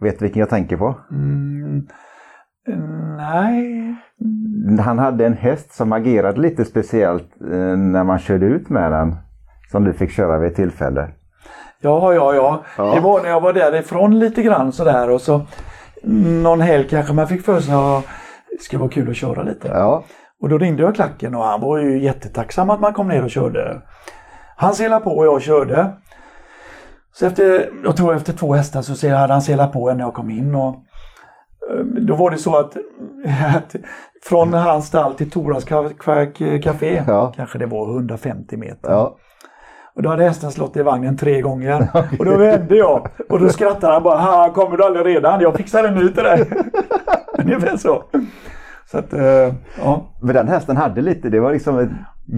Vet 0.00 0.18
du 0.18 0.24
vilken 0.24 0.40
jag 0.40 0.50
tänker 0.50 0.76
på? 0.76 1.00
Mm. 1.10 1.86
Nej. 3.16 3.94
Han 4.80 4.98
hade 4.98 5.26
en 5.26 5.36
häst 5.36 5.74
som 5.74 5.92
agerade 5.92 6.40
lite 6.40 6.64
speciellt 6.64 7.40
eh, 7.40 7.76
när 7.76 8.04
man 8.04 8.18
körde 8.18 8.46
ut 8.46 8.70
med 8.70 8.92
den. 8.92 9.16
Som 9.74 9.84
du 9.84 9.92
fick 9.92 10.10
köra 10.10 10.38
vid 10.38 10.50
ett 10.50 10.56
tillfälle. 10.56 11.08
Ja, 11.80 12.14
ja, 12.14 12.34
ja. 12.34 12.62
ja. 12.76 12.94
Det 12.94 13.00
var 13.00 13.22
när 13.22 13.28
jag 13.28 13.40
var 13.40 13.52
därifrån 13.52 14.18
lite 14.18 14.42
grann 14.42 14.72
sådär 14.72 15.10
och 15.10 15.20
så 15.20 15.46
någon 16.42 16.60
helg 16.60 16.88
kanske 16.88 17.12
man 17.12 17.28
fick 17.28 17.44
för 17.44 17.60
sig 17.60 17.74
att 17.74 18.04
det 18.50 18.62
skulle 18.62 18.80
vara 18.80 18.90
kul 18.90 19.10
att 19.10 19.16
köra 19.16 19.42
lite. 19.42 19.68
Ja. 19.68 20.04
Och 20.42 20.48
då 20.48 20.58
ringde 20.58 20.82
jag 20.82 20.94
klacken 20.94 21.34
och 21.34 21.44
han 21.44 21.60
var 21.60 21.78
ju 21.78 22.02
jättetacksam 22.02 22.70
att 22.70 22.80
man 22.80 22.92
kom 22.92 23.08
ner 23.08 23.24
och 23.24 23.30
körde. 23.30 23.82
Han 24.56 24.74
selade 24.74 25.04
på 25.04 25.10
och 25.10 25.26
jag 25.26 25.42
körde. 25.42 25.92
Så 27.12 27.26
efter, 27.26 27.70
jag 27.84 27.96
tror 27.96 28.14
efter 28.14 28.32
två 28.32 28.54
hästar 28.54 28.82
så 28.82 29.08
hade 29.08 29.32
han 29.32 29.42
selat 29.42 29.72
på 29.72 29.90
en 29.90 29.96
när 29.96 30.04
jag 30.04 30.14
kom 30.14 30.30
in. 30.30 30.54
Och, 30.54 30.74
eh, 31.70 31.84
då 31.84 32.14
var 32.14 32.30
det 32.30 32.38
så 32.38 32.56
att, 32.56 32.76
att 33.56 33.74
från 34.22 34.54
hans 34.54 34.86
stall 34.86 35.14
till 35.14 35.30
Toras 35.30 35.64
café, 36.62 37.02
ja. 37.06 37.32
kanske 37.36 37.58
det 37.58 37.66
var 37.66 37.90
150 37.90 38.56
meter. 38.56 38.90
Ja. 38.90 39.16
Och 39.96 40.02
då 40.02 40.08
hade 40.08 40.24
hästen 40.24 40.50
slått 40.50 40.76
i 40.76 40.82
vagnen 40.82 41.16
tre 41.16 41.40
gånger. 41.40 41.88
Och 42.18 42.24
då 42.24 42.36
vände 42.36 42.76
jag 42.76 43.08
och 43.28 43.40
då 43.40 43.48
skrattade 43.48 43.92
han 43.92 44.02
bara 44.02 44.20
“Ha, 44.20 44.52
kommer 44.52 44.76
du 44.76 44.84
aldrig 44.84 45.06
redan? 45.06 45.40
Jag 45.40 45.54
fixar 45.54 45.84
en 45.84 45.94
ny 45.94 46.08
till 46.08 46.24
dig”. 46.24 46.50
Ungefär 47.38 47.76
så. 47.76 48.04
Så 48.90 48.98
att, 48.98 49.14
uh, 49.14 49.54
ja. 49.78 50.06
Men 50.22 50.34
den 50.34 50.48
hästen 50.48 50.76
hade 50.76 51.00
lite, 51.00 51.28
det 51.28 51.40
var 51.40 51.52
liksom 51.52 51.78
ett 51.78 51.90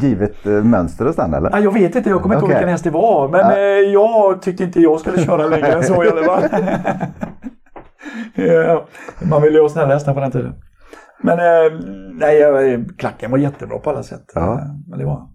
givet 0.03 0.47
uh, 0.47 0.64
mönster 0.64 1.05
hos 1.05 1.16
den 1.16 1.35
eller? 1.35 1.51
Ja, 1.51 1.59
jag 1.59 1.73
vet 1.73 1.97
inte, 1.97 2.11
jag 2.11 2.23
kommer 2.23 2.35
inte 2.35 2.45
okay. 2.45 2.55
ihåg 2.55 2.59
vilken 2.59 2.73
häst 2.73 2.85
det 2.85 2.90
var. 2.90 3.29
Men 3.29 3.40
ja. 3.40 3.57
uh, 3.57 3.92
jag 3.92 4.42
tyckte 4.42 4.64
inte 4.64 4.81
jag 4.81 5.01
skulle 5.01 5.19
köra 5.25 5.47
längre 5.47 5.73
än 5.73 5.83
så 5.83 6.05
i 6.05 6.09
alla 6.09 6.25
fall. 6.25 6.42
ja, 8.35 8.87
man 9.23 9.42
ville 9.42 9.57
ju 9.57 9.62
ha 9.62 9.69
snälla 9.69 9.95
hästar 9.95 10.14
på 10.14 10.21
den 10.21 10.31
tiden. 10.31 10.55
Men 11.23 11.38
nej, 12.19 12.85
klacken 12.99 13.31
var 13.31 13.38
jättebra 13.38 13.79
på 13.79 13.90
alla 13.90 14.03
sätt. 14.03 14.33
Ja. 14.35 14.61
Men 14.88 14.99
det 14.99 15.05
var, 15.05 15.29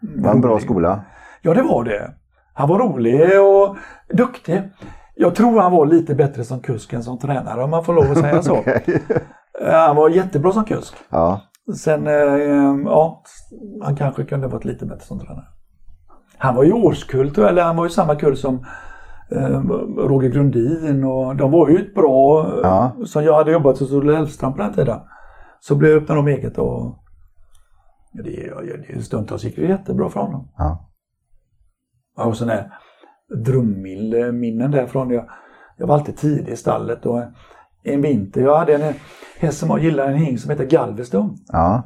det 0.00 0.22
var 0.22 0.30
en 0.30 0.40
bra 0.40 0.58
skola. 0.58 1.04
Ja, 1.46 1.54
det 1.54 1.62
var 1.62 1.84
det. 1.84 2.10
Han 2.52 2.68
var 2.68 2.78
rolig 2.78 3.40
och 3.40 3.76
duktig. 4.16 4.62
Jag 5.14 5.34
tror 5.34 5.60
han 5.60 5.72
var 5.72 5.86
lite 5.86 6.14
bättre 6.14 6.44
som 6.44 6.60
kusk 6.60 6.92
än 6.92 7.02
som 7.02 7.18
tränare 7.18 7.64
om 7.64 7.70
man 7.70 7.84
får 7.84 7.94
lov 7.94 8.10
att 8.10 8.18
säga 8.18 8.42
så. 8.42 8.58
okay. 8.58 8.98
Han 9.60 9.96
var 9.96 10.08
jättebra 10.08 10.52
som 10.52 10.64
kusk. 10.64 10.94
Ja. 11.10 11.40
Sen, 11.76 12.06
eh, 12.06 12.12
ja, 12.84 13.22
han 13.82 13.96
kanske 13.96 14.24
kunde 14.24 14.48
varit 14.48 14.64
lite 14.64 14.86
bättre 14.86 15.04
som 15.04 15.18
tränare. 15.18 15.44
Han 16.38 16.54
var 16.54 16.64
ju 16.64 16.72
årskull, 16.72 17.38
eller 17.38 17.62
han 17.62 17.76
var 17.76 17.84
ju 17.84 17.90
samma 17.90 18.14
kull 18.14 18.36
som 18.36 18.66
eh, 19.30 19.60
Roger 19.96 20.28
Grundin 20.28 21.04
och 21.04 21.36
de 21.36 21.50
var 21.50 21.68
ju 21.68 21.78
ett 21.78 21.94
bra, 21.94 22.48
ja. 22.62 22.92
som 23.04 23.24
jag 23.24 23.34
hade 23.34 23.52
jobbat 23.52 23.78
hos 23.78 23.92
Olle 23.92 24.16
Hellström 24.16 24.52
på 24.52 24.58
den 24.58 24.72
tiden. 24.72 25.00
Så 25.60 25.74
blev 25.74 25.92
jag 25.92 26.02
öppnade 26.02 26.20
de 26.20 26.28
eget 26.28 26.58
och 26.58 26.98
det, 28.12 28.52
det, 28.94 29.02
stundtals 29.02 29.44
gick 29.44 29.56
det 29.56 29.62
jättebra 29.62 30.08
för 30.08 30.20
honom. 30.20 30.48
Ja. 30.56 30.86
Och 32.16 32.36
sådana 32.36 32.52
här 32.52 32.72
drömminnen 33.44 34.70
därifrån. 34.70 35.10
Jag, 35.10 35.28
jag 35.76 35.86
var 35.86 35.94
alltid 35.94 36.16
tidig 36.16 36.52
i 36.52 36.56
stallet 36.56 37.06
och 37.06 37.22
en 37.82 38.02
vinter, 38.02 38.40
jag 38.40 38.58
hade 38.58 38.74
en 38.74 38.94
häst 39.38 39.58
som 39.58 39.70
jag 39.70 39.82
gillade, 39.82 40.08
en 40.08 40.18
hing 40.18 40.38
som 40.38 40.50
heter 40.50 40.64
Galveston. 40.64 41.36
Ja. 41.46 41.82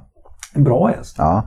En 0.54 0.64
bra 0.64 0.86
häst. 0.86 1.16
Ja. 1.18 1.42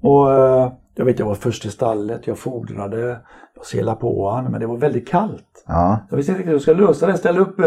Och 0.00 0.34
eh, 0.34 0.72
jag 0.94 1.04
vet, 1.04 1.18
jag 1.18 1.26
var 1.26 1.34
först 1.34 1.64
i 1.66 1.70
stallet, 1.70 2.26
jag 2.26 2.38
fodrade, 2.38 3.20
jag 3.54 3.66
selade 3.66 4.00
på 4.00 4.30
honom, 4.30 4.52
men 4.52 4.60
det 4.60 4.66
var 4.66 4.76
väldigt 4.76 5.08
kallt. 5.08 5.64
Ja. 5.66 5.98
Jag 6.10 6.16
visste 6.16 6.32
inte 6.32 6.44
hur 6.44 6.52
jag 6.52 6.62
skulle 6.62 6.86
lösa 6.86 7.06
det, 7.06 7.16
ställa 7.16 7.40
upp, 7.40 7.60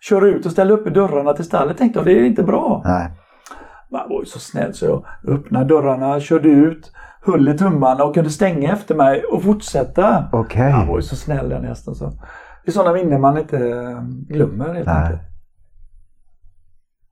köra 0.00 0.26
ut 0.26 0.46
och 0.46 0.52
ställa 0.52 0.74
upp 0.74 0.94
dörrarna 0.94 1.32
till 1.32 1.44
stallet. 1.44 1.78
Tänkte 1.78 1.98
jag, 1.98 2.06
det 2.06 2.12
är 2.12 2.24
inte 2.24 2.42
bra. 2.42 2.82
Nej. 2.84 3.10
Man 3.90 4.08
var 4.08 4.20
ju 4.20 4.26
så 4.26 4.38
snäll 4.38 4.74
så 4.74 4.86
jag 4.86 5.04
öppnade 5.34 5.64
dörrarna, 5.64 6.20
körde 6.20 6.48
ut, 6.48 6.92
höll 7.24 7.48
i 7.48 7.58
tummarna 7.58 8.04
och 8.04 8.14
kunde 8.14 8.30
stänga 8.30 8.72
efter 8.72 8.94
mig 8.94 9.24
och 9.24 9.42
fortsätta. 9.42 10.28
Okay. 10.32 10.70
Han 10.70 10.88
var 10.88 10.96
ju 10.96 11.02
så 11.02 11.16
snäll 11.16 11.48
den 11.48 11.64
hästen. 11.64 11.94
Så. 11.94 12.10
Det 12.64 12.70
är 12.70 12.72
sådana 12.72 12.92
minnen 12.92 13.20
man 13.20 13.38
inte 13.38 13.56
eh, 13.56 14.02
glömmer 14.28 14.74
helt 14.74 14.88
enkelt. 14.88 15.20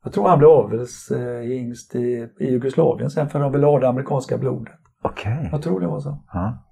Jag 0.04 0.12
tror 0.12 0.28
han 0.28 0.38
blev 0.38 0.50
avelshingst 0.50 1.94
i, 1.94 2.28
i 2.40 2.50
Jugoslavien 2.50 3.10
sen 3.10 3.28
för 3.28 3.40
de 3.40 3.52
ville 3.52 3.66
ha 3.66 3.78
det 3.78 3.88
amerikanska 3.88 4.38
blodet. 4.38 4.74
Okej. 5.02 5.36
Okay. 5.36 5.48
Jag 5.52 5.62
tror 5.62 5.80
det 5.80 5.86
var 5.86 6.00
så. 6.00 6.24
Ja. 6.32 6.64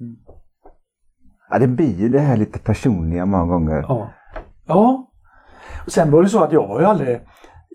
Mm. 0.00 0.16
ja, 1.50 1.58
det 1.58 1.68
blir 1.68 2.00
ju 2.00 2.08
det 2.08 2.20
här 2.20 2.36
lite 2.36 2.58
personliga 2.58 3.26
många 3.26 3.44
gånger. 3.44 3.84
Ja. 3.88 4.10
Ja. 4.66 5.10
Och 5.86 5.92
sen 5.92 6.10
var 6.10 6.22
det 6.22 6.28
så 6.28 6.44
att 6.44 6.52
jag 6.52 6.68
var 6.68 6.80
ju 6.80 6.86
aldrig 6.86 7.20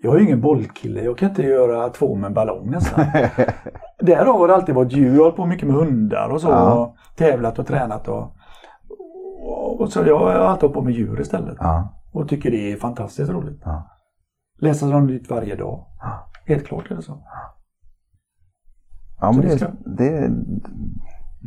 jag 0.02 0.14
är 0.14 0.18
ju 0.18 0.24
ingen 0.24 0.40
bollkille, 0.40 1.02
jag 1.02 1.18
kan 1.18 1.28
inte 1.28 1.42
göra 1.42 1.88
två 1.88 2.14
med 2.14 2.28
en 2.28 2.34
ballong 2.34 2.70
nästan. 2.70 3.04
Därav 4.00 4.38
har 4.38 4.48
det 4.48 4.54
alltid 4.54 4.74
varit 4.74 4.92
djur, 4.92 5.16
jag 5.16 5.24
har 5.24 5.30
på 5.30 5.46
mycket 5.46 5.68
med 5.68 5.76
hundar 5.76 6.28
och 6.28 6.40
så. 6.40 6.48
Ja. 6.48 6.74
Och 6.74 6.96
tävlat 7.16 7.58
och 7.58 7.66
tränat 7.66 8.08
och, 8.08 8.32
och, 9.80 9.92
så 9.92 10.02
jag 10.06 10.18
har 10.18 10.30
alltid 10.30 10.62
hållit 10.62 10.74
på 10.74 10.82
med 10.82 10.92
djur 10.92 11.20
istället. 11.20 11.56
Ja. 11.60 11.94
Och 12.12 12.28
tycker 12.28 12.50
det 12.50 12.72
är 12.72 12.76
fantastiskt 12.76 13.30
roligt. 13.30 13.62
Ja. 13.64 13.90
Läsa 14.58 14.86
något 14.86 15.10
nytt 15.10 15.30
varje 15.30 15.56
dag. 15.56 15.86
Helt 16.46 16.66
klart 16.66 16.90
är 16.90 16.94
det 16.94 17.02
så. 17.02 17.22
Ja, 19.20 19.32
men 19.32 19.40
det, 19.40 19.52
är, 19.52 19.72
det, 19.84 20.30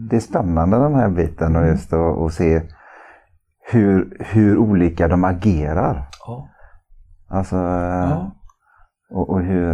det 0.09 0.15
är 0.15 0.19
spännande 0.19 0.77
den 0.77 0.95
här 0.95 1.09
biten 1.09 1.55
och 1.55 1.67
just 1.67 1.93
att 1.93 2.33
se 2.33 2.61
hur, 3.71 4.17
hur 4.19 4.57
olika 4.57 5.07
de 5.07 5.23
agerar. 5.23 6.09
Ja. 6.25 6.49
Alltså, 7.27 7.55
ja. 7.55 8.31
Och, 9.09 9.29
och 9.29 9.41
hur, 9.41 9.73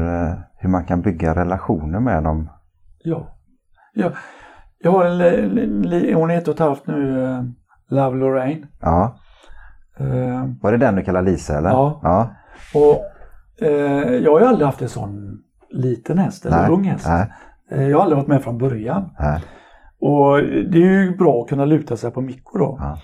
hur 0.57 0.69
man 0.69 0.85
kan 0.85 1.01
bygga 1.01 1.35
relationer 1.35 1.99
med 1.99 2.23
dem. 2.23 2.49
Ja. 3.03 3.37
ja. 3.93 4.11
Jag 4.79 4.91
har 4.91 5.05
en, 5.05 6.13
hon 6.13 6.31
är 6.31 6.37
ett 6.37 6.47
och 6.47 6.53
ett 6.53 6.59
halvt 6.59 6.87
nu, 6.87 7.19
uh, 7.19 7.43
Love 7.89 8.17
Lorraine. 8.17 8.65
Ja. 8.81 9.15
Uh, 10.01 10.45
Var 10.61 10.71
det 10.71 10.77
den 10.77 10.95
du 10.95 11.03
kallar 11.03 11.21
Lisa 11.21 11.57
eller? 11.57 11.69
Ja. 11.69 11.99
ja. 12.03 12.35
Och, 12.73 13.03
uh, 13.67 14.13
jag 14.15 14.31
har 14.31 14.39
ju 14.39 14.45
aldrig 14.45 14.65
haft 14.65 14.81
en 14.81 14.89
sån 14.89 15.41
liten 15.69 16.17
häst 16.17 16.45
eller 16.45 16.61
Nej. 16.61 16.69
ung 16.69 16.83
häst. 16.83 17.07
Nej. 17.07 17.89
Jag 17.89 17.97
har 17.97 18.03
aldrig 18.03 18.17
varit 18.17 18.27
med 18.27 18.43
från 18.43 18.57
början. 18.57 19.09
Nej. 19.19 19.43
Och 20.01 20.37
det 20.43 20.77
är 20.77 21.03
ju 21.03 21.17
bra 21.17 21.41
att 21.41 21.49
kunna 21.49 21.65
luta 21.65 21.97
sig 21.97 22.11
på 22.11 22.21
Mikko 22.21 22.57
då. 22.57 22.77
Ja. 22.79 22.99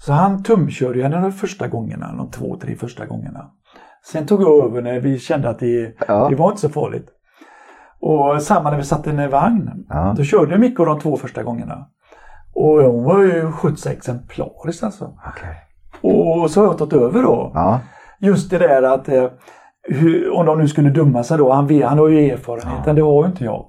Så 0.00 0.12
han 0.12 0.42
tumkörde 0.42 1.02
henne 1.02 1.20
de 1.20 1.32
första 1.32 1.68
gångerna, 1.68 2.14
de 2.16 2.30
två, 2.30 2.56
tre 2.56 2.76
första 2.76 3.06
gångerna. 3.06 3.50
Sen 4.12 4.26
tog 4.26 4.42
jag 4.42 4.64
över 4.64 4.82
när 4.82 5.00
vi 5.00 5.18
kände 5.18 5.48
att 5.48 5.58
det, 5.58 5.94
ja. 6.08 6.28
det 6.28 6.36
var 6.36 6.48
inte 6.48 6.60
så 6.60 6.68
farligt. 6.68 7.08
Och 8.00 8.42
samma 8.42 8.70
när 8.70 8.76
vi 8.76 8.84
satte 8.84 9.12
ner 9.12 9.28
vagn. 9.28 9.86
Ja. 9.88 10.14
Då 10.16 10.24
körde 10.24 10.58
Mikko 10.58 10.84
de 10.84 11.00
två 11.00 11.16
första 11.16 11.42
gångerna. 11.42 11.86
Och 12.54 12.82
hon 12.82 13.04
var 13.04 13.22
ju 13.22 13.52
skjuts 13.52 13.86
exemplariskt 13.86 14.82
alltså. 14.82 15.04
Okay. 15.04 15.54
Och 16.00 16.50
så 16.50 16.60
har 16.60 16.66
jag 16.66 16.78
tagit 16.78 16.92
över 16.92 17.22
då. 17.22 17.52
Ja. 17.54 17.80
Just 18.18 18.50
det 18.50 18.58
där 18.58 18.82
att 18.82 19.08
eh, 19.08 19.26
hur, 19.82 20.30
om 20.30 20.46
de 20.46 20.58
nu 20.58 20.68
skulle 20.68 20.90
dumma 20.90 21.22
sig 21.22 21.38
då. 21.38 21.52
Han, 21.52 21.82
han 21.82 21.98
har 21.98 22.08
ju 22.08 22.30
erfarenheten, 22.30 22.82
ja. 22.86 22.92
det 22.92 23.02
har 23.02 23.24
ju 23.24 23.30
inte 23.30 23.44
jag. 23.44 23.66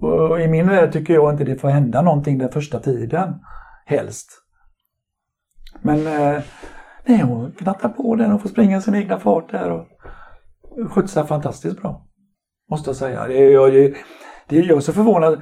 Och 0.00 0.40
I 0.40 0.48
min 0.48 0.68
värld 0.68 0.92
tycker 0.92 1.14
jag 1.14 1.32
inte 1.32 1.44
det 1.44 1.56
får 1.56 1.68
hända 1.68 2.02
någonting 2.02 2.38
den 2.38 2.52
första 2.52 2.78
tiden. 2.78 3.34
Helst. 3.86 4.28
Men 5.82 6.06
eh, 6.06 6.42
nej, 7.06 7.22
hon 7.22 7.52
knattar 7.52 7.88
på 7.88 8.16
den 8.16 8.32
och 8.32 8.42
får 8.42 8.48
springa 8.48 8.80
sin 8.80 8.94
egna 8.94 9.18
fart 9.18 9.50
där 9.50 9.70
och 9.70 9.86
skjutsar 10.90 11.24
fantastiskt 11.24 11.82
bra. 11.82 12.05
Måste 12.70 12.90
jag 12.90 12.96
säga. 12.96 13.26
Det, 13.26 13.54
är, 13.54 13.70
det, 13.70 13.94
det 14.48 14.58
är 14.58 14.64
jag 14.64 14.82
så 14.82 14.92
förvånad. 14.92 15.40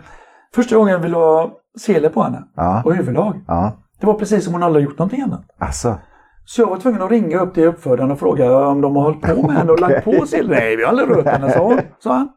Första 0.54 0.76
gången 0.76 0.92
jag 0.92 1.00
ville 1.00 1.16
ha 1.16 1.50
sele 1.78 2.08
på 2.08 2.22
henne 2.22 2.44
ja. 2.56 2.82
och 2.84 2.96
överlag. 2.96 3.40
Ja. 3.46 3.72
Det 4.00 4.06
var 4.06 4.14
precis 4.14 4.44
som 4.44 4.52
hon 4.52 4.62
aldrig 4.62 4.84
gjort 4.84 4.98
någonting 4.98 5.22
annat. 5.22 5.44
Alltså. 5.58 5.98
Så 6.44 6.62
jag 6.62 6.66
var 6.66 6.76
tvungen 6.76 7.02
att 7.02 7.10
ringa 7.10 7.40
upp 7.40 7.54
till 7.54 7.64
uppfödaren 7.64 8.10
och 8.10 8.18
fråga 8.18 8.66
om 8.66 8.80
de 8.80 8.96
har 8.96 9.02
hållit 9.02 9.22
på 9.22 9.46
med 9.46 9.56
henne 9.56 9.72
och 9.72 9.80
lagt 9.80 10.04
på 10.04 10.26
sele. 10.26 10.48
Nej, 10.48 10.76
vi 10.76 10.82
har 10.82 10.90
aldrig 10.90 11.10
rört 11.10 11.26
henne, 11.26 11.50
sa, 11.50 11.78
sa 11.98 12.14
han. 12.14 12.28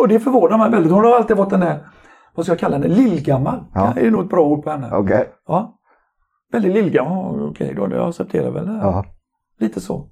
Och 0.00 0.08
det 0.08 0.20
förvånar 0.20 0.58
mig 0.58 0.70
väldigt. 0.70 0.92
Hon 0.92 1.04
har 1.04 1.16
alltid 1.16 1.36
varit 1.36 1.50
den 1.50 1.60
där, 1.60 1.86
vad 2.34 2.46
ska 2.46 2.52
jag 2.52 2.60
kalla 2.60 2.76
henne, 2.76 2.88
lillgammal. 2.88 3.64
Ja. 3.74 3.92
Det 3.94 4.06
är 4.06 4.10
nog 4.10 4.22
ett 4.22 4.30
bra 4.30 4.44
ord 4.44 4.64
på 4.64 4.70
henne. 4.70 4.96
Okay. 4.96 5.24
Ja. 5.46 5.78
Väldigt 6.52 6.72
lillgammal. 6.72 7.50
Okej 7.50 7.74
då, 7.74 7.88
jag 7.90 8.08
accepterar 8.08 8.50
väl 8.50 8.66
det. 8.66 8.78
Ja. 8.82 9.04
Lite 9.58 9.80
så. 9.80 10.08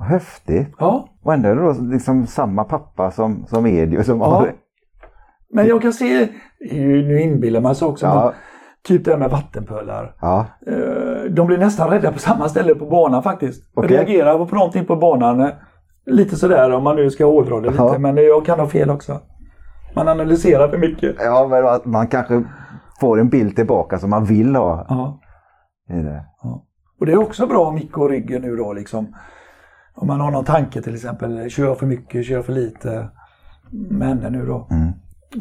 Häftigt. 0.00 0.74
Ja. 0.78 1.08
Och 1.26 1.34
ändå 1.34 1.48
är 1.48 1.54
det 1.54 1.62
då 1.62 1.72
liksom 1.80 2.26
samma 2.26 2.64
pappa 2.64 3.10
som, 3.10 3.46
som 3.46 3.66
Edio 3.66 4.02
som 4.02 4.20
ja. 4.20 4.26
har 4.26 4.52
Men 5.50 5.66
jag 5.66 5.82
kan 5.82 5.92
se, 5.92 6.28
nu 6.72 7.20
inbillar 7.20 7.60
man 7.60 7.74
sig 7.74 7.88
också, 7.88 8.06
ja. 8.06 8.32
typ 8.84 9.04
det 9.04 9.10
här 9.10 9.18
med 9.18 9.30
vattenpölar. 9.30 10.16
Ja. 10.20 10.46
Eh, 10.66 11.30
de 11.30 11.46
blir 11.46 11.58
nästan 11.58 11.90
rädda 11.90 12.12
på 12.12 12.18
samma 12.18 12.48
ställe 12.48 12.74
på 12.74 12.86
banan 12.86 13.22
faktiskt. 13.22 13.76
Okay. 13.76 13.96
Reagerar 13.96 14.46
på 14.46 14.54
någonting 14.54 14.84
på 14.84 14.96
banan. 14.96 15.40
Eh, 15.40 15.50
lite 16.06 16.36
sådär 16.36 16.72
om 16.72 16.84
man 16.84 16.96
nu 16.96 17.10
ska 17.10 17.24
hårdra 17.24 17.60
det 17.60 17.70
lite, 17.70 17.82
ja. 17.82 17.98
men 17.98 18.16
jag 18.16 18.46
kan 18.46 18.60
ha 18.60 18.66
fel 18.66 18.90
också. 18.90 19.20
Man 19.94 20.08
analyserar 20.08 20.68
för 20.68 20.78
mycket. 20.78 21.16
Ja, 21.18 21.46
men 21.50 21.66
att 21.66 21.84
man 21.84 22.06
kanske 22.06 22.44
får 23.00 23.20
en 23.20 23.28
bild 23.28 23.56
tillbaka 23.56 23.98
som 23.98 24.10
man 24.10 24.24
vill 24.24 24.56
ha. 24.56 24.86
Ja. 24.88 25.20
I 25.90 26.02
det. 26.02 26.24
Ja. 26.42 26.64
Och 27.00 27.06
det 27.06 27.12
är 27.12 27.18
också 27.18 27.46
bra 27.46 27.70
mikroryggen 27.72 28.42
nu 28.42 28.56
då 28.56 28.72
liksom. 28.72 29.14
Om 29.96 30.06
man 30.06 30.20
har 30.20 30.30
någon 30.30 30.44
tanke 30.44 30.82
till 30.82 30.94
exempel, 30.94 31.50
kör 31.50 31.74
för 31.74 31.86
mycket, 31.86 32.26
kör 32.26 32.42
för 32.42 32.52
lite 32.52 33.08
med 33.70 34.08
henne 34.08 34.30
nu 34.30 34.46
då. 34.46 34.68
Mm. 34.70 34.92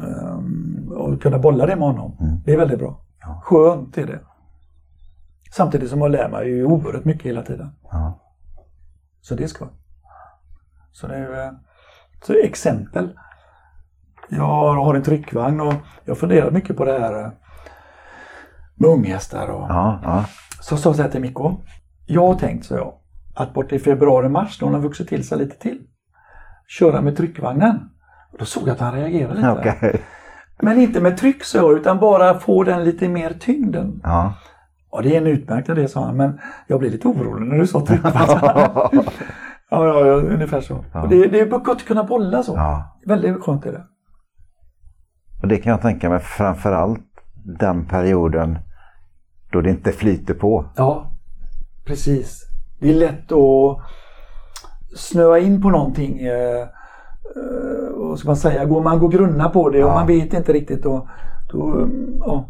Um, 0.03 0.91
och 0.95 1.22
kunna 1.22 1.39
bolla 1.39 1.66
det 1.66 1.76
med 1.76 1.88
honom. 1.88 2.18
Mm. 2.20 2.41
Det 2.45 2.53
är 2.53 2.58
väldigt 2.58 2.80
bra. 2.80 3.01
Ja. 3.22 3.41
Skönt 3.43 3.97
är 3.97 4.08
det. 4.08 4.20
Samtidigt 5.51 5.89
som 5.89 5.99
man 5.99 6.12
lär 6.12 6.30
mig 6.30 6.47
ju 6.47 6.66
oerhört 6.66 7.06
mycket 7.06 7.26
hela 7.26 7.43
tiden. 7.43 7.76
Ja. 7.91 8.20
Så 9.22 9.36
det 9.36 9.43
är 9.43 9.47
skoj. 9.47 9.68
Så 10.91 11.08
det 11.08 11.16
är 11.16 11.53
så 12.26 12.34
exempel. 12.34 13.10
Jag 14.30 14.74
har 14.74 14.95
en 14.95 15.03
tryckvagn 15.03 15.62
och 15.62 15.74
jag 16.06 16.18
funderar 16.18 16.51
mycket 16.51 16.78
på 16.78 16.86
det 16.86 16.99
här 16.99 17.24
eh, 17.24 17.32
med 18.76 18.89
unghästar. 18.89 19.47
Och... 19.47 19.70
Ja, 19.70 19.99
ja. 20.03 20.26
Så 20.62 20.78
sa 20.78 20.95
jag 20.97 21.12
till 21.12 21.22
Mikko. 21.22 21.56
Jag 22.06 22.28
har 22.28 22.36
tänkt, 22.36 22.66
så 22.66 22.76
jag, 22.76 22.93
att 23.36 23.53
bort 23.53 23.71
i 23.71 23.79
februari-mars 23.79 24.61
när 24.61 24.67
hon 24.67 24.75
har 24.75 24.81
vuxit 24.81 25.07
till 25.07 25.27
sig 25.27 25.38
lite 25.38 25.59
till, 25.59 25.81
köra 26.67 27.01
med 27.01 27.17
tryckvagnen. 27.17 27.75
Och 28.31 28.38
då 28.39 28.45
såg 28.45 28.67
jag 28.67 28.73
att 28.73 28.79
han 28.79 28.93
reagerade 28.93 29.36
lite. 29.36 29.51
Okay. 29.51 29.93
Men 30.61 30.81
inte 30.81 31.01
med 31.01 31.17
tryck 31.17 31.43
så 31.43 31.57
jag, 31.57 31.77
utan 31.77 31.99
bara 31.99 32.39
få 32.39 32.63
den 32.63 32.83
lite 32.83 33.09
mer 33.09 33.33
tyngden. 33.33 33.99
Ja. 34.03 34.33
Ja, 34.91 35.01
det 35.01 35.15
är 35.15 35.21
en 35.21 35.27
utmärkt 35.27 35.69
idé 35.69 35.88
sa 35.88 36.05
han, 36.05 36.17
men 36.17 36.39
jag 36.67 36.79
blev 36.79 36.91
lite 36.91 37.07
orolig 37.07 37.47
när 37.47 37.57
du 37.57 37.67
sa 37.67 37.86
tryckvagn. 37.86 38.15
Ja, 39.69 39.86
ja, 39.86 40.05
ja 40.07 40.13
ungefär 40.13 40.61
så. 40.61 40.86
Ja. 40.93 41.05
Det, 41.09 41.27
det 41.27 41.39
är 41.39 41.45
gott 41.45 41.67
att 41.67 41.86
kunna 41.86 42.03
bolla 42.03 42.43
så. 42.43 42.55
Ja. 42.55 42.99
Väldigt 43.05 43.43
skönt 43.43 43.65
är 43.65 43.71
det. 43.71 43.83
Och 45.41 45.47
det 45.47 45.57
kan 45.57 45.71
jag 45.71 45.81
tänka 45.81 46.09
mig 46.09 46.19
framförallt 46.19 47.01
den 47.59 47.86
perioden 47.86 48.59
då 49.51 49.61
det 49.61 49.69
inte 49.69 49.91
flyter 49.91 50.33
på. 50.33 50.65
Ja, 50.75 51.11
precis. 51.86 52.45
Det 52.80 52.89
är 52.89 52.93
lätt 52.93 53.32
att 53.32 53.78
snöa 54.95 55.39
in 55.39 55.61
på 55.61 55.69
någonting. 55.69 56.19
Eh, 56.19 56.61
eh, 56.61 56.67
vad 57.95 58.19
ska 58.19 58.30
man 58.30 58.38
säga? 58.38 58.65
Går 58.65 58.84
man 58.84 58.99
går 58.99 59.09
grunna 59.09 59.49
på 59.49 59.69
det 59.69 59.84
och 59.84 59.91
man 59.91 60.07
vet 60.07 60.34
inte 60.34 60.53
riktigt. 60.53 60.84
Då, 60.84 61.09
då, 61.51 61.89
ja. 62.19 62.49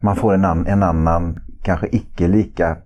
Man 0.00 0.16
får 0.16 0.34
en, 0.34 0.44
an, 0.44 0.66
en 0.66 0.82
annan, 0.82 1.40
kanske 1.62 1.88
icke 1.92 2.28
lika 2.28 2.76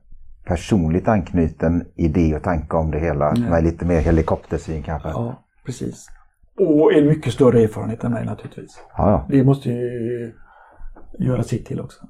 personligt 0.45 1.09
anknuten 1.09 1.85
idé 1.97 2.37
och 2.37 2.43
tanke 2.43 2.77
om 2.77 2.91
det 2.91 2.99
hela. 2.99 3.33
Nej. 3.33 3.51
Med 3.51 3.65
lite 3.65 3.85
mer 3.85 4.01
helikoptersyn 4.01 4.83
kanske. 4.83 5.09
Ja, 5.09 5.43
precis. 5.67 6.09
Och 6.59 6.93
en 6.93 7.07
mycket 7.07 7.33
större 7.33 7.63
erfarenhet 7.63 8.05
än 8.05 8.13
mig 8.13 8.25
naturligtvis. 8.25 8.81
Ja, 8.97 9.11
ja. 9.11 9.27
Det 9.29 9.45
måste 9.45 9.69
ju 9.69 10.33
göra 11.19 11.43
sitt 11.43 11.67
till 11.67 11.81
också. 11.81 12.07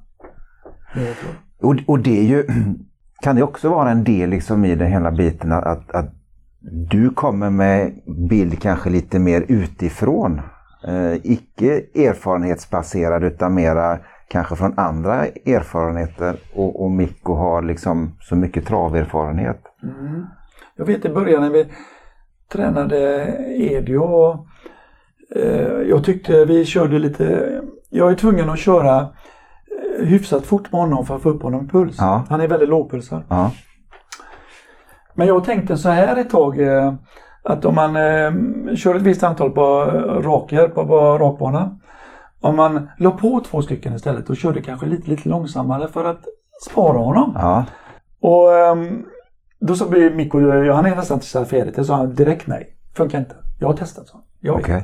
Det 0.94 1.14
och, 1.60 1.76
och 1.86 1.98
det 1.98 2.18
är 2.18 2.24
ju, 2.24 2.46
kan 3.22 3.36
det 3.36 3.42
också 3.42 3.68
vara 3.68 3.90
en 3.90 4.04
del 4.04 4.30
liksom 4.30 4.64
i 4.64 4.74
den 4.74 4.92
hela 4.92 5.10
biten 5.10 5.52
att, 5.52 5.90
att 5.90 6.14
du 6.90 7.10
kommer 7.10 7.50
med 7.50 7.92
bild 8.28 8.62
kanske 8.62 8.90
lite 8.90 9.18
mer 9.18 9.44
utifrån. 9.48 10.40
Eh, 10.86 11.14
icke 11.22 11.82
erfarenhetsbaserad 11.94 13.24
utan 13.24 13.54
mera 13.54 13.98
kanske 14.28 14.56
från 14.56 14.78
andra 14.78 15.26
erfarenheter 15.26 16.36
och, 16.54 16.84
och 16.84 16.90
Mikko 16.90 17.34
har 17.34 17.62
liksom 17.62 18.16
så 18.20 18.36
mycket 18.36 18.66
traverfarenhet. 18.66 19.62
Mm. 19.82 20.26
Jag 20.76 20.86
vet 20.86 21.04
i 21.04 21.08
början 21.08 21.42
när 21.42 21.50
vi 21.50 21.66
tränade 22.52 23.26
Edio 23.56 24.32
eh, 25.36 25.80
jag 25.88 26.04
tyckte 26.04 26.44
vi 26.44 26.64
körde 26.64 26.98
lite, 26.98 27.60
jag 27.90 28.10
är 28.10 28.14
tvungen 28.14 28.50
att 28.50 28.58
köra 28.58 29.08
hyfsat 29.98 30.46
fort 30.46 30.72
med 30.72 30.80
honom 30.80 31.06
för 31.06 31.16
att 31.16 31.22
få 31.22 31.30
upp 31.30 31.42
honom 31.42 31.64
i 31.64 31.68
puls. 31.68 31.96
Ja. 31.98 32.24
Han 32.28 32.40
är 32.40 32.48
väldigt 32.48 32.68
lågpulsad. 32.68 33.22
Ja. 33.28 33.50
Men 35.14 35.26
jag 35.26 35.44
tänkte 35.44 35.76
så 35.76 35.88
här 35.88 36.16
ett 36.16 36.30
tag 36.30 36.60
eh, 36.60 36.94
att 37.44 37.64
om 37.64 37.74
man 37.74 37.96
eh, 37.96 38.32
kör 38.74 38.94
ett 38.94 39.02
visst 39.02 39.22
antal 39.22 39.50
på 39.50 39.84
raker 40.22 40.68
på, 40.68 40.86
på 40.86 41.18
rakbanan 41.18 41.80
om 42.40 42.56
man 42.56 42.88
la 42.98 43.10
på 43.10 43.40
två 43.40 43.62
stycken 43.62 43.94
istället 43.94 44.30
och 44.30 44.36
körde 44.36 44.62
kanske 44.62 44.86
lite, 44.86 45.10
lite 45.10 45.28
långsammare 45.28 45.88
för 45.88 46.04
att 46.04 46.24
spara 46.70 46.98
honom. 46.98 47.32
Ja. 47.34 47.64
Och 48.20 48.48
um, 48.48 49.06
då 49.60 49.74
så 49.74 49.88
blir 49.88 50.14
Mikko, 50.14 50.40
han 50.72 50.86
är 50.86 50.96
nästan 50.96 51.20
testat 51.20 51.48
färdigt. 51.48 51.76
Jag 51.76 51.86
sa 51.86 52.06
direkt 52.06 52.46
nej. 52.46 52.76
Funkar 52.96 53.18
inte. 53.18 53.36
Jag 53.58 53.68
har 53.68 53.74
testat 53.74 54.06
så. 54.06 54.20
Jag 54.40 54.56
okay. 54.56 54.82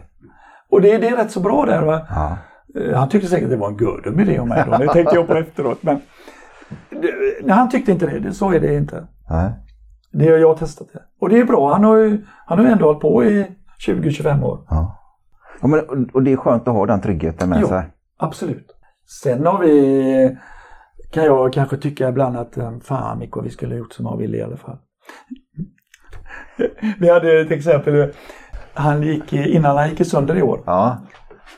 Och 0.70 0.80
det, 0.80 0.98
det 0.98 1.08
är 1.08 1.16
rätt 1.16 1.30
så 1.30 1.40
bra 1.40 1.66
där. 1.66 1.82
Va? 1.82 2.06
Ja. 2.10 2.36
Uh, 2.76 2.94
han 2.94 3.08
tyckte 3.08 3.28
säkert 3.28 3.50
det 3.50 3.56
var 3.56 3.68
en 3.68 3.76
gördum 3.76 4.20
idé 4.20 4.38
om 4.38 4.48
mig 4.48 4.64
då. 4.66 4.78
Det 4.78 4.92
tänkte 4.92 5.14
jag 5.14 5.26
på 5.26 5.34
efteråt. 5.34 5.82
Men 5.82 6.00
det, 6.90 7.52
han 7.52 7.68
tyckte 7.68 7.92
inte 7.92 8.06
det. 8.06 8.32
Så 8.32 8.52
är 8.52 8.60
det 8.60 8.76
inte. 8.76 9.06
Nej. 9.30 9.52
Det 10.12 10.30
har 10.30 10.38
jag 10.38 10.58
testat 10.58 10.88
det. 10.92 11.02
Och 11.20 11.28
det 11.28 11.38
är 11.38 11.44
bra. 11.44 11.72
Han 11.72 11.84
har 11.84 11.96
ju, 11.96 12.24
han 12.46 12.58
har 12.58 12.64
ju 12.64 12.72
ändå 12.72 12.84
hållit 12.84 13.00
på 13.00 13.24
i 13.24 13.46
20-25 13.86 14.42
år. 14.44 14.60
Ja. 14.68 15.00
Ja, 15.60 15.68
men, 15.68 16.10
och 16.12 16.22
det 16.22 16.32
är 16.32 16.36
skönt 16.36 16.68
att 16.68 16.74
ha 16.74 16.86
den 16.86 17.00
tryggheten 17.00 17.48
med 17.48 17.58
jo, 17.62 17.68
sig. 17.68 17.82
Absolut. 18.16 18.70
Sen 19.22 19.46
har 19.46 19.58
vi, 19.58 20.38
kan 21.10 21.24
jag 21.24 21.52
kanske 21.52 21.76
tycka 21.76 22.08
ibland 22.08 22.36
att 22.36 22.56
eh, 22.56 22.78
fan 22.82 23.18
Mikko, 23.18 23.40
vi 23.40 23.50
skulle 23.50 23.74
ha 23.74 23.78
gjort 23.78 23.92
som 23.92 24.06
han 24.06 24.18
ville 24.18 24.36
i 24.36 24.42
alla 24.42 24.56
fall. 24.56 24.78
vi 26.98 27.10
hade 27.10 27.40
ett 27.40 27.50
exempel, 27.50 28.12
han 28.74 29.02
gick, 29.02 29.32
innan 29.32 29.76
han 29.76 29.88
gick 29.88 30.06
sönder 30.06 30.36
i 30.36 30.42
år, 30.42 30.60
ja. 30.66 30.98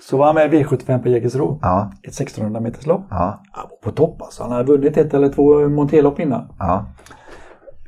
Så 0.01 0.17
var 0.17 0.27
han 0.27 0.35
med 0.35 0.55
i 0.55 0.65
V75 0.65 1.03
på 1.03 1.09
Jägersro. 1.09 1.59
Ja. 1.63 1.93
Ett 2.03 2.21
1600 2.21 2.61
meters 2.61 2.87
lopp. 2.87 3.07
Ja. 3.11 3.43
Han 3.53 3.69
var 3.71 3.77
på 3.77 3.97
topp 3.97 4.23
alltså. 4.23 4.43
Han 4.43 4.53
hade 4.53 4.65
vunnit 4.65 4.97
ett 4.97 5.15
eller 5.15 5.29
två 5.29 5.69
monterlopp 5.69 6.21
innan. 6.21 6.49
Ja. 6.59 6.87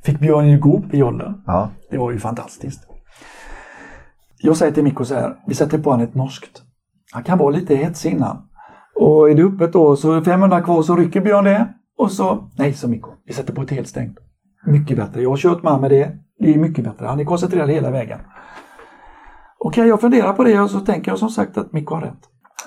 Fick 0.03 0.21
Björn 0.21 0.61
Goop 0.61 0.95
i 0.95 0.99
jollen. 0.99 1.43
Ja. 1.47 1.71
Det 1.91 1.99
var 1.99 2.11
ju 2.11 2.19
fantastiskt. 2.19 2.87
Jag 4.39 4.57
säger 4.57 4.73
till 4.73 4.85
Mikko 4.85 5.05
så 5.05 5.15
här, 5.15 5.37
vi 5.47 5.55
sätter 5.55 5.79
på 5.79 5.91
honom 5.91 6.07
ett 6.07 6.15
norskt. 6.15 6.63
han 7.13 7.23
kan 7.23 7.39
vara 7.39 7.51
lite 7.51 7.75
hetsig 7.75 8.13
innan. 8.13 8.49
Och 8.95 9.31
är 9.31 9.35
det 9.35 9.43
öppet 9.43 9.73
då 9.73 9.97
så 9.97 10.23
500 10.23 10.61
kvar 10.61 10.83
så 10.83 10.97
rycker 10.97 11.21
Björn 11.21 11.45
det. 11.45 11.69
Och 11.99 12.13
så, 12.13 12.51
nej 12.59 12.73
så 12.73 12.89
Mikko, 12.89 13.11
vi 13.27 13.33
sätter 13.33 13.53
på 13.55 13.63
ett 13.63 13.71
helt 13.71 13.89
stängt. 13.89 14.19
Mycket 14.67 14.97
bättre. 14.97 15.23
Jag 15.23 15.31
har 15.31 15.37
kört 15.37 15.63
med 15.63 15.81
med 15.81 15.91
det. 15.91 16.13
Det 16.39 16.55
är 16.55 16.59
mycket 16.59 16.85
bättre. 16.85 17.07
Han 17.07 17.21
är 17.21 17.25
koncentrerad 17.25 17.71
hela 17.71 17.91
vägen. 17.91 18.19
Okej, 19.69 19.83
okay, 19.83 19.89
jag 19.89 20.01
funderar 20.01 20.33
på 20.33 20.45
det 20.45 20.61
och 20.61 20.71
så 20.71 20.81
tänker 20.81 21.11
jag 21.11 21.19
som 21.19 21.29
sagt 21.29 21.59
att 21.59 21.73
Mikko 21.73 21.95
har 21.95 22.03
rätt. 22.03 22.21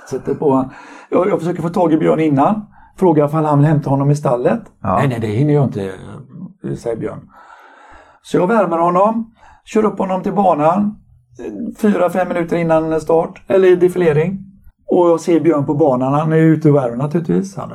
Sätter 0.10 0.36
på, 0.36 0.72
jag, 1.10 1.30
jag 1.30 1.40
försöker 1.40 1.62
få 1.62 1.70
tag 1.70 1.94
i 1.94 1.98
Björn 1.98 2.20
innan. 2.20 2.66
Frågar 2.98 3.24
om 3.24 3.46
han 3.46 3.60
vill 3.60 3.68
hämta 3.68 3.90
honom 3.90 4.12
i 4.12 4.16
stallet. 4.16 4.62
Ja. 4.82 4.96
Nej, 4.96 5.08
nej, 5.08 5.20
det 5.20 5.28
hinner 5.28 5.54
jag 5.54 5.64
inte, 5.64 5.92
säger 6.78 6.98
Björn. 6.98 7.20
Så 8.22 8.38
jag 8.38 8.48
värmer 8.48 8.78
honom, 8.78 9.34
kör 9.66 9.86
upp 9.86 10.00
honom 10.00 10.24
till 10.24 10.34
banan. 10.34 10.96
Fyra, 11.78 12.10
fem 12.10 12.28
minuter 12.28 12.58
innan 12.58 13.02
start, 13.02 13.42
eller 13.48 13.76
defilering. 13.76 14.40
Och 14.88 15.10
jag 15.10 15.20
ser 15.20 15.40
Björn 15.40 15.66
på 15.66 15.74
banan. 15.74 16.14
Han 16.14 16.34
är 16.34 16.38
ute 16.38 16.70
och 16.70 16.76
värmer 16.76 16.98
naturligtvis. 16.98 17.58
Han, 17.58 17.72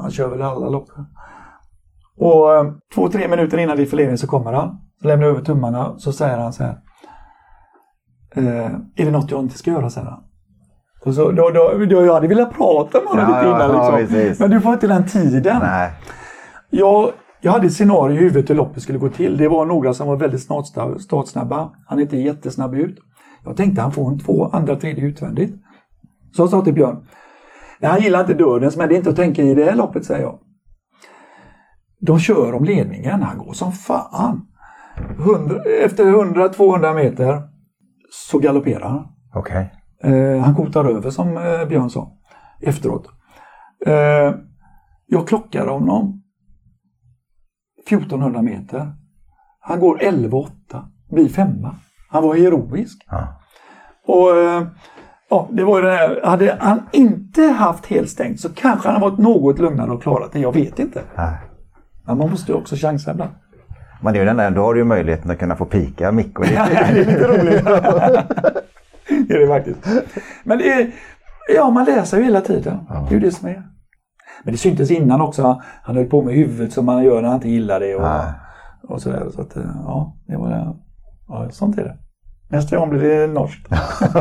han 0.00 0.10
kör 0.10 0.28
väl 0.28 0.42
alla 0.42 0.68
lopp. 0.68 0.88
Och 2.18 2.54
eh, 2.54 2.72
två, 2.94 3.08
tre 3.08 3.28
minuter 3.28 3.58
innan 3.58 3.76
defilering 3.76 4.18
så 4.18 4.26
kommer 4.26 4.52
han. 4.52 4.78
Så 5.02 5.08
lämnar 5.08 5.26
över 5.26 5.40
tummarna. 5.40 5.98
Så 5.98 6.12
säger 6.12 6.38
han 6.38 6.52
så 6.52 6.64
här. 6.64 6.76
Eh, 8.34 8.64
är 8.96 9.04
det 9.04 9.10
något 9.10 9.30
jag 9.30 9.40
inte 9.40 9.58
ska 9.58 9.70
göra? 9.70 9.90
säger 9.90 10.06
han. 10.06 10.22
Och 11.04 11.14
så, 11.14 11.30
då, 11.30 11.50
då, 11.50 11.84
då, 11.90 12.04
jag 12.04 12.14
hade 12.14 12.28
velat 12.28 12.54
prata 12.54 12.98
med 13.00 13.08
honom 13.08 13.26
ja, 13.28 13.36
lite 13.36 13.48
innan. 13.48 14.00
Liksom. 14.00 14.18
Ja, 14.18 14.34
men 14.38 14.50
du 14.50 14.60
får 14.60 14.72
inte 14.72 14.86
den 14.86 15.06
tiden. 15.06 15.58
Nej. 15.62 15.90
Jag, 16.70 17.12
jag 17.40 17.52
hade 17.52 17.66
ett 17.66 17.72
scenario 17.72 18.16
i 18.16 18.18
huvudet 18.18 18.50
hur 18.50 18.54
loppet 18.54 18.82
skulle 18.82 18.98
gå 18.98 19.08
till. 19.08 19.36
Det 19.36 19.48
var 19.48 19.66
några 19.66 19.94
som 19.94 20.08
var 20.08 20.16
väldigt 20.16 20.40
startsnabba. 21.02 21.70
Han 21.86 21.98
är 21.98 22.02
inte 22.02 22.16
jättesnabb 22.16 22.74
ut. 22.74 22.98
Jag 23.44 23.56
tänkte 23.56 23.82
han 23.82 23.92
får 23.92 24.10
en 24.10 24.18
två, 24.18 24.46
andra, 24.52 24.76
tredje 24.76 25.04
utvändigt. 25.04 25.54
Så 26.36 26.42
jag 26.42 26.50
sa 26.50 26.64
till 26.64 26.74
Björn. 26.74 27.06
Nej, 27.78 27.90
han 27.90 28.00
gillar 28.00 28.20
inte 28.20 28.34
dödens, 28.34 28.76
men 28.76 28.88
det 28.88 28.94
är 28.94 28.96
inte 28.96 29.10
att 29.10 29.16
tänka 29.16 29.42
i 29.42 29.54
det 29.54 29.64
här 29.64 29.74
loppet, 29.74 30.04
säger 30.04 30.22
jag. 30.22 30.38
De 32.00 32.18
kör 32.18 32.54
om 32.54 32.64
ledningen. 32.64 33.22
Han 33.22 33.38
går 33.38 33.52
som 33.52 33.72
fan. 33.72 34.46
100, 35.18 35.62
efter 35.84 36.04
100-200 36.04 36.94
meter 36.94 37.49
så 38.10 38.38
galopperar 38.38 38.88
han. 38.88 39.06
Okay. 39.34 39.66
Eh, 40.02 40.40
han 40.42 40.54
kotar 40.54 40.84
över 40.84 41.10
som 41.10 41.36
eh, 41.36 41.64
Björn 41.68 41.90
sa 41.90 42.12
efteråt. 42.60 43.08
Eh, 43.86 44.34
jag 45.06 45.28
klockar 45.28 45.66
honom 45.66 46.22
1400 47.86 48.42
meter. 48.42 48.92
Han 49.60 49.80
går 49.80 49.98
11,8, 49.98 50.50
blir 51.10 51.28
femma. 51.28 51.76
Han 52.10 52.22
var 52.22 52.34
heroisk. 52.34 53.06
Ja. 53.10 53.40
Och 54.06 54.36
eh, 54.36 54.66
ja, 55.30 55.48
det 55.52 55.64
var 55.64 55.78
ju 55.78 55.84
det 55.86 55.92
här. 55.92 56.20
Hade 56.24 56.56
han 56.60 56.82
inte 56.92 57.42
haft 57.42 57.86
helstängt 57.86 58.40
så 58.40 58.48
kanske 58.54 58.88
han 58.88 59.00
varit 59.00 59.18
något 59.18 59.58
lugnare 59.58 59.90
och 59.90 60.02
klarat 60.02 60.32
det. 60.32 60.38
Jag 60.38 60.52
vet 60.52 60.78
inte. 60.78 61.02
Nej. 61.16 61.38
Men 62.06 62.18
man 62.18 62.30
måste 62.30 62.52
ju 62.52 62.58
också 62.58 62.76
chansa 62.76 63.10
ibland. 63.10 63.30
Men 64.00 64.12
det 64.12 64.18
är 64.18 64.20
ju 64.20 64.26
den 64.26 64.36
där, 64.36 64.50
då 64.50 64.62
har 64.62 64.74
du 64.74 64.80
ju 64.80 64.84
möjligheten 64.84 65.30
att 65.30 65.38
kunna 65.38 65.56
få 65.56 65.64
pika 65.64 66.12
Mikko. 66.12 66.42
det 66.42 66.54
är 66.56 66.94
lite 67.04 67.28
roligt. 67.28 67.64
det 69.28 69.34
är 69.34 69.38
det 69.38 69.46
faktiskt. 69.46 69.78
Men 70.44 70.58
det 70.58 70.72
är, 70.72 70.90
ja, 71.54 71.70
man 71.70 71.84
läser 71.84 72.18
ju 72.18 72.24
hela 72.24 72.40
tiden. 72.40 72.78
Ja. 72.88 73.06
Det 73.08 73.14
är 73.14 73.20
ju 73.20 73.26
det 73.26 73.32
som 73.32 73.48
är. 73.48 73.62
Men 74.44 74.52
det 74.52 74.58
syntes 74.58 74.90
innan 74.90 75.20
också. 75.20 75.62
Han 75.82 75.96
höll 75.96 76.06
på 76.06 76.22
med 76.22 76.34
huvudet 76.34 76.72
som 76.72 76.86
man 76.86 77.04
gör 77.04 77.22
när 77.22 77.28
han 77.28 77.36
inte 77.36 77.48
gillar 77.48 77.80
det. 77.80 77.94
Och, 77.94 78.92
och 78.94 79.02
sådär. 79.02 79.26
Så 79.34 79.40
att, 79.40 79.56
ja, 79.84 80.16
det 80.26 80.36
var 80.36 80.50
det. 80.50 80.74
Ja, 81.28 81.48
sånt 81.50 81.78
är 81.78 81.84
det. 81.84 81.96
Nästa 82.48 82.76
gång 82.76 82.90
blir 82.90 83.00
det 83.00 83.26
norskt. 83.26 83.66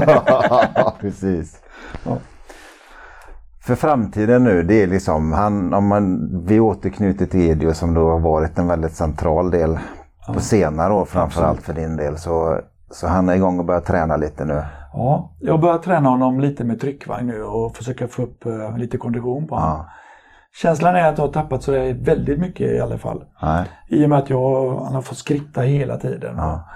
ja, 0.76 0.96
precis. 1.00 1.62
Ja. 2.06 2.18
För 3.62 3.76
framtiden 3.76 4.44
nu, 4.44 4.64
det 4.64 4.84
är 4.84 4.88
liksom, 4.88 5.34
han, 5.34 5.74
om 5.74 5.88
man, 5.88 6.30
vi 6.46 6.60
återknyter 6.60 7.26
till 7.26 7.50
Edio 7.50 7.74
som 7.74 7.94
då 7.94 8.10
har 8.10 8.20
varit 8.20 8.58
en 8.58 8.68
väldigt 8.68 8.94
central 8.94 9.52
del 9.52 9.80
ja. 10.28 10.34
på 10.34 10.40
senare 10.40 10.94
år 10.94 11.06
framförallt 11.06 11.62
för 11.62 11.74
din 11.74 11.98
del. 11.98 12.18
Så, 12.18 12.60
så 12.92 13.08
han 13.08 13.30
är 13.30 13.36
igång 13.36 13.60
och 13.60 13.66
börjar 13.66 13.82
träna 13.82 14.18
lite 14.18 14.46
nu. 14.46 14.64
Ja, 14.94 15.36
jag 15.40 15.60
börjar 15.60 15.78
träna 15.78 16.10
honom 16.10 16.40
lite 16.40 16.64
med 16.64 16.82
tryckvagn 16.82 17.28
nu 17.28 17.44
och 17.44 17.76
försöka 17.76 18.08
få 18.08 18.24
upp 18.24 18.46
uh, 18.46 18.78
lite 18.78 18.98
kondition 18.98 19.48
på 19.48 19.56
honom. 19.56 19.78
Ja. 19.78 19.90
Känslan 20.62 20.96
är 20.96 21.10
att 21.10 21.18
jag 21.18 21.26
har 21.26 21.34
tappat 21.34 21.64
så 21.64 21.72
väldigt 22.02 22.40
mycket 22.40 22.72
i 22.72 22.80
alla 22.80 22.98
fall. 22.98 23.24
Nej. 23.42 23.66
I 23.88 24.06
och 24.06 24.10
med 24.10 24.20
att 24.20 24.30
jag, 24.30 24.80
han 24.80 24.96
har 24.96 25.02
fått 25.02 25.18
skritta 25.18 25.62
hela 25.62 25.98
tiden. 25.98 26.36
Ja. 26.38 26.70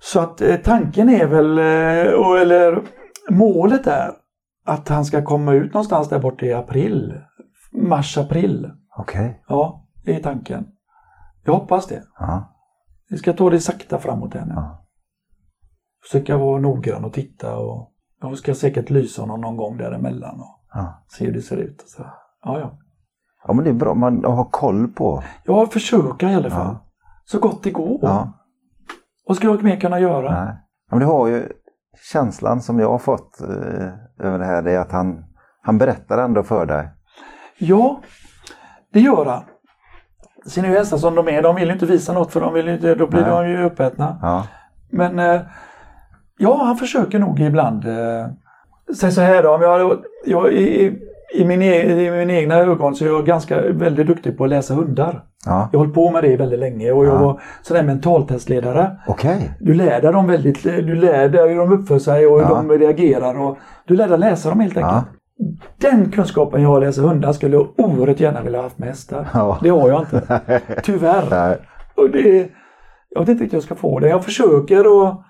Så 0.00 0.20
att 0.20 0.40
eh, 0.40 0.56
tanken 0.56 1.08
är 1.08 1.26
väl, 1.26 1.58
eh, 1.58 2.40
eller 2.42 2.82
målet 3.30 3.86
är 3.86 4.10
att 4.64 4.88
han 4.88 5.04
ska 5.04 5.24
komma 5.24 5.52
ut 5.52 5.74
någonstans 5.74 6.08
där 6.08 6.18
borta 6.18 6.46
i 6.46 6.52
april. 6.52 7.20
Mars-april. 7.72 8.70
Okej. 8.98 9.20
Okay. 9.20 9.34
Ja, 9.48 9.88
det 10.04 10.16
är 10.16 10.22
tanken. 10.22 10.66
Jag 11.44 11.52
hoppas 11.52 11.86
det. 11.86 12.02
Ja. 12.18 12.56
Vi 13.10 13.18
ska 13.18 13.32
ta 13.32 13.50
det 13.50 13.60
sakta 13.60 13.98
framåt 13.98 14.34
här 14.34 14.46
nu. 14.46 14.52
Ja. 14.56 14.86
Försöka 16.02 16.36
vara 16.36 16.60
noggrann 16.60 17.04
och 17.04 17.12
titta 17.12 17.56
och 17.56 17.92
jag 18.20 18.38
ska 18.38 18.54
säkert 18.54 18.90
lysa 18.90 19.22
honom 19.22 19.40
någon 19.40 19.56
gång 19.56 19.76
däremellan 19.76 20.40
och 20.40 20.60
ja. 20.72 21.04
se 21.08 21.26
hur 21.26 21.32
det 21.32 21.42
ser 21.42 21.56
ut. 21.56 21.84
Så, 21.86 22.06
ja, 22.44 22.58
ja. 22.60 22.78
Ja, 23.46 23.52
men 23.52 23.64
det 23.64 23.70
är 23.70 23.74
bra 23.74 23.94
man 23.94 24.24
har 24.24 24.44
koll 24.44 24.88
på. 24.88 25.22
Ja, 25.44 25.66
försöka 25.66 26.30
i 26.30 26.34
alla 26.34 26.50
fall. 26.50 26.66
Ja. 26.66 26.86
Så 27.24 27.38
gott 27.38 27.62
det 27.62 27.70
går. 27.70 27.98
Ja. 28.02 28.32
Vad 29.26 29.36
ska 29.36 29.46
jag 29.46 29.62
mer 29.62 29.80
kunna 29.80 30.00
göra? 30.00 30.44
Nej. 30.44 30.56
Ja, 30.90 30.96
men 30.96 30.98
du 30.98 31.06
har 31.06 31.28
ju 31.28 31.48
känslan 32.12 32.62
som 32.62 32.78
jag 32.78 32.90
har 32.90 32.98
fått 32.98 33.40
eh, 33.40 33.88
över 34.20 34.38
det 34.38 34.44
här, 34.44 34.62
det 34.62 34.72
är 34.72 34.78
att 34.78 34.92
han, 34.92 35.24
han 35.62 35.78
berättar 35.78 36.18
ändå 36.18 36.42
för 36.42 36.66
dig. 36.66 36.88
Ja, 37.58 38.00
det 38.92 39.00
gör 39.00 39.24
han. 39.24 39.42
Sina 40.46 40.68
hästar 40.68 40.96
som 40.96 41.14
de 41.14 41.28
är, 41.28 41.42
de 41.42 41.56
vill 41.56 41.70
inte 41.70 41.86
visa 41.86 42.12
något 42.12 42.32
för 42.32 42.40
de 42.40 42.54
vill 42.54 42.68
inte, 42.68 42.94
då 42.94 43.06
blir 43.06 43.20
Nej. 43.20 43.30
de 43.30 43.50
ju 43.50 43.64
uppätna. 43.64 44.18
Ja. 44.22 44.46
Men 44.90 45.18
eh, 45.18 45.40
ja, 46.38 46.64
han 46.64 46.76
försöker 46.76 47.18
nog 47.18 47.40
ibland. 47.40 47.84
Eh, 47.84 48.26
säg 48.96 49.12
så 49.12 49.20
här 49.20 49.42
då, 49.42 49.54
om 49.54 49.62
jag, 49.62 49.98
jag 50.24 50.52
i, 50.52 50.98
i, 51.32 51.44
min, 51.44 51.62
e, 51.62 51.82
i 51.82 52.10
min 52.10 52.30
egna 52.30 52.54
ögon 52.54 52.94
så 52.94 53.04
är 53.04 53.08
jag 53.08 53.26
ganska 53.26 53.60
väldigt 53.60 54.06
duktig 54.06 54.38
på 54.38 54.44
att 54.44 54.50
läsa 54.50 54.74
hundar. 54.74 55.24
Ja. 55.46 55.68
Jag 55.72 55.78
har 55.78 55.84
hållit 55.84 55.94
på 55.94 56.10
med 56.10 56.22
det 56.22 56.36
väldigt 56.36 56.58
länge 56.58 56.92
och 56.92 57.06
jag 57.06 57.14
ja. 57.14 57.22
var 57.22 57.40
sådär 57.62 57.82
mentaltestledare. 57.82 58.96
Okay. 59.06 59.40
Du 59.60 59.74
lär 59.74 60.00
dig 60.00 60.12
dem 60.12 60.26
väldigt, 60.26 60.62
du 60.62 60.94
lär 60.94 61.28
dig 61.28 61.48
hur 61.48 61.56
de 61.56 61.72
uppför 61.72 61.98
sig 61.98 62.26
och 62.26 62.36
hur 62.36 62.42
ja. 62.42 62.54
de 62.54 62.78
reagerar. 62.78 63.40
Och 63.40 63.58
du 63.86 63.96
lär 63.96 64.08
dig 64.08 64.18
läsa 64.18 64.48
dem 64.48 64.60
helt 64.60 64.76
enkelt. 64.76 65.04
Den 65.80 66.10
kunskapen 66.10 66.62
jag 66.62 66.68
har 66.68 66.76
att 66.76 66.82
läsa 66.82 67.02
hundar 67.02 67.32
skulle 67.32 67.56
jag 67.56 67.68
oerhört 67.78 68.20
gärna 68.20 68.42
vilja 68.42 68.58
ha 68.58 68.64
haft 68.64 68.78
med 68.78 68.88
hästar. 68.88 69.58
Det 69.62 69.68
har 69.68 69.88
jag 69.88 70.00
inte. 70.00 70.40
Tyvärr. 70.82 71.56
Och 71.94 72.10
det, 72.10 72.48
jag 73.10 73.20
vet 73.20 73.28
inte 73.28 73.44
riktigt 73.44 73.52
hur 73.52 73.56
jag 73.56 73.62
ska 73.62 73.74
få 73.74 73.98
det. 73.98 74.08
Jag 74.08 74.24
försöker 74.24 75.08
att 75.08 75.20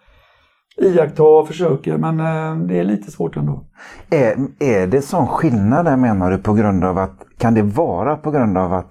iaktta 0.76 1.22
och 1.22 1.48
försöker 1.48 1.96
men 1.96 2.20
eh, 2.20 2.66
det 2.66 2.78
är 2.78 2.84
lite 2.84 3.10
svårt 3.10 3.36
ändå. 3.36 3.64
Är, 4.10 4.36
är 4.58 4.86
det 4.86 5.02
sån 5.02 5.26
skillnad 5.26 5.84
där 5.84 5.96
menar 5.96 6.30
du 6.30 6.38
på 6.38 6.52
grund 6.52 6.84
av 6.84 6.98
att, 6.98 7.26
kan 7.38 7.54
det 7.54 7.62
vara 7.62 8.16
på 8.16 8.30
grund 8.30 8.58
av 8.58 8.72
att 8.72 8.90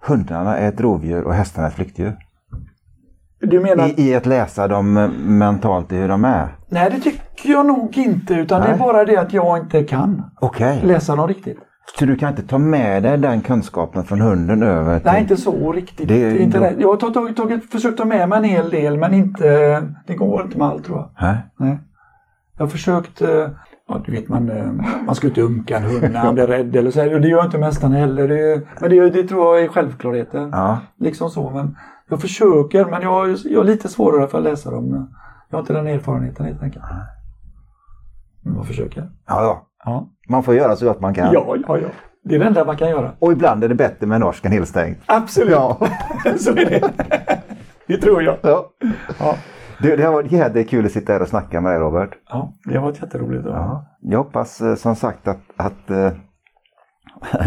hundarna 0.00 0.58
är 0.58 0.68
ett 0.68 0.80
rovdjur 0.80 1.22
och 1.22 1.34
hästarna 1.34 1.66
är 1.66 1.70
ett 1.70 1.76
flyktdjur? 1.76 2.16
Du 3.40 3.60
menar... 3.60 3.88
I, 3.88 4.08
I 4.10 4.14
att 4.14 4.26
läsa 4.26 4.68
dem 4.68 5.10
mentalt 5.26 5.92
i 5.92 5.96
hur 5.96 6.08
de 6.08 6.24
är? 6.24 6.56
Nej 6.68 6.90
det 6.90 7.00
tycker 7.00 7.50
jag 7.50 7.66
nog 7.66 7.98
inte 7.98 8.34
utan 8.34 8.60
Nej. 8.60 8.68
det 8.68 8.74
är 8.74 8.78
bara 8.78 9.04
det 9.04 9.16
att 9.16 9.32
jag 9.32 9.58
inte 9.58 9.84
kan 9.84 10.22
okay. 10.40 10.82
läsa 10.82 11.16
dem 11.16 11.28
riktigt. 11.28 11.58
Så 11.98 12.04
du 12.04 12.16
kan 12.16 12.30
inte 12.30 12.42
ta 12.42 12.58
med 12.58 13.02
dig 13.02 13.18
den 13.18 13.40
kunskapen 13.40 14.04
från 14.04 14.20
hunden 14.20 14.62
över 14.62 14.98
till... 14.98 15.06
Nej, 15.06 15.20
inte 15.20 15.36
så 15.36 15.72
riktigt. 15.72 16.08
Det, 16.08 16.22
är 16.22 16.36
inte 16.36 16.58
det. 16.58 16.74
Jag 16.78 16.88
har 16.88 17.10
tagit, 17.10 17.36
tagit, 17.36 17.70
försökt 17.70 17.98
ta 17.98 18.04
med 18.04 18.28
mig 18.28 18.38
en 18.38 18.44
hel 18.44 18.70
del 18.70 18.98
men 18.98 19.14
inte, 19.14 19.80
det 20.06 20.14
går 20.14 20.42
inte 20.42 20.58
med 20.58 20.66
allt 20.66 20.84
tror 20.84 20.98
jag. 20.98 21.10
Nej. 21.20 21.36
Nej. 21.56 21.78
Jag 22.56 22.64
har 22.64 22.70
försökt, 22.70 23.22
eh, 23.22 23.48
ja, 23.88 24.02
du 24.06 24.12
vet 24.12 24.28
man, 24.28 24.50
eh, 24.50 24.72
man 25.06 25.14
ska 25.14 25.26
inte 25.26 25.42
unka 25.42 25.76
en 25.76 25.82
hund 25.82 26.12
när 26.12 26.20
han 26.20 26.34
blir 26.34 26.46
rädd 26.46 26.76
eller 26.76 26.90
så. 26.90 27.14
Och 27.14 27.20
det 27.20 27.28
gör 27.28 27.44
inte 27.44 27.58
mästaren 27.58 27.92
heller. 27.92 28.28
Det, 28.28 28.62
men 28.80 28.90
det, 28.90 29.10
det 29.10 29.28
tror 29.28 29.56
jag 29.56 29.64
är 29.64 29.68
självklarheter. 29.68 30.48
Ja. 30.52 30.78
Liksom 30.98 31.30
så. 31.30 31.50
Men 31.50 31.76
jag 32.08 32.20
försöker 32.20 32.84
men 32.84 33.02
jag, 33.02 33.36
jag 33.44 33.60
har 33.60 33.64
lite 33.64 33.88
svårare 33.88 34.28
för 34.28 34.38
att 34.38 34.44
läsa 34.44 34.70
dem. 34.70 35.08
Jag 35.50 35.56
har 35.56 35.60
inte 35.60 35.72
den 35.72 35.86
erfarenheten 35.86 36.46
helt 36.46 36.62
enkelt. 36.62 36.84
Men 38.42 38.56
jag 38.56 38.66
försöker. 38.66 39.00
Ja, 39.26 39.42
ja. 39.42 39.68
Ja. 39.84 40.08
Man 40.28 40.42
får 40.42 40.54
göra 40.54 40.76
så 40.76 40.86
gott 40.86 41.00
man 41.00 41.14
kan. 41.14 41.32
Ja, 41.32 41.56
ja, 41.68 41.78
ja. 41.78 41.88
Det 42.24 42.34
är 42.34 42.38
det 42.38 42.44
enda 42.44 42.64
man 42.64 42.76
kan 42.76 42.90
göra. 42.90 43.12
Och 43.18 43.32
ibland 43.32 43.64
är 43.64 43.68
det 43.68 43.74
bättre 43.74 44.06
med 44.06 44.20
norsk 44.20 44.44
än 44.44 44.52
helstängt. 44.52 44.98
Absolut. 45.06 45.50
Ja. 45.50 45.78
så 46.38 46.50
är 46.50 46.54
det. 46.54 46.90
Det 47.86 47.96
tror 47.96 48.22
jag. 48.22 48.36
Ja. 48.42 48.66
ja. 49.18 49.36
Det, 49.82 49.96
det 49.96 50.02
har 50.02 50.12
varit 50.12 50.32
jävligt 50.32 50.70
kul 50.70 50.86
att 50.86 50.92
sitta 50.92 51.12
här 51.12 51.22
och 51.22 51.28
snacka 51.28 51.60
med 51.60 51.72
dig 51.72 51.80
Robert. 51.80 52.10
Ja, 52.28 52.52
det 52.64 52.76
har 52.76 52.82
varit 52.82 53.02
jätteroligt. 53.02 53.44
Ja. 53.46 53.86
Jag 54.00 54.18
hoppas 54.18 54.60
eh, 54.60 54.74
som 54.74 54.96
sagt 54.96 55.28
att, 55.28 55.40
att 55.56 55.90
eh, 55.90 56.10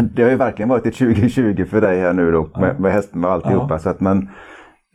det 0.14 0.22
har 0.22 0.30
ju 0.30 0.36
verkligen 0.36 0.68
varit 0.68 0.86
ett 0.86 0.96
2020 0.96 1.64
för 1.64 1.80
dig 1.80 2.00
här 2.00 2.12
nu 2.12 2.32
då 2.32 2.48
med, 2.60 2.80
med 2.80 2.92
hästen 2.92 3.24
och 3.24 3.32
alltihopa. 3.32 3.74
Ja. 3.74 3.78
Så 3.78 3.90
att, 3.90 4.00
men 4.00 4.28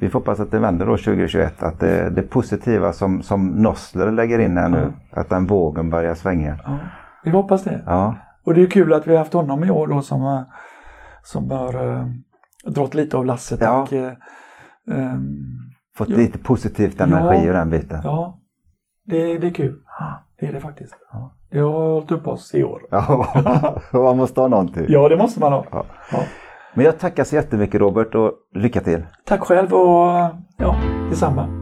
vi 0.02 0.10
får 0.10 0.20
hoppas 0.20 0.40
att 0.40 0.52
det 0.52 0.60
vänder 0.60 0.86
då 0.86 0.98
2021. 0.98 1.64
Att 1.64 1.80
det, 1.80 2.10
det 2.10 2.22
positiva 2.22 2.94
som, 2.94 3.22
som 3.22 3.48
Nossler 3.48 4.12
lägger 4.12 4.40
in 4.40 4.58
här 4.58 4.70
nu, 4.70 4.94
att 5.12 5.30
den 5.30 5.46
vågen 5.46 5.90
börjar 5.90 6.16
svänga. 6.16 6.60
Ja, 6.64 6.80
vi 7.24 7.32
hoppas 7.32 7.64
det. 7.64 7.84
Ja. 7.86 8.16
Och 8.44 8.54
det 8.54 8.62
är 8.62 8.68
kul 8.68 8.94
att 8.94 9.08
vi 9.08 9.12
har 9.12 9.18
haft 9.18 9.34
honom 9.34 9.64
i 9.64 9.72
år 9.72 9.88
då 9.88 10.02
som, 10.02 10.46
som 11.24 11.52
har 11.52 11.86
uh, 11.86 12.06
dragit 12.66 12.94
lite 12.94 13.18
av 13.18 13.26
lasset. 13.26 13.62
Ja. 13.62 13.82
Och, 13.82 13.94
uh, 13.94 14.12
Fått 15.96 16.10
ja. 16.10 16.18
lite 16.18 16.38
positivt 16.38 17.02
energi 17.02 17.48
ur 17.48 17.54
den 17.54 17.70
biten. 17.70 18.02
Ja, 18.04 18.40
det, 19.06 19.38
det 19.38 19.48
är 19.48 19.54
kul. 19.54 19.80
Det 20.40 20.48
är 20.48 20.54
det 20.54 20.60
faktiskt. 20.60 20.96
Ja. 21.12 21.36
Det 21.52 21.60
har 21.60 21.72
hållit 21.72 22.12
upp 22.12 22.28
oss 22.28 22.56
i 22.56 22.64
år. 22.64 22.82
Ja, 22.92 23.82
man 23.94 24.18
måste 24.18 24.42
ha 24.42 24.48
någonting. 24.48 24.86
Ja, 24.88 25.10
det 25.10 25.18
måste 25.18 25.40
man 25.40 25.54
ha. 25.54 25.66
Ja. 25.72 25.86
Ja. 26.12 26.24
Men 26.74 26.86
jag 26.86 27.00
tackar 27.00 27.24
så 27.24 27.36
jättemycket 27.36 27.82
Robert 27.82 28.16
och 28.16 28.34
lycka 28.54 28.82
till. 28.82 29.04
Tack 29.26 29.42
själv 29.42 29.74
och 29.74 30.30
ja, 30.58 30.76
detsamma. 31.10 31.61